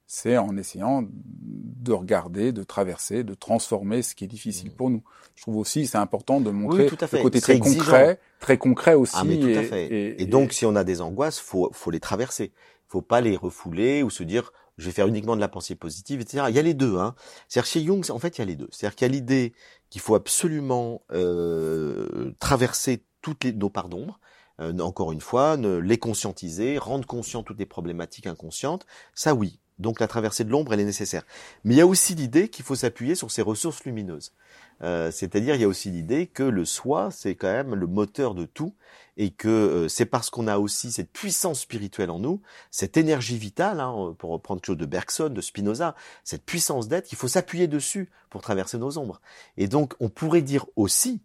C'est 0.09 0.37
en 0.37 0.55
essayant 0.55 1.03
de 1.11 1.91
regarder, 1.91 2.53
de 2.53 2.63
traverser, 2.63 3.25
de 3.25 3.33
transformer 3.33 4.01
ce 4.01 4.15
qui 4.15 4.23
est 4.23 4.27
difficile 4.27 4.69
mmh. 4.69 4.75
pour 4.75 4.89
nous. 4.89 5.03
Je 5.35 5.41
trouve 5.41 5.57
aussi 5.57 5.85
c'est 5.85 5.97
important 5.97 6.39
de 6.39 6.49
montrer 6.49 6.89
le 6.89 7.21
côté 7.21 7.41
très 7.41 7.59
concret, 7.59 8.19
très 8.39 8.57
concret 8.57 8.93
aussi. 8.93 9.15
Ah, 9.17 9.25
mais 9.25 9.37
tout 9.37 9.47
à 9.47 9.63
fait. 9.63 10.15
Et, 10.21 10.25
donc, 10.25 10.53
si 10.53 10.65
on 10.65 10.77
a 10.77 10.85
des 10.85 11.01
angoisses, 11.01 11.39
faut 11.39 11.69
faut 11.73 11.91
les 11.91 11.99
traverser 11.99 12.53
faut 12.87 13.01
pas 13.01 13.21
les 13.21 13.35
refouler 13.35 14.03
ou 14.03 14.09
se 14.09 14.23
dire 14.23 14.51
je 14.77 14.85
vais 14.85 14.91
faire 14.91 15.07
uniquement 15.07 15.35
de 15.35 15.41
la 15.41 15.47
pensée 15.47 15.75
positive, 15.75 16.21
etc. 16.21 16.45
Il 16.49 16.55
y 16.55 16.59
a 16.59 16.61
les 16.61 16.73
deux. 16.73 16.97
Hein. 16.97 17.15
C'est-à-dire 17.47 17.69
chez 17.69 17.83
Jung, 17.83 18.03
en 18.09 18.19
fait, 18.19 18.37
il 18.37 18.41
y 18.41 18.43
a 18.43 18.45
les 18.45 18.55
deux. 18.55 18.69
C'est-à-dire 18.71 18.95
qu'il 18.95 19.07
y 19.07 19.09
a 19.09 19.13
l'idée 19.13 19.53
qu'il 19.89 20.01
faut 20.01 20.15
absolument 20.15 21.01
euh, 21.11 22.31
traverser 22.39 23.03
toutes 23.21 23.43
les, 23.43 23.53
nos 23.53 23.69
parts 23.69 23.89
d'ombre, 23.89 24.19
euh, 24.59 24.77
encore 24.79 25.11
une 25.11 25.21
fois, 25.21 25.57
ne, 25.57 25.77
les 25.77 25.97
conscientiser, 25.97 26.77
rendre 26.77 27.07
conscient 27.07 27.43
toutes 27.43 27.59
les 27.59 27.65
problématiques 27.65 28.27
inconscientes. 28.27 28.85
Ça, 29.15 29.33
oui. 29.33 29.59
Donc 29.79 29.99
la 29.99 30.07
traversée 30.07 30.43
de 30.43 30.49
l'ombre, 30.49 30.73
elle 30.73 30.79
est 30.79 30.85
nécessaire. 30.85 31.23
Mais 31.63 31.75
il 31.75 31.77
y 31.77 31.81
a 31.81 31.87
aussi 31.87 32.15
l'idée 32.15 32.49
qu'il 32.49 32.65
faut 32.65 32.75
s'appuyer 32.75 33.15
sur 33.15 33.29
ces 33.29 33.41
ressources 33.41 33.83
lumineuses. 33.83 34.33
Euh, 34.83 35.11
c'est-à-dire, 35.11 35.55
il 35.55 35.61
y 35.61 35.63
a 35.63 35.67
aussi 35.67 35.89
l'idée 35.89 36.27
que 36.27 36.43
le 36.43 36.65
soi, 36.65 37.09
c'est 37.11 37.35
quand 37.35 37.51
même 37.51 37.73
le 37.73 37.87
moteur 37.87 38.35
de 38.35 38.45
tout, 38.45 38.75
et 39.17 39.31
que 39.31 39.47
euh, 39.47 39.87
c'est 39.87 40.05
parce 40.05 40.29
qu'on 40.29 40.47
a 40.47 40.59
aussi 40.59 40.91
cette 40.91 41.11
puissance 41.11 41.61
spirituelle 41.61 42.11
en 42.11 42.19
nous, 42.19 42.41
cette 42.69 42.97
énergie 42.97 43.37
vitale, 43.37 43.79
hein, 43.79 44.15
pour 44.17 44.29
reprendre 44.29 44.61
quelque 44.61 44.67
chose 44.67 44.77
de 44.77 44.85
Bergson, 44.85 45.29
de 45.29 45.41
Spinoza, 45.41 45.95
cette 46.23 46.43
puissance 46.43 46.87
d'être, 46.87 47.07
qu'il 47.07 47.17
faut 47.17 47.27
s'appuyer 47.27 47.67
dessus 47.67 48.09
pour 48.29 48.41
traverser 48.41 48.77
nos 48.77 48.97
ombres. 48.97 49.19
Et 49.57 49.67
donc, 49.67 49.95
on 49.99 50.09
pourrait 50.09 50.43
dire 50.43 50.65
aussi, 50.75 51.21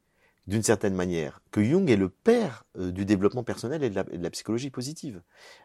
d'une 0.47 0.63
certaine 0.63 0.95
manière, 0.95 1.41
que 1.51 1.63
Jung 1.63 1.89
est 1.91 1.97
le 1.97 2.09
père 2.09 2.65
euh, 2.79 2.91
du 2.91 3.05
développement 3.05 3.45
personnel 3.45 3.85
et 3.85 3.91
de, 3.91 3.95
la, 3.95 4.31
psychologie 4.31 4.71
positive, 4.71 5.23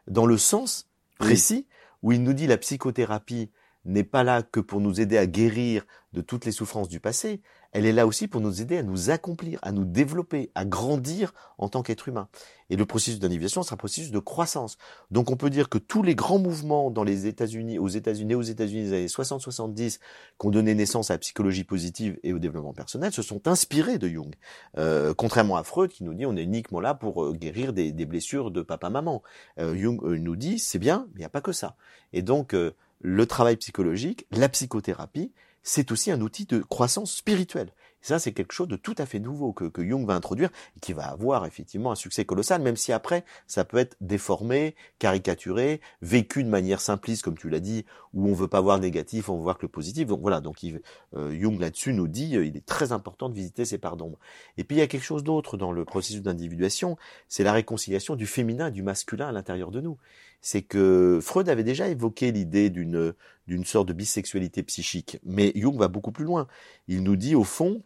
dans 0.08 0.26
le 0.26 0.38
sens 0.38 0.90
précis 1.18 1.66
où 2.04 2.12
il 2.12 2.22
nous 2.22 2.34
dit 2.34 2.46
la 2.46 2.58
psychothérapie 2.58 3.50
n'est 3.88 4.04
pas 4.04 4.24
là 4.24 4.44
que 4.44 4.60
pour 4.60 4.82
nous 4.82 5.02
aider 5.02 5.18
à 5.18 5.26
guérir 5.26 5.86
de 6.14 6.22
toutes 6.22 6.46
les 6.46 6.52
souffrances 6.52 6.90
du 6.90 7.00
passé, 7.00 7.42
elle 7.74 7.86
est 7.86 7.92
là 7.92 8.08
aussi 8.08 8.28
pour 8.28 8.42
nous 8.42 8.62
aider 8.62 8.78
à 8.78 8.84
nous 8.84 9.10
accomplir, 9.10 9.60
à 9.62 9.72
nous 9.72 9.86
développer, 9.86 10.52
à 10.56 10.66
grandir 10.66 11.34
en 11.58 11.70
tant 11.70 11.84
qu'être 11.84 12.08
humain. 12.08 12.28
Et 12.70 12.76
le 12.76 12.86
processus 12.86 13.20
d'individuation 13.20 13.62
sera 13.62 13.76
un 13.76 13.78
processus 13.78 14.12
de 14.12 14.20
croissance. 14.20 14.78
Donc 15.12 15.30
on 15.30 15.38
peut 15.38 15.50
dire 15.50 15.70
que 15.70 15.78
tous 15.78 16.02
les 16.02 16.16
grands 16.16 16.40
mouvements 16.40 16.92
dans 16.92 17.04
les 17.04 17.28
États-Unis, 17.28 17.78
aux 17.78 17.88
États-Unis, 17.88 18.36
aux 18.36 18.42
États-Unis 18.42 18.84
des 18.84 18.94
années 18.94 19.06
60-70, 19.08 20.00
qui 20.40 20.48
ont 20.48 20.50
donné 20.50 20.76
naissance 20.76 21.12
à 21.12 21.16
la 21.16 21.18
psychologie 21.20 21.64
positive 21.64 22.18
et 22.24 22.34
au 22.34 22.40
développement 22.40 22.74
personnel, 22.74 23.12
se 23.12 23.22
sont 23.22 23.48
inspirés 23.48 23.98
de 23.98 24.08
Jung. 24.08 24.34
Euh, 24.78 25.14
contrairement 25.14 25.58
à 25.58 25.64
Freud 25.64 25.92
qui 25.92 26.04
nous 26.04 26.14
dit 26.14 26.26
on 26.26 26.36
est 26.36 26.44
uniquement 26.44 26.80
là 26.80 26.94
pour 26.94 27.24
euh, 27.24 27.34
guérir 27.34 27.74
des, 27.74 27.92
blessures 28.06 28.50
de 28.52 28.62
papa-maman. 28.62 29.22
Euh, 29.60 29.76
Jung 29.76 30.02
nous 30.04 30.36
dit 30.36 30.60
c'est 30.60 30.80
bien, 30.80 31.08
mais 31.10 31.18
il 31.18 31.20
n'y 31.20 31.26
a 31.26 31.30
pas 31.30 31.42
que 31.42 31.52
ça. 31.52 31.76
Et 32.14 32.22
donc 32.22 32.56
le 33.00 33.26
travail 33.26 33.58
psychologique, 33.58 34.26
la 34.32 34.50
psychothérapie, 34.50 35.34
c'est 35.64 35.92
aussi 35.92 36.12
un 36.12 36.22
outil 36.22 36.46
de 36.46 36.60
croissance 36.60 37.14
spirituelle. 37.14 37.74
Ça, 38.08 38.20
c'est 38.20 38.32
quelque 38.32 38.54
chose 38.54 38.70
de 38.70 38.78
tout 38.78 38.96
à 39.00 39.06
fait 39.06 39.20
nouveau 39.20 39.52
que, 39.52 39.66
que, 39.66 39.86
Jung 39.86 40.08
va 40.08 40.16
introduire 40.16 40.50
et 40.78 40.80
qui 40.80 40.94
va 40.94 41.10
avoir 41.10 41.46
effectivement 41.46 41.92
un 41.92 41.96
succès 41.96 42.24
colossal, 42.24 42.62
même 42.62 42.78
si 42.78 42.94
après, 42.94 43.26
ça 43.48 43.66
peut 43.66 43.76
être 43.76 43.98
déformé, 44.00 44.76
caricaturé, 44.98 45.82
vécu 46.02 46.46
de 46.46 46.48
manière 46.48 46.80
simpliste, 46.80 47.22
comme 47.22 47.38
tu 47.38 47.50
l'as 47.50 47.60
dit, 47.60 47.86
où 48.14 48.30
on 48.30 48.34
veut 48.34 48.48
pas 48.48 48.62
voir 48.62 48.78
le 48.78 48.84
négatif, 48.84 49.28
on 49.28 49.36
veut 49.36 49.44
voir 49.44 49.58
que 49.58 49.66
le 49.66 49.68
positif. 49.68 50.08
Donc 50.08 50.22
voilà, 50.22 50.40
donc 50.40 50.64
euh, 51.18 51.38
Jung 51.38 51.60
là-dessus 51.60 51.92
nous 51.92 52.08
dit, 52.08 52.38
euh, 52.38 52.46
il 52.46 52.56
est 52.56 52.66
très 52.66 52.94
important 52.94 53.28
de 53.28 53.34
visiter 53.34 53.66
ces 53.66 53.78
parts 53.78 53.98
d'ombre. 53.98 54.18
Et 54.56 54.64
puis 54.64 54.78
il 54.78 54.80
y 54.80 54.84
a 54.84 54.88
quelque 54.88 55.04
chose 55.04 55.26
d'autre 55.26 55.58
dans 55.58 55.74
le 55.74 55.84
processus 55.84 56.22
d'individuation, 56.22 56.96
c'est 57.28 57.44
la 57.44 57.52
réconciliation 57.52 58.16
du 58.16 58.26
féminin 58.26 58.68
et 58.68 58.72
du 58.72 58.84
masculin 58.84 59.28
à 59.28 59.32
l'intérieur 59.34 59.70
de 59.70 59.82
nous 59.82 59.98
c'est 60.42 60.62
que 60.62 61.20
Freud 61.22 61.50
avait 61.50 61.64
déjà 61.64 61.88
évoqué 61.88 62.32
l'idée 62.32 62.70
d'une 62.70 63.14
d'une 63.48 63.66
sorte 63.66 63.88
de 63.88 63.94
bisexualité 63.94 64.62
psychique, 64.64 65.20
mais 65.24 65.54
Jung 65.56 65.78
va 65.78 65.88
beaucoup 65.88 66.12
plus 66.12 66.26
loin. 66.26 66.48
Il 66.90 67.04
nous 67.04 67.16
dit 67.16 67.34
au 67.34 67.46
fond, 67.46 67.82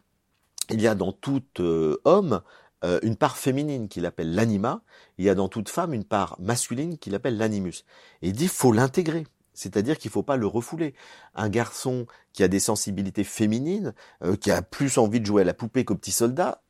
il 0.70 0.80
y 0.80 0.86
a 0.86 0.94
dans 0.94 1.12
tout 1.12 1.42
euh, 1.60 1.98
homme 2.04 2.42
euh, 2.84 2.98
une 3.02 3.16
part 3.16 3.36
féminine 3.36 3.88
qu'il 3.88 4.06
appelle 4.06 4.34
l'anima, 4.34 4.82
il 5.18 5.24
y 5.24 5.28
a 5.28 5.34
dans 5.34 5.48
toute 5.48 5.68
femme 5.68 5.94
une 5.94 6.04
part 6.04 6.36
masculine 6.40 6.98
qu'il 6.98 7.14
appelle 7.14 7.36
l'animus. 7.36 7.84
Et 8.22 8.28
il 8.28 8.32
dit 8.32 8.48
faut 8.48 8.72
l'intégrer. 8.72 9.26
C'est-à-dire 9.54 9.98
qu'il 9.98 10.08
ne 10.08 10.12
faut 10.12 10.22
pas 10.22 10.36
le 10.36 10.46
refouler. 10.46 10.94
Un 11.34 11.48
garçon 11.48 12.06
qui 12.32 12.42
a 12.42 12.48
des 12.48 12.60
sensibilités 12.60 13.24
féminines, 13.24 13.94
euh, 14.24 14.36
qui 14.36 14.50
a 14.50 14.62
plus 14.62 14.98
envie 14.98 15.20
de 15.20 15.26
jouer 15.26 15.42
à 15.42 15.44
la 15.44 15.54
poupée 15.54 15.84
qu'au 15.84 15.94
petit 15.94 16.12
soldat, 16.12 16.61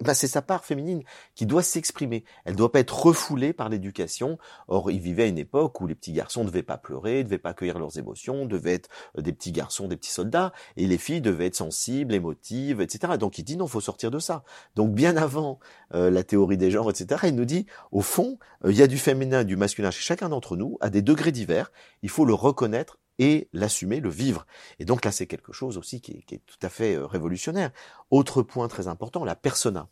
bah, 0.00 0.14
c'est 0.14 0.28
sa 0.28 0.42
part 0.42 0.64
féminine 0.64 1.02
qui 1.34 1.46
doit 1.46 1.62
s'exprimer. 1.62 2.24
Elle 2.44 2.52
ne 2.52 2.58
doit 2.58 2.72
pas 2.72 2.80
être 2.80 3.06
refoulée 3.06 3.52
par 3.52 3.68
l'éducation. 3.68 4.38
Or, 4.68 4.90
il 4.90 5.00
vivait 5.00 5.24
à 5.24 5.26
une 5.26 5.38
époque 5.38 5.80
où 5.80 5.86
les 5.86 5.94
petits 5.94 6.12
garçons 6.12 6.42
ne 6.42 6.48
devaient 6.48 6.62
pas 6.62 6.78
pleurer, 6.78 7.18
ne 7.18 7.22
devaient 7.24 7.38
pas 7.38 7.50
accueillir 7.50 7.78
leurs 7.78 7.98
émotions, 7.98 8.46
devaient 8.46 8.74
être 8.74 8.88
euh, 9.18 9.22
des 9.22 9.32
petits 9.32 9.52
garçons, 9.52 9.88
des 9.88 9.96
petits 9.96 10.10
soldats, 10.10 10.52
et 10.76 10.86
les 10.86 10.98
filles 10.98 11.20
devaient 11.20 11.46
être 11.46 11.56
sensibles, 11.56 12.14
émotives, 12.14 12.80
etc. 12.80 13.14
Donc 13.18 13.38
il 13.38 13.44
dit 13.44 13.56
non, 13.56 13.66
faut 13.66 13.80
sortir 13.80 14.10
de 14.10 14.18
ça. 14.18 14.44
Donc 14.74 14.92
bien 14.94 15.16
avant 15.16 15.58
euh, 15.94 16.10
la 16.10 16.24
théorie 16.24 16.56
des 16.56 16.70
genres, 16.70 16.90
etc., 16.90 17.22
il 17.24 17.36
nous 17.36 17.44
dit, 17.44 17.66
au 17.90 18.00
fond, 18.00 18.38
il 18.66 18.76
y 18.76 18.82
a 18.82 18.86
du 18.86 18.98
féminin, 18.98 19.44
du 19.44 19.56
masculin 19.56 19.90
chez 19.90 20.02
chacun 20.02 20.28
d'entre 20.28 20.56
nous, 20.56 20.78
à 20.80 20.90
des 20.90 21.02
degrés 21.02 21.32
divers. 21.32 21.72
Il 22.02 22.08
faut 22.08 22.24
le 22.24 22.34
reconnaître 22.34 22.98
et 23.22 23.48
l'assumer, 23.52 24.00
le 24.00 24.10
vivre. 24.10 24.46
Et 24.80 24.84
donc 24.84 25.04
là, 25.04 25.12
c'est 25.12 25.28
quelque 25.28 25.52
chose 25.52 25.78
aussi 25.78 26.00
qui 26.00 26.10
est, 26.10 26.22
qui 26.22 26.34
est, 26.34 26.42
tout 26.44 26.58
à 26.60 26.68
fait 26.68 26.96
euh, 26.96 27.06
révolutionnaire. 27.06 27.70
Autre 28.10 28.42
point 28.42 28.66
très 28.66 28.88
important, 28.88 29.24
la 29.24 29.36
persona. 29.36 29.88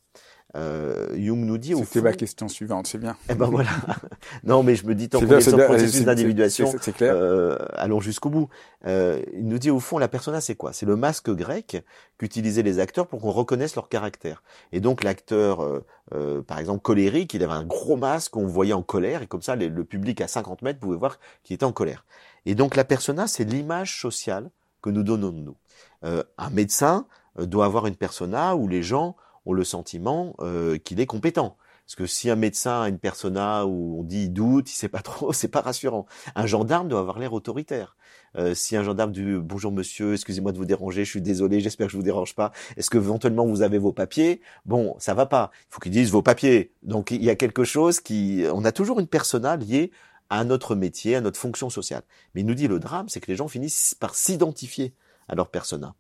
Euh, 0.56 1.08
Jung 1.16 1.44
nous 1.44 1.58
dit 1.58 1.74
au 1.74 1.84
C'était 1.84 2.00
ma 2.00 2.12
question 2.12 2.48
suivante, 2.48 2.86
c'est 2.86 2.98
bien. 2.98 3.16
Eh 3.28 3.34
ben 3.34 3.46
voilà. 3.46 3.70
non, 4.44 4.62
mais 4.62 4.74
je 4.74 4.84
me 4.86 4.94
dis 4.94 5.08
tant 5.08 5.20
qu'on 5.20 5.30
est, 5.30 5.40
sur 5.40 5.56
le 5.56 5.64
processus 5.64 6.04
d'individuation, 6.04 6.72
euh, 7.02 7.56
allons 7.74 8.00
jusqu'au 8.00 8.30
bout. 8.30 8.48
Euh, 8.86 9.22
il 9.32 9.46
nous 9.46 9.58
dit 9.58 9.70
au 9.70 9.80
fond, 9.80 9.98
la 9.98 10.08
persona, 10.08 10.40
c'est 10.40 10.56
quoi? 10.56 10.72
C'est 10.72 10.86
le 10.86 10.96
masque 10.96 11.30
grec 11.30 11.84
qu'utilisaient 12.18 12.62
les 12.62 12.78
acteurs 12.80 13.06
pour 13.06 13.20
qu'on 13.20 13.30
reconnaisse 13.30 13.76
leur 13.76 13.88
caractère. 13.88 14.42
Et 14.72 14.80
donc 14.80 15.04
l'acteur, 15.04 15.62
euh, 15.62 15.84
euh, 16.14 16.42
par 16.42 16.58
exemple, 16.58 16.82
colérique, 16.82 17.34
il 17.34 17.42
avait 17.42 17.52
un 17.52 17.64
gros 17.64 17.96
masque 17.96 18.32
qu'on 18.32 18.46
voyait 18.46 18.72
en 18.72 18.82
colère, 18.82 19.22
et 19.22 19.26
comme 19.26 19.42
ça, 19.42 19.56
le 19.56 19.84
public 19.84 20.20
à 20.20 20.28
50 20.28 20.62
mètres 20.62 20.80
pouvait 20.80 20.96
voir 20.96 21.18
qu'il 21.42 21.54
était 21.54 21.64
en 21.64 21.72
colère. 21.72 22.04
Et 22.46 22.54
donc 22.54 22.76
la 22.76 22.84
persona, 22.84 23.26
c'est 23.26 23.44
l'image 23.44 24.00
sociale 24.00 24.50
que 24.82 24.90
nous 24.90 25.02
donnons 25.02 25.30
de 25.30 25.40
nous. 25.40 25.56
Euh, 26.04 26.22
un 26.38 26.50
médecin 26.50 27.06
doit 27.38 27.64
avoir 27.64 27.86
une 27.86 27.96
persona 27.96 28.56
où 28.56 28.66
les 28.66 28.82
gens 28.82 29.16
ont 29.46 29.52
le 29.52 29.64
sentiment 29.64 30.34
euh, 30.40 30.78
qu'il 30.78 31.00
est 31.00 31.06
compétent. 31.06 31.56
Parce 31.86 31.96
que 31.96 32.06
si 32.06 32.30
un 32.30 32.36
médecin 32.36 32.82
a 32.82 32.88
une 32.88 33.00
persona 33.00 33.66
où 33.66 33.98
on 33.98 34.04
dit 34.04 34.24
il 34.24 34.32
doute, 34.32 34.70
il 34.70 34.76
sait 34.76 34.88
pas 34.88 34.98
trop, 35.02 35.32
c'est 35.32 35.48
pas 35.48 35.60
rassurant. 35.60 36.06
Un 36.36 36.46
gendarme 36.46 36.88
doit 36.88 37.00
avoir 37.00 37.18
l'air 37.18 37.32
autoritaire. 37.32 37.96
Euh, 38.36 38.54
si 38.54 38.76
un 38.76 38.84
gendarme 38.84 39.10
dit 39.10 39.24
bonjour 39.40 39.72
monsieur, 39.72 40.14
excusez-moi 40.14 40.52
de 40.52 40.58
vous 40.58 40.64
déranger, 40.64 41.04
je 41.04 41.10
suis 41.10 41.20
désolé, 41.20 41.60
j'espère 41.60 41.88
que 41.88 41.92
je 41.92 41.96
vous 41.96 42.04
dérange 42.04 42.36
pas. 42.36 42.52
Est-ce 42.76 42.90
que 42.90 42.98
éventuellement 42.98 43.44
vous 43.44 43.62
avez 43.62 43.78
vos 43.78 43.92
papiers? 43.92 44.40
Bon, 44.66 44.94
ça 44.98 45.14
va 45.14 45.26
pas. 45.26 45.50
Il 45.52 45.74
faut 45.74 45.80
qu'il 45.80 45.90
dise 45.90 46.12
vos 46.12 46.22
papiers. 46.22 46.72
Donc 46.84 47.10
il 47.10 47.24
y 47.24 47.30
a 47.30 47.34
quelque 47.34 47.64
chose 47.64 47.98
qui, 48.00 48.44
on 48.52 48.64
a 48.64 48.70
toujours 48.70 49.00
une 49.00 49.08
persona 49.08 49.56
liée 49.56 49.90
à 50.28 50.44
notre 50.44 50.76
métier, 50.76 51.16
à 51.16 51.20
notre 51.20 51.40
fonction 51.40 51.70
sociale. 51.70 52.02
Mais 52.34 52.42
il 52.42 52.46
nous 52.46 52.54
dit 52.54 52.68
le 52.68 52.78
drame, 52.78 53.08
c'est 53.08 53.20
que 53.20 53.30
les 53.30 53.36
gens 53.36 53.48
finissent 53.48 53.96
par 53.96 54.14
s'identifier 54.14 54.94
à 55.28 55.34
leur 55.34 55.50
persona. 55.50 55.94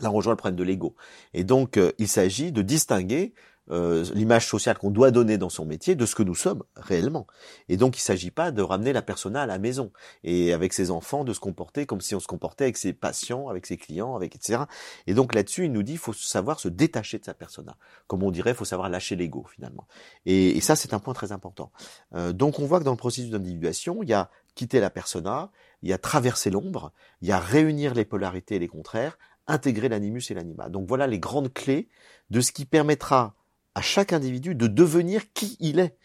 Là, 0.00 0.10
on 0.10 0.14
rejoint 0.14 0.32
le 0.32 0.36
problème 0.36 0.56
de 0.56 0.64
l'ego. 0.64 0.94
Et 1.34 1.44
donc, 1.44 1.76
euh, 1.76 1.92
il 1.98 2.08
s'agit 2.08 2.52
de 2.52 2.62
distinguer 2.62 3.34
euh, 3.70 4.04
l'image 4.14 4.48
sociale 4.48 4.76
qu'on 4.76 4.90
doit 4.90 5.12
donner 5.12 5.38
dans 5.38 5.48
son 5.48 5.64
métier 5.64 5.94
de 5.94 6.04
ce 6.04 6.16
que 6.16 6.24
nous 6.24 6.34
sommes 6.34 6.64
réellement. 6.74 7.28
Et 7.68 7.76
donc, 7.76 7.96
il 7.96 8.00
ne 8.00 8.02
s'agit 8.02 8.32
pas 8.32 8.50
de 8.50 8.60
ramener 8.60 8.92
la 8.92 9.02
persona 9.02 9.42
à 9.42 9.46
la 9.46 9.58
maison 9.58 9.92
et 10.24 10.52
avec 10.52 10.72
ses 10.72 10.90
enfants 10.90 11.22
de 11.22 11.32
se 11.32 11.38
comporter 11.38 11.86
comme 11.86 12.00
si 12.00 12.16
on 12.16 12.20
se 12.20 12.26
comportait 12.26 12.64
avec 12.64 12.76
ses 12.76 12.92
patients, 12.92 13.48
avec 13.48 13.66
ses 13.66 13.76
clients, 13.76 14.16
avec 14.16 14.34
etc. 14.34 14.64
Et 15.06 15.14
donc 15.14 15.32
là-dessus, 15.32 15.66
il 15.66 15.72
nous 15.72 15.84
dit, 15.84 15.96
faut 15.96 16.12
savoir 16.12 16.58
se 16.58 16.68
détacher 16.68 17.20
de 17.20 17.24
sa 17.24 17.34
persona. 17.34 17.76
Comme 18.08 18.24
on 18.24 18.32
dirait, 18.32 18.52
faut 18.52 18.64
savoir 18.64 18.88
lâcher 18.88 19.14
l'ego 19.14 19.46
finalement. 19.54 19.86
Et, 20.26 20.56
et, 20.56 20.60
ça, 20.60 20.74
c'est 20.74 20.92
un 20.92 20.98
point 20.98 21.14
très 21.14 21.30
important. 21.30 21.70
Euh, 22.14 22.32
donc, 22.32 22.58
on 22.58 22.66
voit 22.66 22.80
que 22.80 22.84
dans 22.84 22.90
le 22.90 22.96
processus 22.96 23.30
d'individuation, 23.30 24.02
il 24.02 24.08
y 24.08 24.14
a 24.14 24.28
quitter 24.54 24.80
la 24.80 24.90
persona, 24.90 25.50
il 25.82 25.88
y 25.88 25.92
a 25.92 25.98
traverser 25.98 26.50
l'ombre, 26.50 26.92
il 27.22 27.28
y 27.28 27.32
a 27.32 27.38
réunir 27.38 27.94
les 27.94 28.04
polarités 28.04 28.56
et 28.56 28.58
les 28.58 28.68
contraires, 28.68 29.18
intégrer 29.52 29.88
l'animus 29.88 30.30
et 30.30 30.34
l'anima. 30.34 30.68
Donc 30.68 30.88
voilà 30.88 31.06
les 31.06 31.18
grandes 31.18 31.52
clés 31.52 31.88
de 32.30 32.40
ce 32.40 32.52
qui 32.52 32.64
permettra 32.64 33.34
à 33.74 33.82
chaque 33.82 34.12
individu 34.12 34.54
de 34.54 34.66
devenir 34.66 35.32
qui 35.32 35.56
il 35.60 35.78
est, 35.78 35.96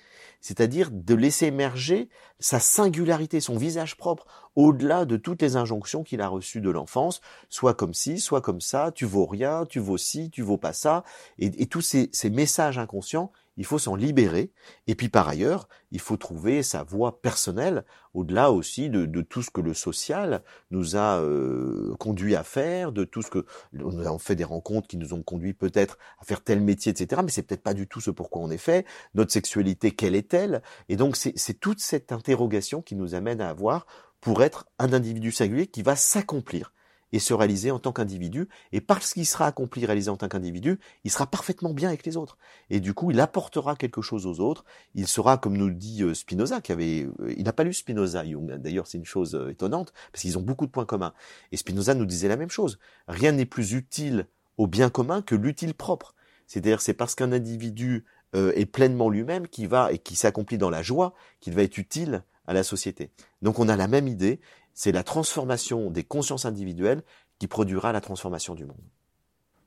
c'est-à-dire 0.41 0.89
de 0.91 1.15
laisser 1.15 1.47
émerger 1.47 2.09
sa 2.39 2.59
singularité, 2.59 3.39
son 3.39 3.57
visage 3.57 3.97
propre, 3.97 4.25
au-delà 4.55 5.05
de 5.05 5.17
toutes 5.17 5.41
les 5.41 5.55
injonctions 5.55 6.03
qu'il 6.03 6.21
a 6.21 6.27
reçues 6.27 6.61
de 6.61 6.69
l'enfance, 6.69 7.21
soit 7.49 7.73
comme 7.73 7.93
ci, 7.93 8.19
soit 8.19 8.41
comme 8.41 8.61
ça, 8.61 8.91
tu 8.93 9.05
vaux 9.05 9.25
rien, 9.25 9.65
tu 9.65 9.79
vaux 9.79 9.97
ci, 9.97 10.29
tu 10.29 10.41
vaux 10.41 10.57
pas 10.57 10.73
ça, 10.73 11.03
et, 11.39 11.67
tous 11.67 11.81
ces, 11.81 12.09
ces 12.13 12.29
messages 12.29 12.77
inconscients, 12.77 13.31
il 13.57 13.65
faut 13.65 13.79
s'en 13.79 13.95
libérer. 13.95 14.51
Et 14.87 14.95
puis 14.95 15.09
par 15.09 15.27
ailleurs, 15.27 15.67
il 15.91 15.99
faut 15.99 16.17
trouver 16.17 16.63
sa 16.63 16.83
voie 16.83 17.21
personnelle, 17.21 17.83
au-delà 18.13 18.51
aussi 18.51 18.89
de, 18.89 19.05
de, 19.05 19.21
tout 19.21 19.41
ce 19.41 19.49
que 19.49 19.61
le 19.61 19.73
social 19.73 20.43
nous 20.71 20.95
a 20.95 21.19
euh, 21.19 21.95
conduit 21.99 22.35
à 22.35 22.43
faire, 22.43 22.91
de 22.91 23.03
tout 23.03 23.21
ce 23.21 23.29
que 23.29 23.45
nous 23.73 24.07
avons 24.07 24.19
fait 24.19 24.35
des 24.35 24.43
rencontres 24.43 24.87
qui 24.87 24.97
nous 24.97 25.13
ont 25.13 25.23
conduit 25.23 25.53
peut-être 25.53 25.97
à 26.19 26.25
faire 26.25 26.43
tel 26.43 26.61
métier, 26.61 26.91
etc. 26.91 27.21
Mais 27.23 27.31
c'est 27.31 27.43
peut-être 27.43 27.63
pas 27.63 27.73
du 27.73 27.87
tout 27.87 28.01
ce 28.01 28.11
pourquoi 28.11 28.41
on 28.41 28.49
est 28.49 28.57
fait. 28.57 28.85
Notre 29.15 29.31
sexualité, 29.31 29.91
quelle 29.91 30.15
est-elle? 30.15 30.61
Et 30.89 30.95
donc 30.95 31.15
c'est 31.15 31.59
toute 31.59 31.79
cette 31.79 32.11
interrogation 32.11 32.81
qui 32.81 32.95
nous 32.95 33.15
amène 33.15 33.41
à 33.41 33.49
avoir 33.49 33.85
pour 34.21 34.43
être 34.43 34.67
un 34.79 34.93
individu 34.93 35.31
singulier 35.31 35.67
qui 35.67 35.81
va 35.81 35.95
s'accomplir 35.95 36.73
et 37.13 37.19
se 37.19 37.33
réaliser 37.33 37.71
en 37.71 37.79
tant 37.79 37.91
qu'individu. 37.91 38.47
Et 38.71 38.81
parce 38.81 39.13
qu'il 39.13 39.25
sera 39.25 39.47
accompli, 39.47 39.85
réalisé 39.85 40.09
en 40.09 40.17
tant 40.17 40.27
qu'individu, 40.27 40.79
il 41.03 41.11
sera 41.11 41.27
parfaitement 41.27 41.73
bien 41.73 41.89
avec 41.89 42.05
les 42.05 42.17
autres. 42.17 42.37
Et 42.69 42.79
du 42.79 42.93
coup, 42.93 43.11
il 43.11 43.19
apportera 43.19 43.75
quelque 43.75 44.01
chose 44.01 44.25
aux 44.25 44.39
autres. 44.39 44.65
Il 44.95 45.07
sera, 45.07 45.37
comme 45.37 45.57
nous 45.57 45.67
le 45.67 45.73
dit 45.73 46.03
euh, 46.03 46.13
Spinoza, 46.13 46.61
qui 46.61 46.71
avait, 46.71 47.07
euh, 47.19 47.33
il 47.37 47.43
n'a 47.43 47.53
pas 47.53 47.63
lu 47.63 47.73
Spinoza, 47.73 48.25
Jung. 48.25 48.55
D'ailleurs, 48.55 48.87
c'est 48.87 48.97
une 48.97 49.05
chose 49.05 49.35
euh, 49.35 49.49
étonnante 49.49 49.93
parce 50.11 50.23
qu'ils 50.23 50.37
ont 50.37 50.41
beaucoup 50.41 50.65
de 50.65 50.71
points 50.71 50.85
communs. 50.85 51.13
Et 51.51 51.57
Spinoza 51.57 51.93
nous 51.93 52.05
disait 52.05 52.27
la 52.27 52.37
même 52.37 52.49
chose. 52.49 52.79
Rien 53.07 53.31
n'est 53.31 53.45
plus 53.45 53.73
utile 53.73 54.27
au 54.57 54.67
bien 54.67 54.89
commun 54.89 55.21
que 55.21 55.35
l'utile 55.35 55.73
propre. 55.73 56.15
C'est-à-dire, 56.47 56.81
c'est 56.81 56.93
parce 56.93 57.15
qu'un 57.15 57.31
individu 57.31 58.05
est 58.33 58.65
pleinement 58.65 59.09
lui-même 59.09 59.47
qui 59.47 59.67
va 59.67 59.91
et 59.91 59.97
qui 59.97 60.15
s'accomplit 60.15 60.57
dans 60.57 60.69
la 60.69 60.81
joie 60.81 61.13
qu'il 61.39 61.53
va 61.53 61.63
être 61.63 61.77
utile 61.77 62.23
à 62.45 62.53
la 62.53 62.63
société. 62.63 63.09
Donc, 63.41 63.59
on 63.59 63.67
a 63.67 63.75
la 63.75 63.87
même 63.87 64.07
idée 64.07 64.39
c'est 64.77 64.91
la 64.91 65.01
transformation 65.01 65.89
des 65.89 66.03
consciences 66.03 66.45
individuelles 66.45 67.01
qui 67.39 67.47
produira 67.47 67.91
la 67.91 67.99
transformation 67.99 68.53
du 68.53 68.63
monde. 68.63 68.77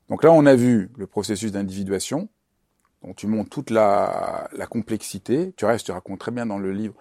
Donc 0.08 0.22
là, 0.22 0.30
on 0.30 0.46
a 0.46 0.54
vu 0.54 0.92
le 0.96 1.08
processus 1.08 1.50
d'individuation, 1.50 2.28
dont 3.02 3.12
tu 3.12 3.26
montres 3.26 3.50
toute 3.50 3.70
la, 3.70 4.48
complexité. 4.70 5.52
Tu 5.56 5.64
restes, 5.64 5.86
tu 5.86 5.90
racontes 5.90 6.20
très 6.20 6.30
bien 6.30 6.46
dans 6.46 6.60
le 6.60 6.70
livre 6.70 6.94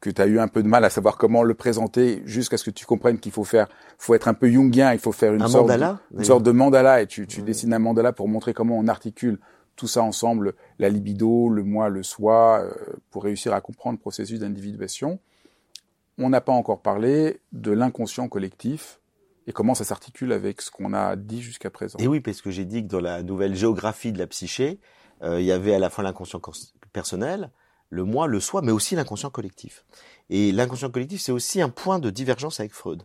que 0.00 0.10
tu 0.10 0.20
as 0.20 0.26
eu 0.26 0.40
un 0.40 0.48
peu 0.48 0.64
de 0.64 0.66
mal 0.66 0.84
à 0.84 0.90
savoir 0.90 1.16
comment 1.16 1.44
le 1.44 1.54
présenter 1.54 2.22
jusqu'à 2.24 2.56
ce 2.56 2.64
que 2.64 2.72
tu 2.72 2.84
comprennes 2.84 3.20
qu'il 3.20 3.30
faut 3.30 3.44
faire, 3.44 3.68
faut 3.96 4.16
être 4.16 4.26
un 4.26 4.34
peu 4.34 4.50
jungien, 4.50 4.92
il 4.92 4.98
faut 4.98 5.12
faire 5.12 5.32
une, 5.32 5.46
sorte, 5.46 5.68
mandala, 5.68 6.00
de, 6.10 6.18
une 6.18 6.24
sorte 6.24 6.42
de 6.42 6.50
mandala 6.50 7.00
et 7.00 7.06
tu, 7.06 7.28
tu 7.28 7.42
dessines 7.42 7.72
un 7.72 7.78
mandala 7.78 8.12
pour 8.12 8.26
montrer 8.26 8.54
comment 8.54 8.76
on 8.76 8.88
articule 8.88 9.38
tout 9.76 9.86
ça 9.86 10.02
ensemble, 10.02 10.54
la 10.80 10.88
libido, 10.88 11.48
le 11.48 11.62
moi, 11.62 11.88
le 11.88 12.02
soi, 12.02 12.62
euh, 12.64 12.72
pour 13.12 13.22
réussir 13.22 13.54
à 13.54 13.60
comprendre 13.60 13.98
le 13.98 14.00
processus 14.00 14.40
d'individuation 14.40 15.20
on 16.22 16.30
n'a 16.30 16.40
pas 16.40 16.52
encore 16.52 16.82
parlé 16.82 17.40
de 17.52 17.72
l'inconscient 17.72 18.28
collectif 18.28 19.00
et 19.46 19.52
comment 19.52 19.74
ça 19.74 19.84
s'articule 19.84 20.32
avec 20.32 20.62
ce 20.62 20.70
qu'on 20.70 20.92
a 20.94 21.16
dit 21.16 21.42
jusqu'à 21.42 21.70
présent. 21.70 21.98
Et 21.98 22.06
oui, 22.06 22.20
parce 22.20 22.40
que 22.40 22.50
j'ai 22.50 22.64
dit 22.64 22.82
que 22.82 22.88
dans 22.88 23.00
la 23.00 23.22
nouvelle 23.22 23.54
géographie 23.54 24.12
de 24.12 24.18
la 24.18 24.26
psyché, 24.26 24.78
euh, 25.22 25.40
il 25.40 25.46
y 25.46 25.52
avait 25.52 25.74
à 25.74 25.78
la 25.78 25.90
fois 25.90 26.04
l'inconscient 26.04 26.40
personnel, 26.92 27.50
le 27.90 28.04
moi, 28.04 28.26
le 28.26 28.40
soi, 28.40 28.62
mais 28.62 28.72
aussi 28.72 28.94
l'inconscient 28.94 29.30
collectif. 29.30 29.84
Et 30.30 30.52
l'inconscient 30.52 30.90
collectif, 30.90 31.20
c'est 31.20 31.32
aussi 31.32 31.60
un 31.60 31.68
point 31.68 31.98
de 31.98 32.08
divergence 32.08 32.60
avec 32.60 32.72
Freud. 32.72 33.02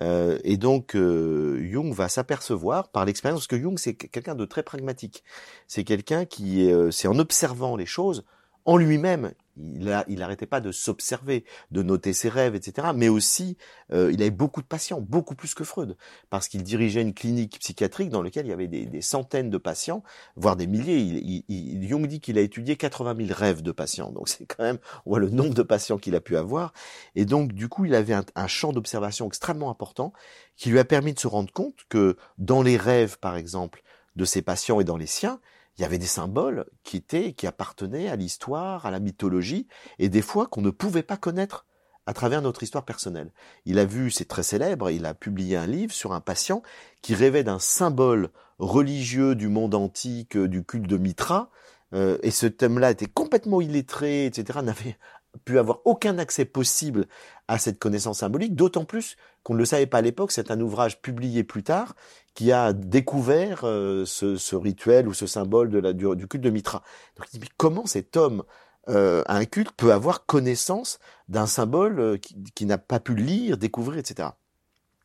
Euh, 0.00 0.38
et 0.44 0.56
donc, 0.56 0.94
euh, 0.94 1.60
Jung 1.70 1.92
va 1.92 2.08
s'apercevoir 2.08 2.88
par 2.88 3.04
l'expérience, 3.04 3.40
parce 3.40 3.48
que 3.48 3.60
Jung, 3.60 3.78
c'est 3.78 3.94
quelqu'un 3.94 4.34
de 4.34 4.44
très 4.46 4.62
pragmatique. 4.62 5.24
C'est 5.66 5.84
quelqu'un 5.84 6.24
qui, 6.24 6.70
c'est 6.90 7.08
en 7.08 7.18
observant 7.18 7.76
les 7.76 7.86
choses, 7.86 8.24
en 8.64 8.76
lui-même, 8.76 9.32
il 9.56 10.18
n'arrêtait 10.18 10.46
pas 10.46 10.60
de 10.60 10.72
s'observer, 10.72 11.44
de 11.70 11.82
noter 11.82 12.12
ses 12.12 12.28
rêves, 12.28 12.54
etc. 12.54 12.88
Mais 12.94 13.08
aussi, 13.08 13.56
euh, 13.92 14.10
il 14.12 14.20
avait 14.22 14.30
beaucoup 14.30 14.62
de 14.62 14.66
patients, 14.66 15.00
beaucoup 15.00 15.34
plus 15.34 15.54
que 15.54 15.64
Freud, 15.64 15.96
parce 16.30 16.48
qu'il 16.48 16.62
dirigeait 16.62 17.02
une 17.02 17.14
clinique 17.14 17.58
psychiatrique 17.58 18.08
dans 18.10 18.22
laquelle 18.22 18.46
il 18.46 18.50
y 18.50 18.52
avait 18.52 18.68
des, 18.68 19.02
centaines 19.02 19.50
de 19.50 19.58
patients, 19.58 20.02
voire 20.36 20.56
des 20.56 20.66
milliers. 20.66 20.98
Il, 20.98 21.44
il, 21.48 21.88
Jung 21.88 22.06
dit 22.06 22.20
qu'il 22.20 22.38
a 22.38 22.42
étudié 22.42 22.76
80 22.76 23.26
000 23.26 23.38
rêves 23.38 23.62
de 23.62 23.72
patients, 23.72 24.12
donc 24.12 24.28
c'est 24.28 24.46
quand 24.46 24.62
même, 24.62 24.78
on 25.04 25.10
voit 25.10 25.20
le 25.20 25.30
nombre 25.30 25.54
de 25.54 25.62
patients 25.62 25.98
qu'il 25.98 26.14
a 26.14 26.20
pu 26.20 26.36
avoir. 26.36 26.72
Et 27.14 27.24
donc, 27.24 27.52
du 27.52 27.68
coup, 27.68 27.84
il 27.84 27.94
avait 27.94 28.14
un 28.34 28.46
champ 28.46 28.72
d'observation 28.72 29.26
extrêmement 29.26 29.70
important 29.70 30.12
qui 30.56 30.70
lui 30.70 30.78
a 30.78 30.84
permis 30.84 31.14
de 31.14 31.18
se 31.18 31.26
rendre 31.26 31.52
compte 31.52 31.76
que 31.88 32.16
dans 32.38 32.62
les 32.62 32.76
rêves, 32.76 33.18
par 33.18 33.36
exemple, 33.36 33.82
de 34.16 34.24
ses 34.24 34.42
patients 34.42 34.80
et 34.80 34.84
dans 34.84 34.96
les 34.96 35.06
siens, 35.06 35.40
il 35.78 35.82
y 35.82 35.84
avait 35.84 35.98
des 35.98 36.06
symboles 36.06 36.66
qui 36.82 36.96
étaient, 36.96 37.32
qui 37.32 37.46
appartenaient 37.46 38.08
à 38.08 38.16
l'histoire, 38.16 38.86
à 38.86 38.90
la 38.90 39.00
mythologie, 39.00 39.66
et 39.98 40.08
des 40.08 40.22
fois 40.22 40.46
qu'on 40.46 40.62
ne 40.62 40.70
pouvait 40.70 41.02
pas 41.02 41.16
connaître 41.16 41.66
à 42.06 42.12
travers 42.12 42.42
notre 42.42 42.62
histoire 42.62 42.84
personnelle. 42.84 43.30
Il 43.64 43.78
a 43.78 43.84
vu, 43.84 44.10
c'est 44.10 44.24
très 44.24 44.42
célèbre, 44.42 44.90
il 44.90 45.06
a 45.06 45.14
publié 45.14 45.56
un 45.56 45.66
livre 45.66 45.92
sur 45.92 46.12
un 46.12 46.20
patient 46.20 46.62
qui 47.02 47.14
rêvait 47.14 47.44
d'un 47.44 47.58
symbole 47.58 48.30
religieux 48.58 49.34
du 49.34 49.48
monde 49.48 49.74
antique, 49.74 50.36
du 50.36 50.64
culte 50.64 50.86
de 50.86 50.96
Mitra, 50.96 51.50
euh, 51.92 52.18
et 52.22 52.30
ce 52.30 52.46
thème-là 52.46 52.90
était 52.90 53.06
complètement 53.06 53.60
illettré, 53.60 54.26
etc., 54.26 54.60
n'avait 54.64 54.96
pu 55.44 55.58
avoir 55.58 55.80
aucun 55.84 56.18
accès 56.18 56.44
possible 56.44 57.06
à 57.48 57.58
cette 57.58 57.78
connaissance 57.78 58.18
symbolique, 58.18 58.54
d'autant 58.54 58.84
plus 58.84 59.16
qu'on 59.42 59.54
ne 59.54 59.58
le 59.58 59.64
savait 59.64 59.86
pas 59.86 59.98
à 59.98 60.02
l'époque, 60.02 60.32
c'est 60.32 60.50
un 60.50 60.60
ouvrage 60.60 61.00
publié 61.00 61.44
plus 61.44 61.62
tard 61.62 61.94
qui 62.34 62.52
a 62.52 62.72
découvert 62.72 63.62
euh, 63.64 64.04
ce, 64.04 64.54
rituel 64.54 65.08
ou 65.08 65.14
ce 65.14 65.26
symbole 65.26 65.94
du, 65.94 66.26
culte 66.26 66.44
de 66.44 66.50
Mitra. 66.50 66.82
Donc 67.16 67.26
il 67.32 67.38
dit, 67.38 67.40
mais 67.40 67.54
comment 67.56 67.86
cet 67.86 68.16
homme 68.16 68.44
euh, 68.88 69.22
un 69.26 69.44
culte 69.44 69.72
peut 69.72 69.92
avoir 69.92 70.26
connaissance 70.26 70.98
d'un 71.28 71.46
symbole 71.46 72.00
euh, 72.00 72.16
qui, 72.16 72.66
n'a 72.66 72.78
pas 72.78 72.98
pu 72.98 73.14
lire, 73.14 73.58
découvrir, 73.58 73.98
etc. 73.98 74.30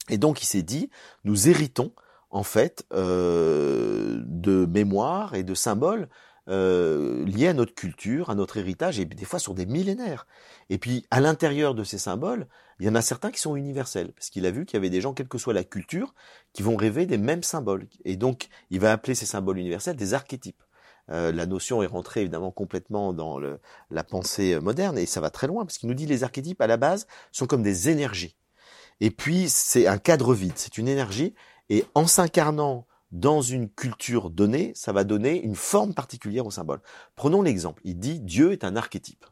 Et 0.10 0.18
donc 0.18 0.42
il 0.42 0.46
s'est 0.46 0.64
dit, 0.64 0.90
nous 1.24 1.50
héritons 1.50 1.92
en 2.30 2.44
fait 2.44 2.86
euh, 2.94 4.22
de 4.26 4.66
mémoire 4.66 5.36
et 5.36 5.44
de 5.44 5.54
symboles 5.54 6.10
euh, 6.48 7.26
liés 7.26 7.48
à 7.48 7.54
notre 7.54 7.74
culture, 7.74 8.30
à 8.30 8.36
notre 8.36 8.58
héritage, 8.58 9.00
et 9.00 9.06
des 9.06 9.26
fois 9.26 9.40
sur 9.40 9.54
des 9.54 9.66
millénaires. 9.66 10.28
Et 10.70 10.78
puis, 10.78 11.06
à 11.12 11.20
l'intérieur 11.20 11.76
de 11.76 11.84
ces 11.84 11.98
symboles, 11.98 12.48
il 12.80 12.86
y 12.86 12.90
en 12.90 12.96
a 12.96 13.02
certains 13.02 13.32
qui 13.32 13.40
sont 13.40 13.56
universels, 13.56 14.12
parce 14.14 14.30
qu'il 14.30 14.46
a 14.46 14.52
vu 14.52 14.66
qu'il 14.66 14.78
y 14.78 14.78
avait 14.78 14.90
des 14.90 15.02
gens, 15.02 15.14
quelle 15.14 15.28
que 15.28 15.38
soit 15.38 15.54
la 15.54 15.64
culture, 15.64 16.14
qui 16.54 16.62
vont 16.62 16.76
rêver 16.76 17.06
des 17.06 17.18
mêmes 17.18 17.44
symboles. 17.44 17.88
Et 18.04 18.16
donc, 18.16 18.48
il 18.70 18.80
va 18.80 18.92
appeler 18.92 19.16
ces 19.16 19.26
symboles 19.26 19.58
universels 19.58 19.96
des 19.96 20.14
archétypes. 20.14 20.62
Euh, 21.12 21.32
la 21.32 21.46
notion 21.46 21.84
est 21.84 21.88
rentrée 21.88 22.22
évidemment 22.22 22.52
complètement 22.52 23.14
dans 23.14 23.38
le, 23.38 23.60
la 23.92 24.04
pensée 24.04 24.60
moderne, 24.60 24.98
et 24.98 25.06
ça 25.06 25.22
va 25.22 25.30
très 25.30 25.48
loin, 25.48 25.66
parce 25.66 25.78
qu'il 25.78 25.90
nous 25.90 25.96
dit 25.96 26.06
les 26.06 26.24
archétypes, 26.24 26.62
à 26.62 26.68
la 26.68 26.78
base, 26.78 27.08
sont 27.32 27.48
comme 27.48 27.64
des 27.64 27.90
énergies. 27.90 28.36
Et 29.02 29.12
puis, 29.12 29.50
c'est 29.50 29.88
un 29.88 29.98
cadre 29.98 30.34
vide, 30.34 30.54
c'est 30.56 30.78
une 30.78 30.88
énergie, 30.88 31.34
et 31.70 31.86
en 31.96 32.08
s'incarnant 32.08 32.86
dans 33.16 33.42
une 33.42 33.70
culture 33.70 34.30
donnée, 34.30 34.74
ça 34.76 34.92
va 34.92 35.06
donner 35.06 35.42
une 35.42 35.56
forme 35.56 35.94
particulière 35.94 36.46
au 36.46 36.52
symbole. 36.52 36.82
Prenons 37.16 37.42
l'exemple. 37.42 37.82
Il 37.86 37.98
dit 37.98 38.20
Dieu 38.20 38.52
est 38.52 38.66
un 38.66 38.76
archétype. 38.76 39.26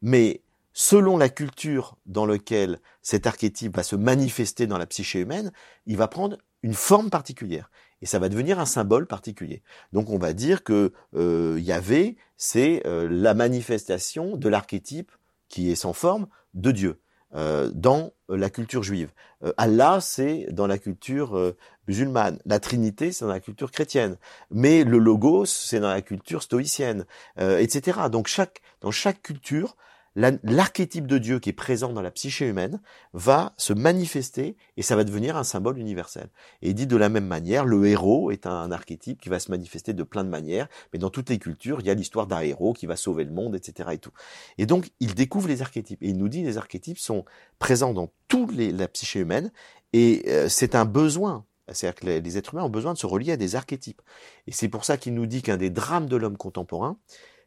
Mais 0.00 0.42
selon 0.72 1.18
la 1.18 1.28
culture 1.28 1.98
dans 2.06 2.24
laquelle 2.24 2.80
cet 3.02 3.26
archétype 3.26 3.76
va 3.76 3.82
se 3.82 3.96
manifester 3.96 4.66
dans 4.66 4.78
la 4.78 4.86
psyché 4.86 5.20
humaine, 5.20 5.52
il 5.84 5.98
va 5.98 6.08
prendre 6.08 6.38
une 6.62 6.72
forme 6.72 7.10
particulière. 7.10 7.70
Et 8.00 8.06
ça 8.06 8.18
va 8.18 8.30
devenir 8.30 8.58
un 8.58 8.66
symbole 8.66 9.06
particulier. 9.06 9.62
Donc 9.92 10.08
on 10.08 10.18
va 10.18 10.32
dire 10.32 10.64
que 10.64 10.94
euh, 11.14 11.58
Yahvé, 11.60 12.16
c'est 12.38 12.82
euh, 12.86 13.08
la 13.10 13.34
manifestation 13.34 14.38
de 14.38 14.48
l'archétype 14.48 15.12
qui 15.48 15.70
est 15.70 15.76
sans 15.76 15.92
forme 15.92 16.28
de 16.54 16.70
Dieu. 16.70 17.00
Euh, 17.34 17.70
dans 17.72 18.12
la 18.28 18.50
culture 18.50 18.82
juive. 18.82 19.08
Euh, 19.42 19.54
Allah, 19.56 20.00
c'est 20.02 20.48
dans 20.50 20.66
la 20.66 20.76
culture 20.76 21.34
euh, 21.34 21.56
musulmane. 21.88 22.38
La 22.44 22.60
Trinité, 22.60 23.10
c'est 23.10 23.24
dans 23.24 23.30
la 23.30 23.40
culture 23.40 23.70
chrétienne. 23.70 24.18
Mais 24.50 24.84
le 24.84 24.98
Logos, 24.98 25.46
c'est 25.46 25.80
dans 25.80 25.88
la 25.88 26.02
culture 26.02 26.42
stoïcienne, 26.42 27.06
etc. 27.38 28.00
Donc 28.10 28.26
chaque, 28.26 28.60
dans 28.82 28.90
chaque 28.90 29.22
culture, 29.22 29.76
l'archétype 30.14 31.06
de 31.06 31.18
Dieu 31.18 31.38
qui 31.38 31.50
est 31.50 31.54
présent 31.54 31.92
dans 31.92 32.02
la 32.02 32.10
psyché 32.10 32.46
humaine 32.46 32.80
va 33.12 33.54
se 33.56 33.72
manifester 33.72 34.56
et 34.76 34.82
ça 34.82 34.96
va 34.96 35.04
devenir 35.04 35.36
un 35.36 35.44
symbole 35.44 35.78
universel. 35.78 36.28
Et 36.60 36.74
dit 36.74 36.86
de 36.86 36.96
la 36.96 37.08
même 37.08 37.26
manière, 37.26 37.64
le 37.64 37.86
héros 37.86 38.30
est 38.30 38.46
un, 38.46 38.70
archétype 38.72 39.20
qui 39.20 39.28
va 39.28 39.38
se 39.38 39.50
manifester 39.50 39.92
de 39.94 40.02
plein 40.02 40.24
de 40.24 40.28
manières, 40.28 40.68
mais 40.92 40.98
dans 40.98 41.10
toutes 41.10 41.30
les 41.30 41.38
cultures, 41.38 41.80
il 41.80 41.86
y 41.86 41.90
a 41.90 41.94
l'histoire 41.94 42.26
d'un 42.26 42.40
héros 42.40 42.72
qui 42.72 42.86
va 42.86 42.96
sauver 42.96 43.24
le 43.24 43.32
monde, 43.32 43.54
etc. 43.54 43.90
Et, 43.92 43.98
tout. 43.98 44.12
et 44.58 44.66
donc, 44.66 44.90
il 45.00 45.14
découvre 45.14 45.48
les 45.48 45.62
archétypes 45.62 46.02
et 46.02 46.08
il 46.08 46.18
nous 46.18 46.28
dit 46.28 46.42
les 46.42 46.58
archétypes 46.58 46.98
sont 46.98 47.24
présents 47.58 47.92
dans 47.92 48.10
toute 48.28 48.54
la 48.54 48.88
psyché 48.88 49.20
humaine 49.20 49.50
et 49.92 50.24
euh, 50.28 50.48
c'est 50.48 50.74
un 50.74 50.84
besoin. 50.84 51.44
C'est-à-dire 51.68 52.00
que 52.00 52.06
les, 52.06 52.20
les 52.20 52.38
êtres 52.38 52.54
humains 52.54 52.64
ont 52.64 52.70
besoin 52.70 52.92
de 52.92 52.98
se 52.98 53.06
relier 53.06 53.32
à 53.32 53.36
des 53.36 53.56
archétypes. 53.56 54.02
Et 54.46 54.52
c'est 54.52 54.68
pour 54.68 54.84
ça 54.84 54.96
qu'il 54.96 55.14
nous 55.14 55.26
dit 55.26 55.42
qu'un 55.42 55.56
des 55.56 55.70
drames 55.70 56.06
de 56.06 56.16
l'homme 56.16 56.36
contemporain, 56.36 56.98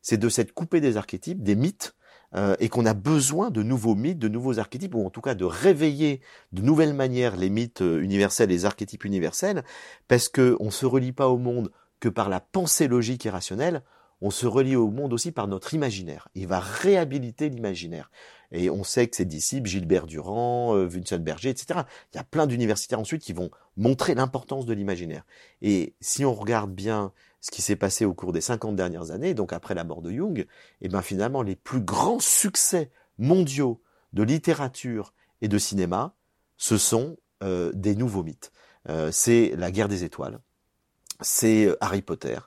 c'est 0.01 0.17
de 0.17 0.29
s'être 0.29 0.53
coupé 0.53 0.81
des 0.81 0.97
archétypes, 0.97 1.43
des 1.43 1.55
mythes, 1.55 1.95
euh, 2.33 2.55
et 2.59 2.69
qu'on 2.69 2.85
a 2.85 2.93
besoin 2.93 3.51
de 3.51 3.63
nouveaux 3.63 3.95
mythes, 3.95 4.19
de 4.19 4.27
nouveaux 4.27 4.59
archétypes, 4.59 4.95
ou 4.95 5.05
en 5.05 5.09
tout 5.09 5.21
cas 5.21 5.35
de 5.35 5.45
réveiller 5.45 6.21
de 6.51 6.61
nouvelles 6.61 6.93
manières 6.93 7.35
les 7.35 7.49
mythes 7.49 7.81
euh, 7.81 8.01
universels, 8.01 8.49
les 8.49 8.65
archétypes 8.65 9.05
universels, 9.05 9.63
parce 10.07 10.29
qu'on 10.29 10.65
ne 10.65 10.71
se 10.71 10.85
relie 10.85 11.13
pas 11.13 11.27
au 11.27 11.37
monde 11.37 11.71
que 11.99 12.09
par 12.09 12.29
la 12.29 12.39
pensée 12.39 12.87
logique 12.87 13.25
et 13.25 13.29
rationnelle, 13.29 13.83
on 14.21 14.31
se 14.31 14.47
relie 14.47 14.75
au 14.75 14.89
monde 14.89 15.13
aussi 15.13 15.31
par 15.31 15.47
notre 15.47 15.73
imaginaire. 15.73 16.27
Il 16.35 16.47
va 16.47 16.59
réhabiliter 16.59 17.49
l'imaginaire. 17.49 18.09
Et 18.51 18.69
on 18.69 18.83
sait 18.83 19.07
que 19.07 19.15
ses 19.15 19.25
disciples, 19.25 19.67
Gilbert 19.67 20.07
Durand, 20.07 20.75
euh, 20.75 20.87
Vincent 20.87 21.19
Berger, 21.19 21.49
etc., 21.49 21.81
il 22.13 22.17
y 22.17 22.19
a 22.19 22.23
plein 22.23 22.47
d'universitaires 22.47 22.99
ensuite 22.99 23.21
qui 23.21 23.33
vont 23.33 23.49
montrer 23.75 24.15
l'importance 24.15 24.65
de 24.65 24.73
l'imaginaire. 24.73 25.25
Et 25.61 25.95
si 25.99 26.23
on 26.25 26.33
regarde 26.33 26.71
bien 26.71 27.11
ce 27.45 27.51
qui 27.51 27.61
s'est 27.61 27.75
passé 27.75 28.05
au 28.05 28.13
cours 28.15 28.33
des 28.33 28.41
50 28.41 28.75
dernières 28.75 29.11
années, 29.11 29.35
donc 29.35 29.53
après 29.53 29.75
la 29.75 29.83
mort 29.83 30.01
de 30.01 30.09
Jung, 30.09 30.39
et 30.39 30.47
eh 30.81 30.89
ben 30.89 31.03
finalement 31.03 31.43
les 31.43 31.55
plus 31.55 31.79
grands 31.79 32.19
succès 32.19 32.89
mondiaux 33.19 33.83
de 34.13 34.23
littérature 34.23 35.13
et 35.41 35.47
de 35.47 35.59
cinéma, 35.59 36.15
ce 36.57 36.79
sont 36.79 37.17
euh, 37.43 37.71
des 37.75 37.93
nouveaux 37.93 38.23
mythes. 38.23 38.51
Euh, 38.89 39.11
c'est 39.11 39.53
la 39.57 39.69
guerre 39.69 39.89
des 39.89 40.03
étoiles, 40.03 40.39
c'est 41.21 41.65
euh, 41.65 41.77
Harry 41.81 42.01
Potter, 42.01 42.39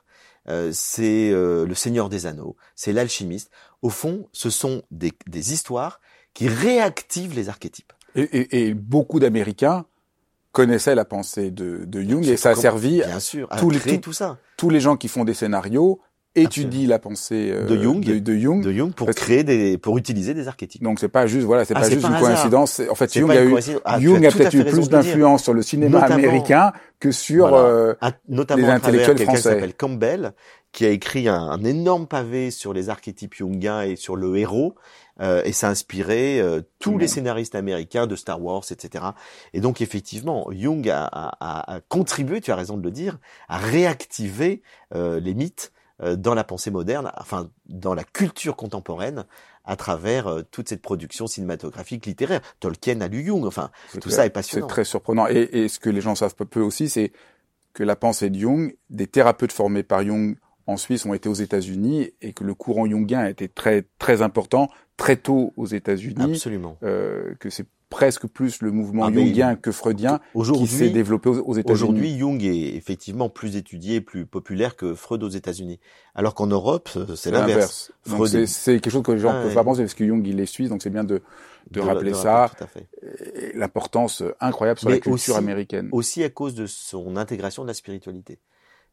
c'est 0.73 1.29
le 1.31 1.73
Seigneur 1.75 2.09
des 2.09 2.25
Anneaux, 2.25 2.57
c'est 2.75 2.91
l'alchimiste. 2.91 3.51
Au 3.83 3.89
fond, 3.89 4.27
ce 4.33 4.49
sont 4.49 4.81
des, 4.89 5.13
histoires 5.53 6.01
qui 6.33 6.47
réactivent 6.49 7.35
les 7.35 7.49
archétypes. 7.49 7.93
et 8.15 8.73
beaucoup 8.73 9.19
d'Américains 9.19 9.85
connaissait 10.51 10.95
la 10.95 11.05
pensée 11.05 11.51
de, 11.51 11.85
de 11.85 12.01
Jung 12.01 12.25
et 12.25 12.37
ça 12.37 12.51
a 12.51 12.55
servi 12.55 13.01
bien 13.05 13.19
sûr, 13.19 13.47
à 13.51 13.57
tous 13.57 13.69
les 13.69 13.99
tout 13.99 14.13
ça. 14.13 14.37
Tous 14.57 14.69
les 14.69 14.79
gens 14.79 14.97
qui 14.97 15.07
font 15.07 15.23
des 15.23 15.33
scénarios 15.33 16.01
étudient 16.35 16.87
la 16.87 16.99
pensée 16.99 17.51
euh, 17.51 17.65
de 17.65 17.81
Jung, 17.81 18.03
de, 18.03 18.37
Jung, 18.37 18.63
de 18.63 18.71
Jung 18.71 18.93
pour 18.93 19.09
créer 19.09 19.43
des, 19.43 19.77
pour 19.77 19.97
utiliser 19.97 20.33
des 20.33 20.47
archétypes. 20.47 20.83
Donc 20.83 20.99
c'est 20.99 21.09
pas 21.09 21.27
juste 21.27 21.45
voilà, 21.45 21.65
c'est 21.65 21.75
ah, 21.75 21.81
pas 21.81 21.89
juste 21.89 22.07
une 22.07 22.19
coïncidence. 22.19 22.81
En 22.89 22.95
fait, 22.95 23.13
Jung 23.13 23.31
a, 23.31 23.43
eu, 23.43 23.55
ah, 23.83 23.99
Jung 23.99 24.25
a 24.25 24.31
peut-être 24.31 24.53
eu 24.53 24.63
plus 24.63 24.89
d'influence 24.89 25.43
sur 25.43 25.53
le 25.53 25.61
cinéma 25.61 25.99
américain 25.99 26.71
que 26.99 27.11
sur 27.11 27.53
euh, 27.53 27.93
notamment 28.27 28.67
les 28.67 28.73
intellectuels 28.73 29.17
français. 29.19 29.37
Qui 29.37 29.43
s'appelle 29.43 29.73
Campbell, 29.73 30.33
qui 30.71 30.85
a 30.85 30.89
écrit 30.89 31.27
un, 31.27 31.41
un, 31.41 31.63
énorme 31.63 32.07
pavé 32.07 32.51
sur 32.51 32.73
les 32.73 32.89
archétypes 32.89 33.33
jungiens 33.33 33.81
et 33.81 33.95
sur 33.95 34.15
le 34.15 34.37
héros. 34.37 34.75
Euh, 35.21 35.41
et 35.43 35.51
ça 35.51 35.67
a 35.67 35.71
inspiré 35.71 36.39
euh, 36.39 36.61
tous 36.79 36.97
les 36.97 37.07
scénaristes 37.07 37.55
américains 37.55 38.07
de 38.07 38.15
Star 38.15 38.41
Wars, 38.41 38.63
etc. 38.69 39.05
Et 39.53 39.61
donc 39.61 39.81
effectivement, 39.81 40.47
Jung 40.51 40.87
a, 40.89 41.05
a, 41.05 41.75
a 41.75 41.81
contribué, 41.81 42.41
tu 42.41 42.51
as 42.51 42.55
raison 42.55 42.77
de 42.77 42.83
le 42.83 42.91
dire, 42.91 43.17
à 43.47 43.57
réactiver 43.57 44.61
euh, 44.95 45.19
les 45.19 45.33
mythes 45.33 45.71
dans 46.15 46.33
la 46.33 46.45
pensée 46.45 46.71
moderne, 46.71 47.11
enfin 47.17 47.49
dans 47.65 47.93
la 47.93 48.05
culture 48.05 48.55
contemporaine, 48.55 49.25
à 49.65 49.75
travers 49.75 50.43
toute 50.49 50.69
cette 50.69 50.81
production 50.81 51.27
cinématographique, 51.27 52.05
littéraire. 52.05 52.39
Tolkien 52.61 53.01
a 53.01 53.09
lu 53.09 53.25
Jung, 53.25 53.45
enfin 53.45 53.69
tout 53.99 54.09
ça 54.09 54.25
est 54.25 54.29
passionnant. 54.29 54.65
C'est 54.69 54.73
très 54.73 54.83
surprenant. 54.85 55.27
Et, 55.27 55.49
et, 55.51 55.67
ce 55.67 55.77
que 55.77 55.89
les 55.89 55.99
gens 55.99 56.15
savent 56.15 56.35
peu 56.35 56.61
aussi, 56.61 56.87
c'est 56.87 57.11
que 57.73 57.83
la 57.83 57.97
pensée 57.97 58.29
de 58.29 58.39
Jung, 58.39 58.73
des 58.89 59.07
thérapeutes 59.07 59.51
formés 59.51 59.83
par 59.83 60.01
Jung 60.05 60.37
en 60.69 60.77
Suisse 60.77 61.05
ont 61.05 61.13
été 61.13 61.27
aux 61.27 61.33
États-Unis 61.33 62.11
et 62.21 62.33
que 62.33 62.43
le 62.43 62.53
courant 62.53 62.85
jungien 62.85 63.19
a 63.19 63.29
été 63.29 63.49
très 63.49 63.85
très 63.97 64.21
important 64.21 64.69
très 64.97 65.15
tôt 65.15 65.53
aux 65.57 65.65
États-Unis. 65.65 66.33
Absolument. 66.35 66.77
Euh, 66.83 67.33
que 67.39 67.49
c'est 67.49 67.65
presque 67.89 68.27
plus 68.27 68.61
le 68.61 68.69
mouvement 68.71 69.05
ah, 69.05 69.11
jungien 69.11 69.55
que 69.55 69.71
freudien 69.71 70.19
qui 70.35 70.67
s'est 70.67 70.91
développé 70.91 71.29
aux, 71.29 71.53
États-Unis. 71.55 71.73
Aujourd'hui, 71.73 72.19
Jung 72.19 72.43
est 72.43 72.75
effectivement 72.75 73.29
plus 73.29 73.55
étudié, 73.55 73.99
plus 73.99 74.27
populaire 74.27 74.75
que 74.75 74.93
Freud 74.93 75.23
aux 75.23 75.29
États-Unis. 75.29 75.79
Alors 76.13 76.35
qu'en 76.35 76.45
Europe, 76.45 76.89
c'est 77.15 77.31
l'inverse. 77.31 77.91
C'est 78.45 78.79
quelque 78.79 78.91
chose 78.91 79.01
que 79.01 79.11
les 79.11 79.19
gens 79.19 79.33
ne 79.33 79.43
peuvent 79.43 79.55
pas 79.55 79.63
penser 79.63 79.81
parce 79.81 79.95
que 79.95 80.05
Jung 80.05 80.25
il 80.27 80.39
est 80.39 80.45
suisse, 80.45 80.69
donc 80.69 80.83
c'est 80.83 80.91
bien 80.91 81.03
de, 81.03 81.23
de, 81.71 81.81
rappeler 81.81 82.13
ça. 82.13 82.51
L'importance 83.55 84.21
incroyable 84.39 84.79
sur 84.79 84.89
la 84.89 84.99
culture 84.99 85.37
américaine. 85.37 85.89
Aussi 85.91 86.23
à 86.23 86.29
cause 86.29 86.53
de 86.53 86.67
son 86.67 87.17
intégration 87.17 87.63
de 87.63 87.69
la 87.69 87.73
spiritualité. 87.73 88.37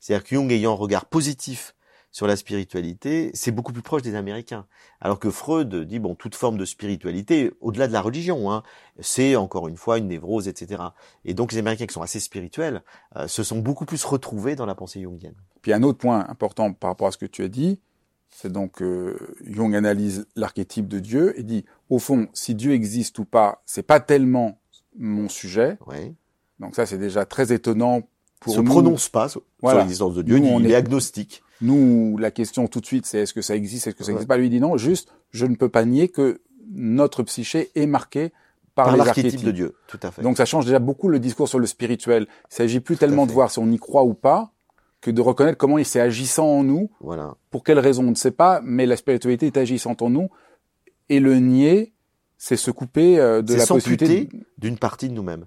C'est-à-dire 0.00 0.24
que 0.24 0.34
Jung 0.34 0.50
ayant 0.50 0.72
un 0.72 0.76
regard 0.76 1.06
positif 1.06 1.74
sur 2.16 2.26
la 2.26 2.36
spiritualité, 2.36 3.30
c'est 3.34 3.50
beaucoup 3.50 3.74
plus 3.74 3.82
proche 3.82 4.00
des 4.00 4.14
Américains. 4.14 4.66
Alors 5.02 5.18
que 5.18 5.28
Freud 5.28 5.74
dit, 5.74 5.98
bon, 5.98 6.14
toute 6.14 6.34
forme 6.34 6.56
de 6.56 6.64
spiritualité, 6.64 7.52
au-delà 7.60 7.88
de 7.88 7.92
la 7.92 8.00
religion, 8.00 8.50
hein, 8.50 8.62
c'est 9.00 9.36
encore 9.36 9.68
une 9.68 9.76
fois 9.76 9.98
une 9.98 10.08
névrose, 10.08 10.48
etc. 10.48 10.82
Et 11.26 11.34
donc 11.34 11.52
les 11.52 11.58
Américains 11.58 11.84
qui 11.84 11.92
sont 11.92 12.00
assez 12.00 12.20
spirituels 12.20 12.82
euh, 13.16 13.28
se 13.28 13.42
sont 13.42 13.58
beaucoup 13.58 13.84
plus 13.84 14.02
retrouvés 14.04 14.56
dans 14.56 14.64
la 14.64 14.74
pensée 14.74 15.02
jungienne. 15.02 15.34
Puis 15.60 15.74
un 15.74 15.82
autre 15.82 15.98
point 15.98 16.26
important 16.28 16.72
par 16.72 16.88
rapport 16.88 17.08
à 17.08 17.10
ce 17.10 17.18
que 17.18 17.26
tu 17.26 17.42
as 17.42 17.48
dit, 17.48 17.80
c'est 18.30 18.50
donc 18.50 18.80
euh, 18.80 19.18
Jung 19.44 19.74
analyse 19.74 20.26
l'archétype 20.36 20.88
de 20.88 21.00
Dieu 21.00 21.38
et 21.38 21.42
dit, 21.42 21.66
au 21.90 21.98
fond, 21.98 22.28
si 22.32 22.54
Dieu 22.54 22.72
existe 22.72 23.18
ou 23.18 23.26
pas, 23.26 23.62
c'est 23.66 23.82
pas 23.82 24.00
tellement 24.00 24.58
mon 24.98 25.28
sujet. 25.28 25.76
Oui. 25.86 26.14
Donc 26.60 26.76
ça, 26.76 26.86
c'est 26.86 26.96
déjà 26.96 27.26
très 27.26 27.52
étonnant 27.52 28.08
pour 28.40 28.54
se 28.54 28.60
prononce 28.60 29.08
pas 29.08 29.28
sur 29.28 29.42
l'existence 29.62 30.14
de 30.14 30.22
Dieu, 30.22 30.40
on 30.42 30.64
est 30.64 30.74
agnostique. 30.74 31.42
Nous, 31.62 32.18
la 32.18 32.30
question 32.30 32.68
tout 32.68 32.80
de 32.80 32.86
suite, 32.86 33.06
c'est 33.06 33.20
est-ce 33.20 33.32
que 33.32 33.40
ça 33.40 33.56
existe, 33.56 33.86
est-ce 33.86 33.96
que 33.96 34.04
ça 34.04 34.12
existe 34.12 34.28
pas? 34.28 34.36
Lui 34.36 34.50
dit 34.50 34.60
non, 34.60 34.76
juste, 34.76 35.08
je 35.30 35.46
ne 35.46 35.54
peux 35.54 35.70
pas 35.70 35.84
nier 35.84 36.08
que 36.08 36.42
notre 36.70 37.22
psyché 37.22 37.70
est 37.74 37.86
marquée 37.86 38.32
par, 38.74 38.86
par 38.86 38.96
l'archétype 38.96 39.42
de 39.42 39.52
Dieu. 39.52 39.74
Tout 39.86 39.98
à 40.02 40.10
fait. 40.10 40.22
Donc 40.22 40.36
ça 40.36 40.44
change 40.44 40.66
déjà 40.66 40.78
beaucoup 40.78 41.08
le 41.08 41.18
discours 41.18 41.48
sur 41.48 41.58
le 41.58 41.66
spirituel. 41.66 42.26
Il 42.50 42.54
s'agit 42.54 42.80
plus 42.80 42.96
tellement 42.96 43.26
de 43.26 43.32
voir 43.32 43.50
si 43.50 43.58
on 43.58 43.70
y 43.70 43.78
croit 43.78 44.04
ou 44.04 44.12
pas, 44.12 44.52
que 45.00 45.10
de 45.10 45.20
reconnaître 45.20 45.56
comment 45.56 45.78
il 45.78 45.86
s'est 45.86 46.00
agissant 46.00 46.46
en 46.46 46.62
nous. 46.62 46.90
Voilà. 47.00 47.36
Pour 47.50 47.64
quelle 47.64 47.78
raison, 47.78 48.06
on 48.06 48.10
ne 48.10 48.16
sait 48.16 48.30
pas, 48.32 48.60
mais 48.62 48.84
la 48.84 48.96
spiritualité 48.96 49.46
est 49.46 49.56
agissante 49.56 50.02
en 50.02 50.10
nous. 50.10 50.28
Et 51.08 51.20
le 51.20 51.38
nier, 51.38 51.94
c'est 52.36 52.56
se 52.56 52.70
couper 52.70 53.18
euh, 53.18 53.40
de 53.40 53.54
la 53.54 53.66
possibilité 53.66 54.28
d'une 54.58 54.76
partie 54.76 55.08
de 55.08 55.14
nous-mêmes. 55.14 55.46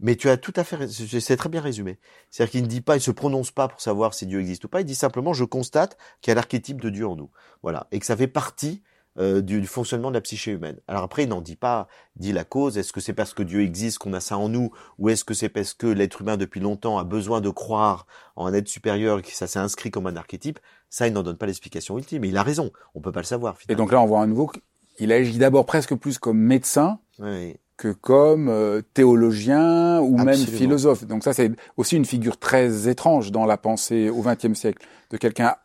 Mais 0.00 0.16
tu 0.16 0.28
as 0.28 0.36
tout 0.36 0.52
à 0.56 0.64
fait, 0.64 0.88
c'est 0.88 1.36
très 1.36 1.48
bien 1.48 1.60
résumé. 1.60 1.98
C'est-à-dire 2.30 2.50
qu'il 2.50 2.62
ne 2.62 2.68
dit 2.68 2.80
pas, 2.80 2.96
il 2.96 3.00
se 3.00 3.10
prononce 3.10 3.50
pas 3.50 3.68
pour 3.68 3.80
savoir 3.80 4.14
si 4.14 4.26
Dieu 4.26 4.40
existe 4.40 4.64
ou 4.64 4.68
pas. 4.68 4.80
Il 4.80 4.84
dit 4.84 4.94
simplement, 4.94 5.32
je 5.32 5.44
constate 5.44 5.96
qu'il 6.20 6.30
y 6.30 6.32
a 6.32 6.34
l'archétype 6.34 6.80
de 6.80 6.90
Dieu 6.90 7.06
en 7.06 7.16
nous. 7.16 7.30
Voilà. 7.62 7.86
Et 7.92 8.00
que 8.00 8.06
ça 8.06 8.16
fait 8.16 8.26
partie 8.26 8.82
euh, 9.18 9.40
du, 9.40 9.64
fonctionnement 9.68 10.08
de 10.08 10.14
la 10.14 10.20
psyché 10.20 10.50
humaine. 10.50 10.80
Alors 10.88 11.04
après, 11.04 11.22
il 11.22 11.28
n'en 11.28 11.40
dit 11.40 11.54
pas, 11.54 11.86
dit 12.16 12.32
la 12.32 12.44
cause. 12.44 12.76
Est-ce 12.76 12.92
que 12.92 13.00
c'est 13.00 13.12
parce 13.12 13.32
que 13.32 13.44
Dieu 13.44 13.62
existe 13.62 13.98
qu'on 13.98 14.12
a 14.12 14.18
ça 14.18 14.36
en 14.36 14.48
nous, 14.48 14.72
ou 14.98 15.08
est-ce 15.08 15.24
que 15.24 15.34
c'est 15.34 15.48
parce 15.48 15.72
que 15.72 15.86
l'être 15.86 16.22
humain 16.22 16.36
depuis 16.36 16.60
longtemps 16.60 16.98
a 16.98 17.04
besoin 17.04 17.40
de 17.40 17.50
croire 17.50 18.06
en 18.34 18.46
un 18.46 18.52
être 18.52 18.66
supérieur 18.66 19.20
et 19.20 19.22
que 19.22 19.30
ça 19.30 19.46
s'est 19.46 19.60
inscrit 19.60 19.92
comme 19.92 20.08
un 20.08 20.16
archétype? 20.16 20.58
Ça, 20.90 21.06
il 21.06 21.12
n'en 21.12 21.22
donne 21.22 21.36
pas 21.36 21.46
l'explication 21.46 21.96
ultime. 21.96 22.22
Mais 22.22 22.28
il 22.30 22.36
a 22.36 22.42
raison. 22.42 22.72
On 22.96 23.00
peut 23.00 23.12
pas 23.12 23.20
le 23.20 23.26
savoir. 23.26 23.56
Et 23.68 23.76
donc 23.76 23.92
là, 23.92 24.00
on 24.00 24.06
voit 24.06 24.22
à 24.22 24.26
nouveau 24.26 24.50
qu'il 24.96 25.12
agit 25.12 25.38
d'abord 25.38 25.64
presque 25.64 25.94
plus 25.94 26.18
comme 26.18 26.38
médecin. 26.38 26.98
Oui 27.20 27.56
que 27.76 27.88
comme 27.88 28.48
euh, 28.48 28.82
théologien 28.94 30.00
ou 30.00 30.16
même 30.16 30.36
philosophe. 30.36 31.04
Donc 31.04 31.24
ça, 31.24 31.32
c'est 31.32 31.50
aussi 31.76 31.96
une 31.96 32.04
figure 32.04 32.38
très 32.38 32.88
étrange 32.88 33.32
dans 33.32 33.46
la 33.46 33.56
pensée 33.56 34.10
au 34.10 34.22
XXe 34.22 34.54
siècle, 34.54 34.86
de 35.10 35.16
quelqu'un 35.16 35.56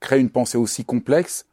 créer 0.00 0.20
une 0.20 0.30
pensée 0.30 0.58
aussi 0.58 0.84
complexe, 0.84 1.46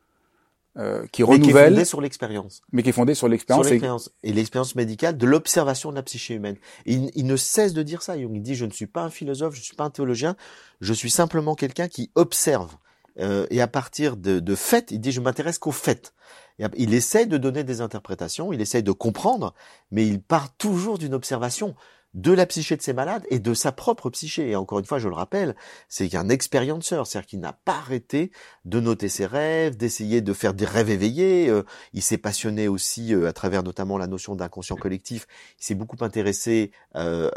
euh, 0.75 1.05
qui 1.11 1.21
renouvelle, 1.21 1.43
mais 1.43 1.51
qui 1.51 1.51
est 1.51 1.69
fondée 1.69 1.85
sur 1.85 2.01
l'expérience, 2.01 2.61
mais 2.71 2.83
qui 2.83 2.89
est 2.89 2.93
fondée 2.93 3.13
sur 3.13 3.27
l'expérience, 3.27 4.11
et, 4.23 4.33
l'expérience 4.33 4.75
médicale 4.75 5.17
de 5.17 5.27
l'observation 5.27 5.91
de 5.91 5.95
la 5.95 6.03
psyché 6.03 6.33
humaine. 6.33 6.57
il, 6.87 7.11
il, 7.13 7.27
ne 7.27 7.35
cesse 7.35 7.73
de 7.73 7.83
dire 7.83 8.01
ça. 8.01 8.17
Il 8.17 8.41
dit 8.41 8.55
je 8.55 8.65
ne 8.65 8.71
suis 8.71 8.87
pas 8.87 9.03
un 9.03 9.11
philosophe, 9.11 9.53
je 9.53 9.59
ne 9.59 9.63
suis 9.63 9.75
pas 9.75 9.83
un 9.83 9.91
théologien, 9.91 10.35
je 10.81 10.93
suis 10.93 11.11
simplement 11.11 11.53
quelqu'un 11.53 11.87
qui 11.87 12.09
observe. 12.15 12.75
Euh, 13.19 13.45
et 13.49 13.61
à 13.61 13.67
partir 13.67 14.17
de, 14.17 14.39
de 14.39 14.55
faits, 14.55 14.91
il 14.91 14.99
dit 14.99 15.11
je 15.11 15.21
m'intéresse 15.21 15.59
qu'aux 15.59 15.71
faits. 15.71 16.13
Il 16.77 16.93
essaie 16.93 17.25
de 17.25 17.37
donner 17.37 17.63
des 17.63 17.81
interprétations, 17.81 18.53
il 18.53 18.61
essaie 18.61 18.83
de 18.83 18.91
comprendre, 18.91 19.53
mais 19.91 20.07
il 20.07 20.21
part 20.21 20.55
toujours 20.55 20.99
d'une 20.99 21.15
observation 21.15 21.75
de 22.13 22.31
la 22.31 22.45
psyché 22.45 22.77
de 22.77 22.81
ces 22.81 22.93
malades 22.93 23.23
et 23.29 23.39
de 23.39 23.53
sa 23.53 23.71
propre 23.71 24.09
psyché. 24.09 24.51
Et 24.51 24.55
encore 24.55 24.79
une 24.79 24.85
fois, 24.85 24.99
je 24.99 25.07
le 25.07 25.15
rappelle, 25.15 25.55
c'est 25.87 26.07
qu'un 26.09 26.29
expérienceur, 26.29 27.07
c'est-à-dire 27.07 27.27
qu'il 27.27 27.39
n'a 27.39 27.53
pas 27.53 27.73
arrêté 27.73 28.31
de 28.65 28.79
noter 28.79 29.09
ses 29.09 29.25
rêves, 29.25 29.77
d'essayer 29.77 30.21
de 30.21 30.33
faire 30.33 30.53
des 30.53 30.65
rêves 30.65 30.89
éveillés. 30.89 31.49
Euh, 31.49 31.63
il 31.93 32.01
s'est 32.01 32.17
passionné 32.17 32.67
aussi 32.67 33.13
euh, 33.13 33.27
à 33.27 33.33
travers 33.33 33.63
notamment 33.63 33.97
la 33.97 34.07
notion 34.07 34.35
d'inconscient 34.35 34.75
collectif. 34.75 35.27
Il 35.59 35.65
s'est 35.65 35.75
beaucoup 35.75 35.97
intéressé 36.01 36.71
euh, 36.95 37.29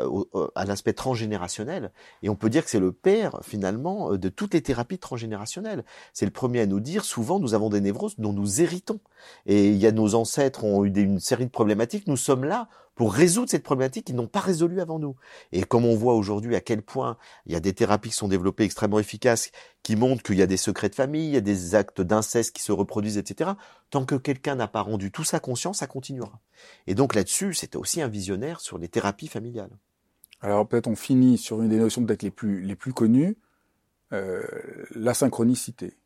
à 0.54 0.64
l'aspect 0.64 0.92
transgénérationnel. 0.92 1.92
Et 2.22 2.28
on 2.28 2.36
peut 2.36 2.50
dire 2.50 2.64
que 2.64 2.70
c'est 2.70 2.80
le 2.80 2.92
père, 2.92 3.40
finalement, 3.42 4.12
de 4.12 4.28
toutes 4.28 4.54
les 4.54 4.62
thérapies 4.62 4.98
transgénérationnelles. 4.98 5.84
C'est 6.12 6.26
le 6.26 6.32
premier 6.32 6.60
à 6.60 6.66
nous 6.66 6.80
dire, 6.80 7.04
souvent, 7.04 7.38
nous 7.38 7.54
avons 7.54 7.70
des 7.70 7.80
névroses 7.80 8.16
dont 8.18 8.32
nous 8.32 8.60
héritons. 8.60 9.00
Et 9.46 9.68
il 9.68 9.76
y 9.76 9.86
a 9.86 9.92
nos 9.92 10.14
ancêtres 10.14 10.64
ont 10.64 10.84
eu 10.84 10.92
une 10.94 11.20
série 11.20 11.46
de 11.46 11.50
problématiques. 11.50 12.06
Nous 12.06 12.16
sommes 12.16 12.44
là 12.44 12.68
pour 12.96 13.12
résoudre 13.12 13.50
cette 13.50 13.62
problématique 13.62 14.06
qu'ils 14.06 14.16
n'ont 14.16 14.26
pas 14.26 14.40
résolu 14.40 14.80
avant 14.80 14.98
nous. 14.98 15.14
Et 15.52 15.62
comme 15.62 15.84
on 15.84 15.94
voit 15.94 16.14
aujourd'hui 16.14 16.56
à 16.56 16.60
quel 16.60 16.82
point 16.82 17.18
il 17.44 17.52
y 17.52 17.54
a 17.54 17.60
des 17.60 17.74
thérapies 17.74 18.08
qui 18.08 18.16
sont 18.16 18.26
développées 18.26 18.64
extrêmement 18.64 18.98
efficaces, 18.98 19.52
qui 19.84 19.94
montrent 19.94 20.22
qu'il 20.22 20.36
y 20.36 20.42
a 20.42 20.46
des 20.46 20.56
secrets 20.56 20.88
de 20.88 20.94
famille, 20.94 21.28
il 21.28 21.34
y 21.34 21.36
a 21.36 21.42
des 21.42 21.74
actes 21.74 22.00
d'inceste 22.00 22.56
qui 22.56 22.62
se 22.62 22.72
reproduisent, 22.72 23.18
etc. 23.18 23.50
Tant 23.90 24.06
que 24.06 24.16
quelqu'un 24.16 24.56
n'a 24.56 24.66
pas 24.66 24.80
rendu 24.80 25.12
tout 25.12 25.24
ça 25.24 25.38
conscient, 25.38 25.74
ça 25.74 25.86
continuera. 25.86 26.40
Et 26.86 26.94
donc 26.94 27.14
là-dessus, 27.14 27.52
c'était 27.52 27.76
aussi 27.76 28.00
un 28.00 28.08
visionnaire 28.08 28.60
sur 28.60 28.78
les 28.78 28.88
thérapies 28.88 29.28
familiales. 29.28 29.76
Alors 30.40 30.66
peut-être 30.66 30.86
on 30.86 30.96
finit 30.96 31.36
sur 31.38 31.62
une 31.62 31.68
des 31.68 31.78
notions 31.78 32.04
peut-être 32.04 32.22
les 32.22 32.30
plus, 32.30 32.62
les 32.62 32.76
plus 32.76 32.94
connues, 32.94 33.36
euh, 34.12 34.42
la 34.94 35.12
synchronicité. 35.12 35.98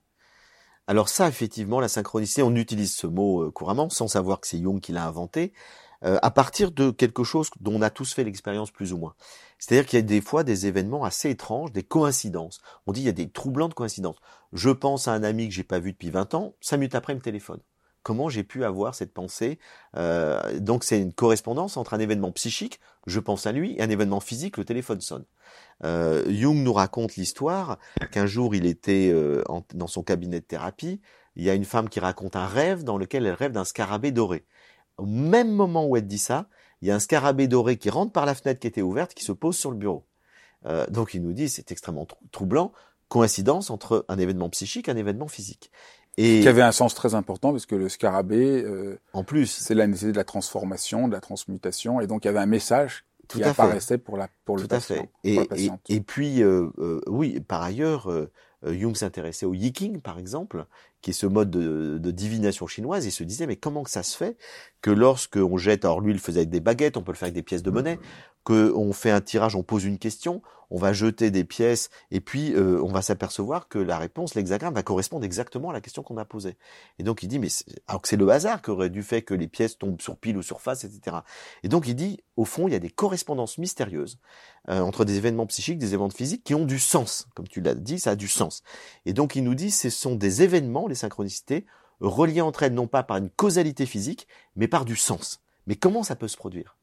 Alors 0.88 1.08
ça, 1.08 1.28
effectivement, 1.28 1.78
la 1.78 1.86
synchronicité, 1.86 2.42
on 2.42 2.56
utilise 2.56 2.92
ce 2.92 3.06
mot 3.06 3.44
euh, 3.44 3.50
couramment, 3.52 3.90
sans 3.90 4.08
savoir 4.08 4.40
que 4.40 4.48
c'est 4.48 4.60
Jung 4.60 4.80
qui 4.80 4.90
l'a 4.90 5.06
inventé. 5.06 5.52
Euh, 6.02 6.18
à 6.22 6.30
partir 6.30 6.72
de 6.72 6.90
quelque 6.90 7.24
chose 7.24 7.50
dont 7.60 7.74
on 7.74 7.82
a 7.82 7.90
tous 7.90 8.14
fait 8.14 8.24
l'expérience 8.24 8.70
plus 8.70 8.94
ou 8.94 8.96
moins. 8.96 9.14
C'est-à-dire 9.58 9.84
qu'il 9.84 9.98
y 9.98 10.02
a 10.02 10.04
des 10.04 10.22
fois 10.22 10.44
des 10.44 10.66
événements 10.66 11.04
assez 11.04 11.28
étranges, 11.28 11.72
des 11.72 11.82
coïncidences. 11.82 12.62
On 12.86 12.92
dit 12.92 13.02
il 13.02 13.06
y 13.06 13.10
a 13.10 13.12
des 13.12 13.28
troublantes 13.28 13.74
coïncidences. 13.74 14.16
Je 14.54 14.70
pense 14.70 15.08
à 15.08 15.12
un 15.12 15.22
ami 15.22 15.48
que 15.48 15.54
j'ai 15.54 15.62
pas 15.62 15.78
vu 15.78 15.92
depuis 15.92 16.10
20 16.10 16.32
ans, 16.34 16.54
cinq 16.62 16.78
minutes 16.78 16.94
après 16.94 17.12
il 17.12 17.16
me 17.16 17.20
téléphone. 17.20 17.60
Comment 18.02 18.30
j'ai 18.30 18.44
pu 18.44 18.64
avoir 18.64 18.94
cette 18.94 19.12
pensée 19.12 19.58
euh, 19.94 20.58
Donc 20.58 20.84
c'est 20.84 20.98
une 20.98 21.12
correspondance 21.12 21.76
entre 21.76 21.92
un 21.92 21.98
événement 21.98 22.32
psychique, 22.32 22.80
je 23.06 23.20
pense 23.20 23.46
à 23.46 23.52
lui, 23.52 23.74
et 23.76 23.82
un 23.82 23.90
événement 23.90 24.20
physique, 24.20 24.56
le 24.56 24.64
téléphone 24.64 25.02
sonne. 25.02 25.26
Euh, 25.84 26.24
Jung 26.30 26.62
nous 26.62 26.72
raconte 26.72 27.16
l'histoire 27.16 27.78
qu'un 28.10 28.26
jour 28.26 28.54
il 28.54 28.64
était 28.64 29.10
euh, 29.12 29.42
dans 29.74 29.86
son 29.86 30.02
cabinet 30.02 30.40
de 30.40 30.44
thérapie, 30.46 31.02
il 31.36 31.44
y 31.44 31.50
a 31.50 31.54
une 31.54 31.64
femme 31.64 31.88
qui 31.90 32.00
raconte 32.00 32.36
un 32.36 32.46
rêve 32.46 32.84
dans 32.84 32.96
lequel 32.96 33.26
elle 33.26 33.34
rêve 33.34 33.52
d'un 33.52 33.64
scarabée 33.64 34.12
doré. 34.12 34.44
Au 35.00 35.06
même 35.06 35.50
moment 35.50 35.86
où 35.86 35.96
elle 35.96 36.06
dit 36.06 36.18
ça, 36.18 36.46
il 36.82 36.88
y 36.88 36.90
a 36.90 36.94
un 36.94 36.98
scarabée 36.98 37.48
doré 37.48 37.76
qui 37.76 37.90
rentre 37.90 38.12
par 38.12 38.26
la 38.26 38.34
fenêtre 38.34 38.60
qui 38.60 38.66
était 38.66 38.82
ouverte, 38.82 39.14
qui 39.14 39.24
se 39.24 39.32
pose 39.32 39.56
sur 39.56 39.70
le 39.70 39.76
bureau. 39.76 40.04
Euh, 40.66 40.86
donc 40.88 41.14
il 41.14 41.22
nous 41.22 41.32
dit, 41.32 41.48
c'est 41.48 41.72
extrêmement 41.72 42.06
troublant, 42.32 42.72
coïncidence 43.08 43.70
entre 43.70 44.04
un 44.08 44.18
événement 44.18 44.48
psychique 44.50 44.88
et 44.88 44.92
un 44.92 44.96
événement 44.96 45.28
physique. 45.28 45.70
Et 46.16 46.40
qui 46.40 46.48
avait 46.48 46.62
un 46.62 46.72
sens 46.72 46.94
très 46.94 47.14
important 47.14 47.52
parce 47.52 47.66
que 47.66 47.76
le 47.76 47.88
scarabée, 47.88 48.62
euh, 48.62 48.98
en 49.12 49.24
plus, 49.24 49.46
c'est 49.46 49.74
la 49.74 49.86
nécessité 49.86 50.12
de 50.12 50.16
la 50.16 50.24
transformation, 50.24 51.08
de 51.08 51.12
la 51.12 51.20
transmutation, 51.20 52.00
et 52.00 52.06
donc 52.06 52.24
il 52.24 52.28
y 52.28 52.30
avait 52.30 52.40
un 52.40 52.46
message 52.46 53.04
qui 53.28 53.42
apparaissait 53.44 53.96
pour 53.96 54.16
la 54.16 54.28
pour 54.44 54.58
le 54.58 54.66
patient. 54.66 54.96
Fait. 54.96 55.08
Et, 55.22 55.36
et, 55.56 55.70
et, 55.88 56.00
puis 56.00 56.42
euh, 56.42 56.68
oui, 57.06 57.38
par 57.40 57.62
ailleurs, 57.62 58.10
Jung 58.66 58.96
s'intéressait 58.96 59.46
au 59.46 59.54
yiking, 59.54 60.00
par 60.00 60.18
exemple, 60.18 60.66
qui 61.00 61.10
est 61.10 61.14
ce 61.14 61.26
mode 61.26 61.50
de, 61.50 62.10
divination 62.10 62.66
chinoise, 62.66 63.06
et 63.06 63.10
se 63.10 63.24
disait, 63.24 63.46
mais 63.46 63.56
comment 63.56 63.82
que 63.82 63.90
ça 63.90 64.02
se 64.02 64.16
fait 64.16 64.36
que 64.82 64.90
lorsque 64.90 65.36
on 65.36 65.56
jette, 65.56 65.84
alors 65.84 66.00
lui 66.00 66.12
il 66.12 66.14
le 66.14 66.20
faisait 66.20 66.40
avec 66.40 66.50
des 66.50 66.60
baguettes, 66.60 66.96
on 66.96 67.02
peut 67.02 67.12
le 67.12 67.16
faire 67.16 67.26
avec 67.26 67.34
des 67.34 67.42
pièces 67.42 67.62
de 67.62 67.70
monnaie, 67.70 67.98
que 68.44 68.72
on 68.74 68.92
fait 68.92 69.10
un 69.10 69.20
tirage, 69.20 69.54
on 69.54 69.62
pose 69.62 69.84
une 69.84 69.98
question, 69.98 70.42
on 70.70 70.78
va 70.78 70.92
jeter 70.92 71.30
des 71.30 71.44
pièces, 71.44 71.90
et 72.10 72.20
puis 72.20 72.54
euh, 72.54 72.80
on 72.82 72.88
va 72.88 73.02
s'apercevoir 73.02 73.68
que 73.68 73.78
la 73.78 73.98
réponse, 73.98 74.34
l'hexagramme, 74.34 74.74
va 74.74 74.82
correspondre 74.82 75.24
exactement 75.24 75.70
à 75.70 75.72
la 75.72 75.80
question 75.80 76.02
qu'on 76.02 76.16
a 76.16 76.24
posée. 76.24 76.56
Et 76.98 77.02
donc 77.02 77.22
il 77.22 77.28
dit, 77.28 77.38
mais 77.38 77.48
alors 77.88 78.00
que 78.02 78.08
c'est 78.08 78.16
le 78.16 78.28
hasard 78.28 78.62
qui 78.62 78.70
aurait 78.70 78.90
dû 78.90 79.02
faire 79.02 79.24
que 79.24 79.34
les 79.34 79.48
pièces 79.48 79.78
tombent 79.78 80.00
sur 80.00 80.16
pile 80.16 80.36
ou 80.36 80.42
sur 80.42 80.60
face, 80.60 80.84
etc. 80.84 81.18
Et 81.64 81.68
donc 81.68 81.88
il 81.88 81.94
dit, 81.94 82.20
au 82.36 82.44
fond, 82.44 82.68
il 82.68 82.72
y 82.72 82.76
a 82.76 82.80
des 82.80 82.90
correspondances 82.90 83.58
mystérieuses 83.58 84.18
euh, 84.68 84.80
entre 84.80 85.04
des 85.04 85.16
événements 85.16 85.46
psychiques, 85.46 85.78
des 85.78 85.88
événements 85.88 86.10
physiques 86.10 86.44
qui 86.44 86.54
ont 86.54 86.64
du 86.64 86.78
sens. 86.78 87.26
Comme 87.34 87.48
tu 87.48 87.60
l'as 87.60 87.74
dit, 87.74 87.98
ça 87.98 88.10
a 88.10 88.16
du 88.16 88.28
sens. 88.28 88.62
Et 89.06 89.12
donc 89.12 89.34
il 89.34 89.42
nous 89.42 89.54
dit, 89.54 89.70
ce 89.70 89.90
sont 89.90 90.14
des 90.14 90.42
événements, 90.42 90.86
les 90.90 90.94
synchronicités, 90.94 91.64
reliés 92.00 92.40
entre 92.40 92.62
elles 92.62 92.74
non 92.74 92.86
pas 92.86 93.02
par 93.02 93.16
une 93.16 93.30
causalité 93.30 93.86
physique, 93.86 94.26
mais 94.56 94.68
par 94.68 94.84
du 94.84 94.96
sens. 94.96 95.40
Mais 95.66 95.76
comment 95.76 96.02
ça 96.02 96.16
peut 96.16 96.28
se 96.28 96.36
produire? 96.36 96.76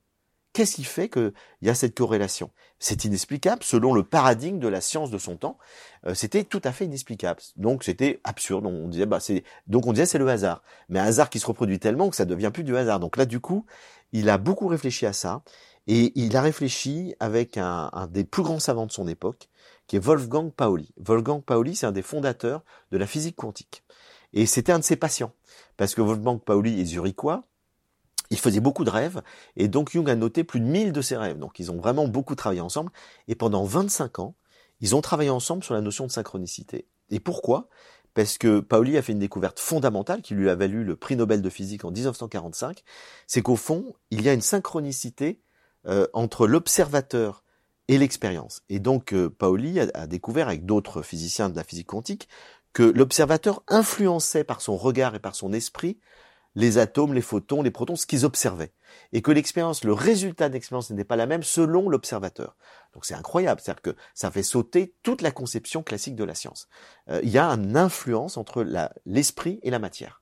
Qu'est-ce 0.54 0.76
qui 0.76 0.86
fait 0.86 1.08
qu'il 1.08 1.34
y 1.62 1.70
a 1.70 1.76
cette 1.76 1.96
corrélation? 1.96 2.50
C'est 2.80 3.06
inexplicable 3.06 3.62
selon 3.64 3.94
le 3.94 4.02
paradigme 4.04 4.58
de 4.58 4.68
la 4.68 4.82
science 4.82 5.12
de 5.12 5.20
son 5.20 5.36
temps. 5.36 5.60
Euh, 6.08 6.16
c'était 6.16 6.44
tout 6.44 6.62
à 6.64 6.72
fait 6.72 6.86
inexplicable. 6.86 7.42
Donc 7.58 7.84
c'était 7.84 8.20
absurde. 8.24 8.66
On 8.66 8.88
disait 8.88 9.06
bah 9.06 9.20
c'est 9.20 9.44
donc 9.68 9.86
on 9.86 9.94
disait 9.94 10.08
c'est 10.08 10.18
le 10.18 10.28
hasard. 10.28 10.64
Mais 10.90 11.00
un 11.00 11.04
hasard 11.04 11.30
qui 11.30 11.38
se 11.38 11.46
reproduit 11.46 11.78
tellement 11.78 12.10
que 12.10 12.16
ça 12.16 12.26
devient 12.26 12.50
plus 12.52 12.64
du 12.64 12.76
hasard. 12.76 13.00
Donc 13.00 13.18
là 13.18 13.26
du 13.26 13.40
coup, 13.40 13.68
il 14.14 14.30
a 14.32 14.40
beaucoup 14.40 14.68
réfléchi 14.68 15.06
à 15.06 15.14
ça 15.14 15.44
et 15.86 16.12
il 16.16 16.36
a 16.36 16.42
réfléchi 16.42 17.14
avec 17.20 17.58
un, 17.58 17.92
un 17.94 18.08
des 18.08 18.24
plus 18.24 18.42
grands 18.42 18.60
savants 18.60 18.88
de 18.88 18.92
son 18.92 19.08
époque, 19.08 19.50
qui 19.86 19.96
est 19.96 20.00
Wolfgang 20.00 20.52
Pauli. 20.52 20.92
Wolfgang 20.98 21.42
Pauli, 21.44 21.76
c'est 21.76 21.86
un 21.86 21.92
des 21.92 22.02
fondateurs 22.02 22.64
de 22.92 22.98
la 22.98 23.06
physique 23.06 23.36
quantique. 23.36 23.84
Et 24.34 24.46
c'était 24.46 24.72
un 24.72 24.80
de 24.80 24.84
ses 24.84 24.96
patients. 24.96 25.34
Parce 25.78 25.96
que 25.96 26.02
Wolfgang 26.02 26.40
Pauli 26.40 26.80
est 26.82 26.86
zurichois, 26.86 27.44
il 28.30 28.40
faisait 28.40 28.60
beaucoup 28.60 28.84
de 28.84 28.90
rêves, 28.90 29.22
et 29.56 29.68
donc 29.68 29.92
Jung 29.92 30.10
a 30.10 30.16
noté 30.16 30.44
plus 30.44 30.60
de 30.60 30.66
1000 30.66 30.92
de 30.92 31.02
ses 31.02 31.16
rêves. 31.16 31.40
Donc 31.40 31.60
ils 31.60 31.72
ont 31.72 31.78
vraiment 31.78 32.08
beaucoup 32.08 32.36
travaillé 32.36 32.62
ensemble, 32.62 32.92
et 33.28 33.36
pendant 33.36 33.64
25 33.64 34.20
ans, 34.20 34.36
ils 34.82 34.96
ont 34.96 35.02
travaillé 35.02 35.30
ensemble 35.30 35.64
sur 35.64 35.74
la 35.74 35.82
notion 35.82 36.06
de 36.06 36.12
synchronicité. 36.12 36.88
Et 37.10 37.20
pourquoi? 37.20 37.70
Parce 38.14 38.38
que 38.38 38.60
Pauli 38.60 38.98
a 38.98 39.02
fait 39.02 39.14
une 39.14 39.20
découverte 39.20 39.60
fondamentale 39.60 40.22
qui 40.22 40.34
lui 40.34 40.50
a 40.50 40.56
valu 40.56 40.84
le 40.84 40.96
prix 40.96 41.16
Nobel 41.16 41.42
de 41.42 41.50
physique 41.50 41.86
en 41.86 41.92
1945, 41.92 42.84
c'est 43.28 43.42
qu'au 43.42 43.56
fond, 43.56 43.94
il 44.12 44.24
y 44.24 44.30
a 44.30 44.34
une 44.34 44.42
synchronicité 44.42 45.42
euh, 45.86 46.08
entre 46.14 46.48
l'observateur 46.48 47.44
et 47.88 47.98
l'expérience. 47.98 48.64
Et 48.70 48.80
donc 48.80 49.14
euh, 49.14 49.30
Pauli 49.30 49.80
a, 49.80 49.88
a 49.94 50.08
découvert 50.08 50.48
avec 50.48 50.66
d'autres 50.66 51.02
physiciens 51.02 51.50
de 51.50 51.56
la 51.56 51.64
physique 51.64 51.88
quantique 51.88 52.28
que 52.78 52.84
l'observateur 52.84 53.64
influençait 53.68 54.44
par 54.44 54.62
son 54.62 54.78
regard 54.78 55.16
et 55.16 55.20
par 55.20 55.34
son 55.34 55.52
esprit 55.52 56.00
les 56.54 56.78
atomes, 56.78 57.16
les 57.16 57.24
photons, 57.24 57.64
les 57.64 57.72
protons, 57.72 57.96
ce 57.96 58.06
qu'ils 58.06 58.24
observaient. 58.24 58.72
Et 59.14 59.24
que 59.24 59.32
l'expérience, 59.32 59.84
le 59.84 59.94
résultat 59.94 60.48
d'expérience 60.48 60.92
n'était 60.92 61.04
pas 61.04 61.16
la 61.16 61.26
même 61.26 61.42
selon 61.42 61.90
l'observateur. 61.90 62.56
Donc 62.94 63.06
c'est 63.06 63.16
incroyable, 63.16 63.62
c'est-à-dire 63.62 63.82
que 63.82 63.96
ça 64.14 64.30
fait 64.30 64.44
sauter 64.44 64.94
toute 65.02 65.24
la 65.24 65.32
conception 65.32 65.82
classique 65.82 66.16
de 66.16 66.24
la 66.24 66.36
science. 66.36 66.68
Euh, 67.10 67.20
il 67.24 67.30
y 67.30 67.40
a 67.40 67.48
une 67.48 67.78
influence 67.78 68.38
entre 68.38 68.64
l'esprit 69.08 69.60
et 69.64 69.72
la 69.72 69.80
matière. 69.80 70.22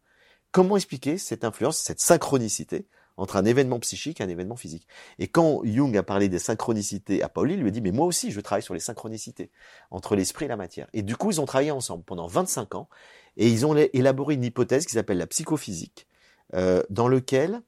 Comment 0.53 0.78
expliquer 0.78 1.18
cette 1.18 1.43
influence, 1.43 1.78
cette 1.78 1.99
synchronicité? 1.99 2.88
Entre 3.18 3.38
un 3.38 3.45
événement 3.45 3.80
psychique 3.80 4.20
et 4.20 4.24
un 4.24 4.30
événement 4.30 4.55
physique. 4.55 4.88
Et 5.20 5.28
quand 5.28 5.61
Jung 5.63 5.95
a 5.95 6.03
parlé 6.03 6.30
des 6.30 6.39
synchronicités 6.39 7.22
à 7.24 7.30
Pauli, 7.30 7.53
il 7.53 7.61
lui 7.61 7.68
a 7.70 7.72
dit, 7.72 7.82
mais 7.82 7.91
moi 7.91 8.05
aussi, 8.05 8.32
je 8.32 8.41
travaille 8.41 8.63
sur 8.63 8.74
les 8.74 8.80
synchronicités 8.80 9.51
entre 9.91 10.16
l'esprit 10.16 10.45
et 10.45 10.47
la 10.49 10.57
matière. 10.57 10.88
Et 10.93 11.01
du 11.01 11.16
coup, 11.16 11.32
ils 11.32 11.39
ont 11.39 11.45
travaillé 11.45 11.72
ensemble 11.72 12.03
pendant 12.03 12.28
25 12.28 12.76
ans 12.76 12.89
et 13.38 13.49
ils 13.49 13.66
ont 13.66 13.76
élaboré 13.76 14.36
une 14.36 14.43
hypothèse 14.43 14.86
qui 14.86 14.93
s'appelle 14.93 15.18
la 15.18 15.28
psychophysique, 15.28 16.07
euh, 16.53 16.84
dans 16.89 17.07
lequel 17.07 17.61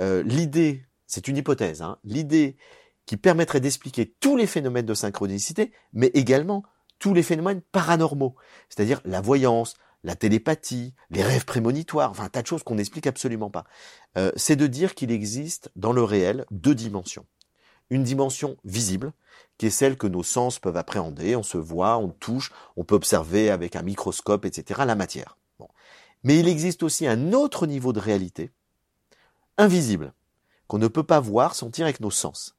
euh, 0.00 0.22
l'idée, 0.22 0.84
c'est 1.06 1.28
une 1.28 1.36
hypothèse, 1.36 1.82
hein, 1.82 1.98
l'idée 2.04 2.56
qui 3.06 3.16
permettrait 3.16 3.60
d'expliquer 3.60 4.14
tous 4.20 4.36
les 4.36 4.46
phénomènes 4.46 4.86
de 4.86 4.94
synchronicité, 4.94 5.72
mais 5.92 6.08
également 6.14 6.62
tous 6.98 7.14
les 7.14 7.22
phénomènes 7.22 7.60
paranormaux, 7.72 8.36
c'est-à-dire 8.68 9.00
la 9.04 9.20
voyance, 9.20 9.74
la 10.02 10.16
télépathie, 10.16 10.94
les 11.10 11.22
rêves 11.22 11.44
prémonitoires, 11.44 12.10
enfin 12.10 12.24
un 12.24 12.28
tas 12.28 12.42
de 12.42 12.46
choses 12.46 12.62
qu'on 12.62 12.76
n'explique 12.76 13.06
absolument 13.06 13.50
pas. 13.50 13.64
Euh, 14.16 14.32
c'est 14.36 14.56
de 14.56 14.66
dire 14.66 14.94
qu'il 14.94 15.10
existe 15.10 15.70
dans 15.76 15.92
le 15.92 16.02
réel 16.02 16.46
deux 16.50 16.74
dimensions. 16.74 17.26
Une 17.90 18.04
dimension 18.04 18.56
visible, 18.64 19.12
qui 19.58 19.66
est 19.66 19.70
celle 19.70 19.96
que 19.96 20.06
nos 20.06 20.22
sens 20.22 20.58
peuvent 20.58 20.76
appréhender, 20.76 21.36
on 21.36 21.42
se 21.42 21.58
voit, 21.58 21.98
on 21.98 22.08
touche, 22.08 22.52
on 22.76 22.84
peut 22.84 22.94
observer 22.94 23.50
avec 23.50 23.76
un 23.76 23.82
microscope, 23.82 24.44
etc., 24.44 24.82
la 24.86 24.94
matière. 24.94 25.36
Mais 26.22 26.38
il 26.38 26.48
existe 26.48 26.82
aussi 26.82 27.06
un 27.06 27.32
autre 27.32 27.66
niveau 27.66 27.92
de 27.92 28.00
réalité, 28.00 28.50
invisible, 29.56 30.12
qu'on 30.66 30.78
ne 30.78 30.88
peut 30.88 31.02
pas 31.02 31.20
voir, 31.20 31.54
sentir 31.54 31.84
avec 31.84 32.00
nos 32.00 32.10
sens. 32.10 32.56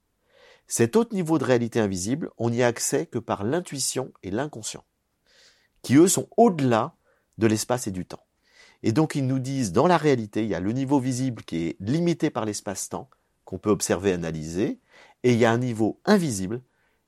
Cet 0.67 0.95
autre 0.95 1.13
niveau 1.13 1.37
de 1.37 1.43
réalité 1.43 1.79
invisible, 1.79 2.31
on 2.37 2.49
n'y 2.49 2.63
a 2.63 2.67
accès 2.67 3.05
que 3.05 3.19
par 3.19 3.43
l'intuition 3.43 4.11
et 4.23 4.31
l'inconscient, 4.31 4.83
qui 5.81 5.95
eux 5.95 6.07
sont 6.07 6.27
au-delà 6.37 6.95
de 7.37 7.47
l'espace 7.47 7.87
et 7.87 7.91
du 7.91 8.05
temps. 8.05 8.25
Et 8.83 8.91
donc 8.91 9.15
ils 9.15 9.25
nous 9.25 9.39
disent, 9.39 9.71
dans 9.71 9.87
la 9.87 9.97
réalité, 9.97 10.43
il 10.43 10.49
y 10.49 10.55
a 10.55 10.59
le 10.59 10.71
niveau 10.71 10.99
visible 10.99 11.43
qui 11.43 11.67
est 11.67 11.77
limité 11.79 12.29
par 12.29 12.45
l'espace-temps, 12.45 13.09
qu'on 13.45 13.57
peut 13.57 13.69
observer, 13.69 14.13
analyser, 14.13 14.79
et 15.23 15.33
il 15.33 15.39
y 15.39 15.45
a 15.45 15.51
un 15.51 15.57
niveau 15.57 15.99
invisible 16.05 16.61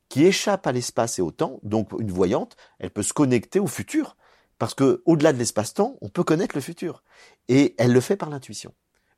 qui 0.09 0.25
échappe 0.25 0.67
à 0.67 0.71
l'espace 0.71 1.17
et 1.17 1.21
au 1.21 1.31
temps, 1.31 1.59
donc 1.63 1.89
une 1.99 2.11
voyante, 2.11 2.55
elle 2.77 2.91
peut 2.91 3.01
se 3.01 3.13
connecter 3.13 3.59
au 3.59 3.67
futur, 3.67 4.15
parce 4.59 4.75
que 4.75 5.01
au-delà 5.05 5.33
de 5.33 5.39
l'espace-temps, 5.39 5.97
on 6.01 6.09
peut 6.09 6.23
connaître 6.23 6.55
le 6.55 6.61
futur. 6.61 7.03
Et 7.47 7.75
elle 7.77 7.91
le 7.91 7.99
fait 7.99 8.15
par 8.15 8.29
l'intuition 8.29 8.73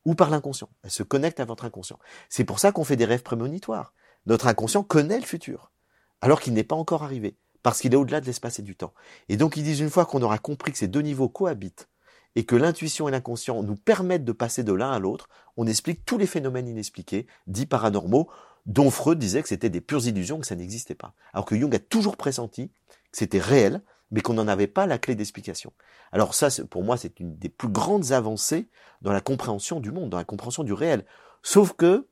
ou 0.06 0.16
par 0.16 0.30
l'inconscient. 0.30 0.70
Elle 0.84 0.92
se 0.92 1.04
connecte 1.04 1.40
à 1.40 1.46
votre 1.46 1.66
inconscient. 1.66 2.00
C'est 2.30 2.46
pour 2.46 2.60
ça 2.60 2.72
qu'on 2.72 2.84
fait 2.84 2.96
des 2.96 3.06
rêves 3.06 3.24
prémonitoires. 3.24 3.94
notre 4.26 4.48
inconscient 4.48 4.84
connaît 4.84 5.20
le 5.20 5.26
futur, 5.26 5.72
alors 6.22 6.40
qu'il 6.40 6.54
n'est 6.54 6.64
pas 6.64 6.76
encore 6.76 7.04
arrivé, 7.04 7.38
parce 7.66 7.82
qu'il 7.82 7.92
est 7.94 7.98
au-delà 7.98 8.22
de 8.22 8.28
l'espace 8.28 8.60
et 8.60 8.62
du 8.62 8.76
temps. 8.76 8.94
Et 9.28 9.38
donc 9.38 9.58
ils 9.58 9.64
disent 9.64 9.80
une 9.80 9.90
fois 9.90 10.06
qu'on 10.06 10.22
aura 10.22 10.38
compris 10.38 10.72
que 10.72 10.78
ces 10.78 10.88
deux 10.88 11.02
niveaux 11.02 11.30
cohabitent, 11.30 11.90
et 12.36 12.46
que 12.46 12.56
l'intuition 12.56 13.08
et 13.08 13.12
l'inconscient 13.12 13.64
nous 13.64 13.76
permettent 13.76 14.24
de 14.24 14.34
passer 14.34 14.64
de 14.64 14.72
l'un 14.72 14.92
à 14.92 15.00
l'autre, 15.00 15.30
on 15.58 15.66
explique 15.66 16.06
tous 16.06 16.20
les 16.20 16.28
phénomènes 16.28 16.68
inexpliqués, 16.68 17.26
dits 17.48 17.66
paranormaux, 17.66 18.30
dont 18.68 18.92
Freud 18.92 19.18
disait 19.18 19.42
que 19.42 19.50
c'était 19.50 19.72
des 19.72 19.82
pures 19.82 20.06
illusions, 20.06 20.40
que 20.40 20.46
ça 20.46 20.56
n'existait 20.56 20.94
pas. 20.94 21.16
Alors 21.34 21.46
que 21.46 21.58
Jung 21.58 21.74
a 21.74 21.80
toujours 21.80 22.18
pressenti 22.18 22.68
que 23.12 23.18
c'était 23.18 23.40
réel, 23.40 23.82
mais 24.12 24.22
qu'on 24.22 24.36
n'en 24.36 24.48
avait 24.48 24.68
pas 24.68 24.86
la 24.86 25.00
clé 25.00 25.16
d'explication. 25.16 25.74
Alors 26.12 26.36
ça, 26.36 26.50
pour 26.70 26.84
moi, 26.84 26.98
c'est 26.98 27.20
une 27.20 27.36
des 27.36 27.50
plus 27.50 27.70
grandes 27.70 28.12
avancées 28.12 28.70
dans 29.02 29.12
la 29.12 29.22
compréhension 29.22 29.80
du 29.80 29.92
monde, 29.92 30.12
dans 30.12 30.18
la 30.18 30.24
compréhension 30.24 30.64
du 30.64 30.74
réel. 30.74 31.04
Sauf 31.42 31.74
que 31.74 32.06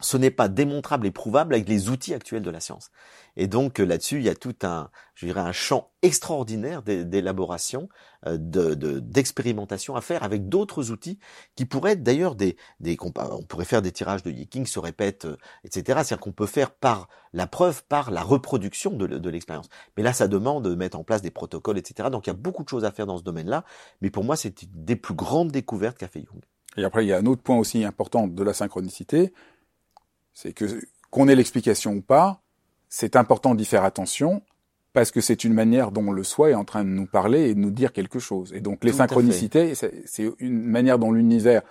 ce 0.00 0.16
n'est 0.16 0.30
pas 0.30 0.48
démontrable 0.48 1.06
et 1.06 1.10
prouvable 1.10 1.54
avec 1.54 1.68
les 1.68 1.88
outils 1.88 2.14
actuels 2.14 2.42
de 2.42 2.50
la 2.50 2.60
science. 2.60 2.90
Et 3.36 3.46
donc 3.46 3.80
euh, 3.80 3.84
là-dessus, 3.84 4.16
il 4.16 4.24
y 4.24 4.28
a 4.28 4.34
tout 4.34 4.54
un, 4.62 4.90
je 5.14 5.26
dirais, 5.26 5.40
un 5.40 5.52
champ 5.52 5.90
extraordinaire 6.02 6.82
d'élaboration, 6.82 7.88
euh, 8.26 8.36
de 8.38 8.74
d'expérimentation 9.00 9.96
à 9.96 10.00
faire 10.00 10.22
avec 10.22 10.48
d'autres 10.48 10.90
outils 10.90 11.18
qui 11.54 11.64
pourraient 11.64 11.92
être 11.92 12.02
d'ailleurs 12.02 12.34
des, 12.34 12.56
des, 12.80 12.96
on 13.00 13.42
pourrait 13.42 13.64
faire 13.64 13.82
des 13.82 13.92
tirages 13.92 14.22
de 14.22 14.30
Yi 14.30 14.66
se 14.66 14.78
répètent, 14.78 15.26
euh, 15.26 15.36
etc. 15.64 15.82
C'est-à-dire 15.86 16.20
qu'on 16.20 16.32
peut 16.32 16.46
faire 16.46 16.70
par 16.70 17.08
la 17.32 17.46
preuve, 17.46 17.84
par 17.84 18.10
la 18.10 18.22
reproduction 18.22 18.90
de, 18.92 19.06
de 19.06 19.30
l'expérience. 19.30 19.68
Mais 19.96 20.02
là, 20.02 20.12
ça 20.12 20.28
demande 20.28 20.64
de 20.64 20.74
mettre 20.74 20.98
en 20.98 21.04
place 21.04 21.22
des 21.22 21.30
protocoles, 21.30 21.78
etc. 21.78 22.08
Donc 22.10 22.26
il 22.26 22.30
y 22.30 22.32
a 22.32 22.36
beaucoup 22.36 22.64
de 22.64 22.68
choses 22.68 22.84
à 22.84 22.90
faire 22.90 23.06
dans 23.06 23.18
ce 23.18 23.22
domaine-là. 23.22 23.64
Mais 24.00 24.10
pour 24.10 24.24
moi, 24.24 24.36
c'est 24.36 24.62
une 24.62 24.68
des 24.72 24.96
plus 24.96 25.14
grandes 25.14 25.50
découvertes 25.50 25.98
qu'a 25.98 26.08
fait 26.08 26.20
Jung. 26.20 26.42
Et 26.76 26.84
après, 26.84 27.04
il 27.04 27.08
y 27.08 27.12
a 27.12 27.18
un 27.18 27.26
autre 27.26 27.42
point 27.42 27.56
aussi 27.56 27.84
important 27.84 28.26
de 28.26 28.42
la 28.42 28.52
synchronicité, 28.52 29.32
c'est 30.36 30.52
que 30.52 30.66
qu'on 31.10 31.28
ait 31.28 31.34
l'explication 31.34 31.94
ou 31.94 32.02
pas, 32.02 32.42
c'est 32.90 33.16
important 33.16 33.54
d'y 33.54 33.64
faire 33.64 33.84
attention 33.84 34.42
parce 34.92 35.10
que 35.10 35.22
c'est 35.22 35.44
une 35.44 35.54
manière 35.54 35.92
dont 35.92 36.12
le 36.12 36.22
soi 36.24 36.50
est 36.50 36.54
en 36.54 36.64
train 36.64 36.84
de 36.84 36.90
nous 36.90 37.06
parler 37.06 37.48
et 37.48 37.54
de 37.54 37.58
nous 37.58 37.70
dire 37.70 37.92
quelque 37.92 38.18
chose. 38.18 38.52
Et 38.52 38.60
donc 38.60 38.84
les 38.84 38.92
synchronicités, 38.92 39.74
c'est 39.74 40.30
une 40.38 40.62
manière 40.62 40.98
dont 40.98 41.10
l'univers, 41.10 41.62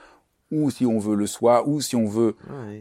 ou 0.51 0.71
si 0.71 0.85
on 0.85 0.97
veut 0.97 1.15
le 1.15 1.27
soi, 1.27 1.67
ou 1.67 1.79
si 1.79 1.95
on 1.95 2.05
veut 2.05 2.35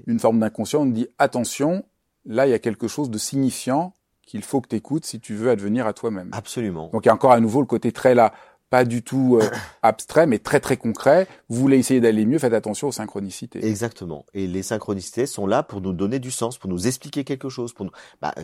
une 0.07 0.19
forme 0.19 0.41
d'inconscient, 0.41 0.83
on 0.83 0.87
dit 0.87 1.07
attention, 1.19 1.85
là 2.25 2.47
il 2.47 2.51
y 2.51 2.55
a 2.55 2.59
quelque 2.59 2.89
chose 2.89 3.11
de 3.11 3.19
signifiant 3.19 3.93
qu'il 4.23 4.43
faut 4.43 4.63
que 4.63 4.69
tu 4.69 4.77
écoutes 4.77 5.05
si 5.05 5.21
tu 5.21 5.35
veux 5.35 5.51
advenir 5.51 5.87
à 5.87 5.93
toi-même. 5.93 6.31
Absolument. 6.33 6.89
Donc 6.95 7.05
il 7.05 7.09
y 7.09 7.11
a 7.11 7.15
encore 7.15 7.33
à 7.33 7.41
nouveau 7.41 7.61
le 7.61 7.67
côté 7.67 7.93
très 7.93 8.15
là, 8.15 8.33
pas 8.75 8.85
du 8.85 9.05
tout 9.05 9.39
euh, 9.41 9.49
abstrait, 9.83 10.27
mais 10.27 10.41
très 10.41 10.59
très 10.59 10.77
concret. 10.77 11.29
Vous 11.49 11.61
voulez 11.61 11.79
essayer 11.79 12.01
d'aller 12.01 12.27
mieux, 12.27 12.41
faites 12.41 12.55
attention 12.55 12.89
aux 12.89 12.93
synchronicités. 12.93 13.65
Exactement. 13.65 14.27
Et 14.35 14.49
les 14.49 14.65
synchronicités 14.65 15.27
sont 15.27 15.47
là 15.47 15.63
pour 15.63 15.81
nous 15.81 15.93
donner 15.93 16.19
du 16.19 16.33
sens, 16.33 16.59
pour 16.59 16.69
nous 16.69 16.89
expliquer 16.89 17.23
quelque 17.23 17.49
chose. 17.49 17.73
Pour 17.73 17.85
nous... 17.85 17.93
bah, 18.21 18.35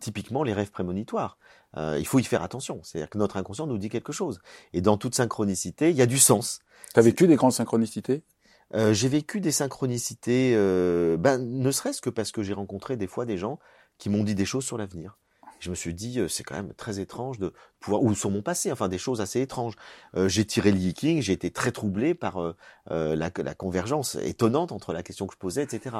typiquement 0.00 0.42
les 0.42 0.54
rêves 0.54 0.70
prémonitoires. 0.70 1.36
Euh, 1.76 1.98
il 1.98 2.06
faut 2.06 2.18
y 2.18 2.24
faire 2.24 2.42
attention. 2.42 2.80
C'est-à-dire 2.82 3.10
que 3.10 3.18
notre 3.18 3.36
inconscient 3.36 3.66
nous 3.66 3.76
dit 3.76 3.90
quelque 3.90 4.10
chose. 4.14 4.40
Et 4.72 4.80
dans 4.80 4.96
toute 4.96 5.14
synchronicité, 5.14 5.90
il 5.90 5.96
y 5.96 6.02
a 6.02 6.06
du 6.06 6.18
sens. 6.18 6.60
Tu 6.94 7.00
as 7.00 7.02
vécu 7.02 7.26
des 7.26 7.36
grandes 7.36 7.52
synchronicités? 7.52 8.22
Euh, 8.74 8.94
J'ai 8.94 9.08
vécu 9.08 9.42
des 9.42 9.52
synchronicités, 9.52 10.54
euh, 10.56 11.18
ben, 11.18 11.36
ne 11.36 11.70
serait-ce 11.70 12.00
que 12.00 12.08
parce 12.08 12.32
que 12.32 12.42
j'ai 12.42 12.54
rencontré 12.54 12.96
des 12.96 13.06
fois 13.06 13.26
des 13.26 13.36
gens 13.36 13.58
qui 13.98 14.08
m'ont 14.08 14.24
dit 14.24 14.34
des 14.34 14.46
choses 14.46 14.64
sur 14.64 14.78
l'avenir 14.78 15.18
je 15.64 15.70
me 15.70 15.74
suis 15.74 15.94
dit, 15.94 16.20
euh, 16.20 16.28
c'est 16.28 16.42
quand 16.42 16.54
même 16.54 16.74
très 16.74 17.00
étrange 17.00 17.38
de 17.38 17.52
pouvoir, 17.80 18.02
ou 18.02 18.14
sur 18.14 18.30
mon 18.30 18.42
passé, 18.42 18.70
enfin 18.70 18.88
des 18.88 18.98
choses 18.98 19.20
assez 19.22 19.40
étranges. 19.40 19.74
Euh, 20.14 20.28
j'ai 20.28 20.44
tiré 20.44 20.70
le 20.70 20.92
King, 20.92 21.22
j'ai 21.22 21.32
été 21.32 21.50
très 21.50 21.72
troublé 21.72 22.14
par 22.14 22.38
euh, 22.38 22.54
la, 22.90 23.30
la, 23.34 23.54
convergence 23.54 24.16
étonnante 24.16 24.72
entre 24.72 24.92
la 24.92 25.02
question 25.02 25.26
que 25.26 25.32
je 25.32 25.38
posais, 25.38 25.62
etc. 25.62 25.96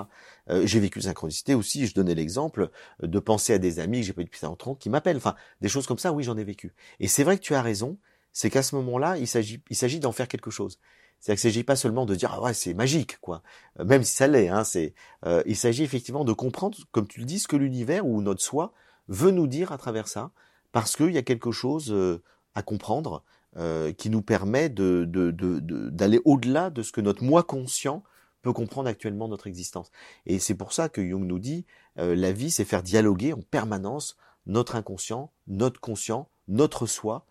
j'ai 0.65 0.81
vécu 0.81 1.01
synchronicité 1.01 1.55
aussi, 1.55 1.87
je 1.87 1.95
donnais 1.95 2.15
l'exemple 2.15 2.71
de 3.03 3.19
penser 3.19 3.55
à 3.55 3.59
des 3.59 3.81
amis 3.81 4.01
que 4.01 4.07
j'ai 4.07 4.13
pas 4.13 4.21
eu 4.21 4.27
depuis 4.27 4.45
longtemps 4.45 4.75
qui 4.75 4.91
m'appellent, 4.91 5.17
enfin 5.17 5.35
des 5.63 5.69
choses 5.69 5.87
comme 5.87 5.99
ça, 5.99 6.13
oui 6.13 6.25
j'en 6.25 6.37
ai 6.37 6.45
vécu. 6.45 6.75
Et 7.01 7.09
c'est 7.09 7.25
vrai 7.25 7.39
que 7.39 7.43
tu 7.43 7.55
as 7.55 7.63
raison, 7.63 7.97
c'est 8.33 8.51
qu'à 8.51 8.63
ce 8.63 8.75
moment-là, 8.77 9.17
il 9.17 9.27
s'agit, 9.27 9.63
il 9.71 9.77
s'agit 9.77 10.01
d'en 10.01 10.13
faire 10.13 10.29
quelque 10.29 10.51
chose. 10.51 10.79
C'est-à-dire 11.21 11.41
qu'il 11.41 11.49
ne 11.49 11.53
s'agit 11.53 11.65
pas 11.65 11.77
seulement 11.77 12.05
de 12.05 12.15
dire 12.15 12.33
ah 12.35 12.43
ouais 12.43 12.53
c'est 12.53 12.75
magique 12.75 13.19
quoi, 13.21 13.43
même 13.83 14.03
si 14.03 14.15
ça 14.15 14.27
l'est. 14.27 14.49
Hein, 14.49 14.65
c'est, 14.65 14.95
il 15.47 15.57
s'agit 15.57 15.85
effectivement 15.85 16.25
de 16.25 16.33
comprendre, 16.35 16.77
comme 16.93 17.07
tu 17.07 17.21
le 17.21 17.27
dis, 17.27 17.39
ce 17.39 17.49
que 17.49 17.57
l'univers 17.57 18.07
ou 18.07 18.21
notre 18.21 18.43
soi 18.43 18.75
veut 19.09 19.31
nous 19.31 19.47
dire 19.47 19.73
à 19.73 19.79
travers 19.79 20.09
ça, 20.09 20.31
parce 20.73 20.97
qu'il 20.97 21.13
y 21.13 21.19
a 21.19 21.23
quelque 21.23 21.53
chose 21.53 21.93
euh, 21.93 22.23
à 22.55 22.63
comprendre 22.63 23.23
euh, 23.57 23.93
qui 23.93 24.11
nous 24.11 24.23
permet 24.23 24.69
de, 24.69 25.05
d'aller 25.91 26.21
au-delà 26.25 26.71
de 26.71 26.83
ce 26.83 26.93
que 26.93 27.01
notre 27.01 27.23
moi 27.23 27.43
conscient 27.43 28.03
peut 28.43 28.53
comprendre 28.53 28.89
actuellement 28.89 29.29
notre 29.29 29.47
existence. 29.47 29.91
Et 30.27 30.39
c'est 30.39 30.55
pour 30.55 30.73
ça 30.73 30.89
que 30.89 31.07
Jung 31.07 31.25
nous 31.25 31.39
dit, 31.39 31.65
euh, 31.99 32.15
la 32.15 32.33
vie, 32.33 32.51
c'est 32.51 32.65
faire 32.65 32.83
dialoguer 32.83 33.33
en 33.33 33.41
permanence 33.41 34.17
notre 34.47 34.77
inconscient, 34.77 35.31
notre 35.47 35.81
conscient, 35.81 36.29
notre 36.49 36.87
soi, 36.87 37.27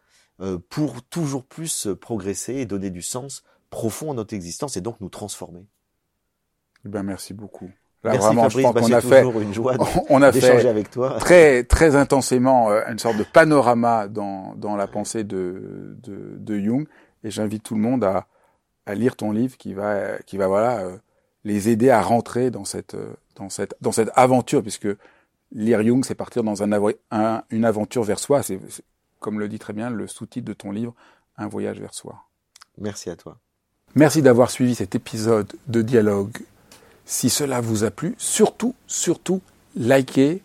pour 0.68 1.04
toujours 1.04 1.46
plus 1.46 1.88
progresser 2.02 2.56
et 2.56 2.66
donner 2.66 2.90
du 2.90 3.04
sens 3.04 3.44
profond 3.70 4.12
à 4.12 4.14
notre 4.16 4.34
existence 4.34 4.76
et 4.76 4.82
donc 4.82 5.00
nous 5.00 5.08
transformer. 5.08 5.66
Eh 6.86 6.90
ben, 6.90 7.04
merci 7.04 7.34
beaucoup. 7.34 7.72
Là, 8.04 8.18
vraiment, 8.18 8.50
je 8.50 8.60
pense 8.62 8.74
bah, 8.74 8.82
qu'on 8.82 8.92
a 8.92 9.00
fait, 9.00 9.24
une 9.24 9.54
joie 9.54 9.76
on 10.10 10.22
a 10.22 10.32
fait 10.34 10.68
avec 10.68 10.92
toi. 10.92 11.18
très 11.20 11.64
très 11.64 11.96
intensément 11.96 12.70
euh, 12.70 12.82
une 12.90 13.00
sorte 13.00 13.18
de 13.18 13.24
panorama 13.24 14.10
dans 14.10 14.56
dans 14.58 14.76
la 14.76 14.88
pensée 14.88 15.24
de 15.24 15.96
de, 16.04 16.36
de 16.38 16.60
Jung. 16.60 16.86
Et 17.24 17.32
j'invite 17.32 17.64
tout 17.64 17.76
le 17.76 17.82
monde 17.82 18.04
à 18.04 18.28
à 18.86 18.94
lire 18.94 19.16
ton 19.16 19.32
livre 19.32 19.56
qui 19.56 19.74
va 19.74 20.18
qui 20.26 20.36
va 20.36 20.48
voilà 20.48 20.80
euh, 20.80 20.98
les 21.46 21.70
aider 21.70 21.90
à 21.90 22.02
rentrer 22.02 22.52
dans 22.52 22.66
cette 22.66 22.96
euh, 22.96 23.14
dans 23.36 23.48
cette 23.48 23.76
dans 23.80 23.94
cette 23.94 24.12
aventure 24.16 24.62
puisque 24.62 24.90
lire 25.54 25.82
Jung 25.82 26.04
c'est 26.04 26.16
partir 26.16 26.44
dans 26.44 26.62
un, 26.62 26.72
un, 27.12 27.44
une 27.52 27.64
aventure 27.64 28.04
vers 28.04 28.20
soi. 28.20 28.44
C'est 28.44 28.60
comme 29.22 29.40
le 29.40 29.48
dit 29.48 29.60
très 29.60 29.72
bien 29.72 29.90
le 29.90 30.08
sous-titre 30.08 30.46
de 30.46 30.54
ton 30.54 30.72
livre, 30.74 30.94
un 31.38 31.48
voyage 31.48 31.80
vers 31.80 31.94
soi. 31.94 32.26
Merci 32.78 33.10
à 33.10 33.16
toi. 33.16 33.38
Merci 33.96 34.22
d'avoir 34.22 34.52
suivi 34.52 34.76
cet 34.76 34.96
épisode 34.96 35.54
de 35.68 35.82
dialogue 35.82 36.38
si 37.06 37.30
cela 37.30 37.62
vous 37.62 37.84
a 37.84 37.92
plu, 37.92 38.16
surtout, 38.18 38.76
surtout, 38.88 39.42
likez, 39.76 40.42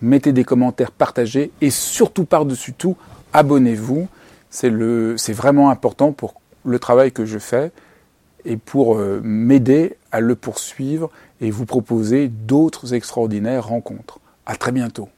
mettez 0.00 0.32
des 0.32 0.44
commentaires, 0.44 0.90
partagez 0.90 1.50
et 1.60 1.70
surtout 1.70 2.24
par-dessus 2.24 2.74
tout, 2.74 2.96
abonnez-vous. 3.32 4.08
C'est 4.50 5.32
vraiment 5.32 5.70
important 5.70 6.12
pour 6.12 6.34
le 6.64 6.78
travail 6.78 7.12
que 7.12 7.24
je 7.24 7.38
fais 7.38 7.72
et 8.44 8.56
pour 8.56 8.96
euh, 8.96 9.20
m'aider 9.22 9.96
à 10.10 10.20
le 10.20 10.34
poursuivre 10.34 11.10
et 11.40 11.50
vous 11.50 11.64
proposer 11.64 12.28
d'autres 12.28 12.94
extraordinaires 12.94 13.66
rencontres. 13.66 14.18
À 14.46 14.56
très 14.56 14.72
bientôt. 14.72 15.08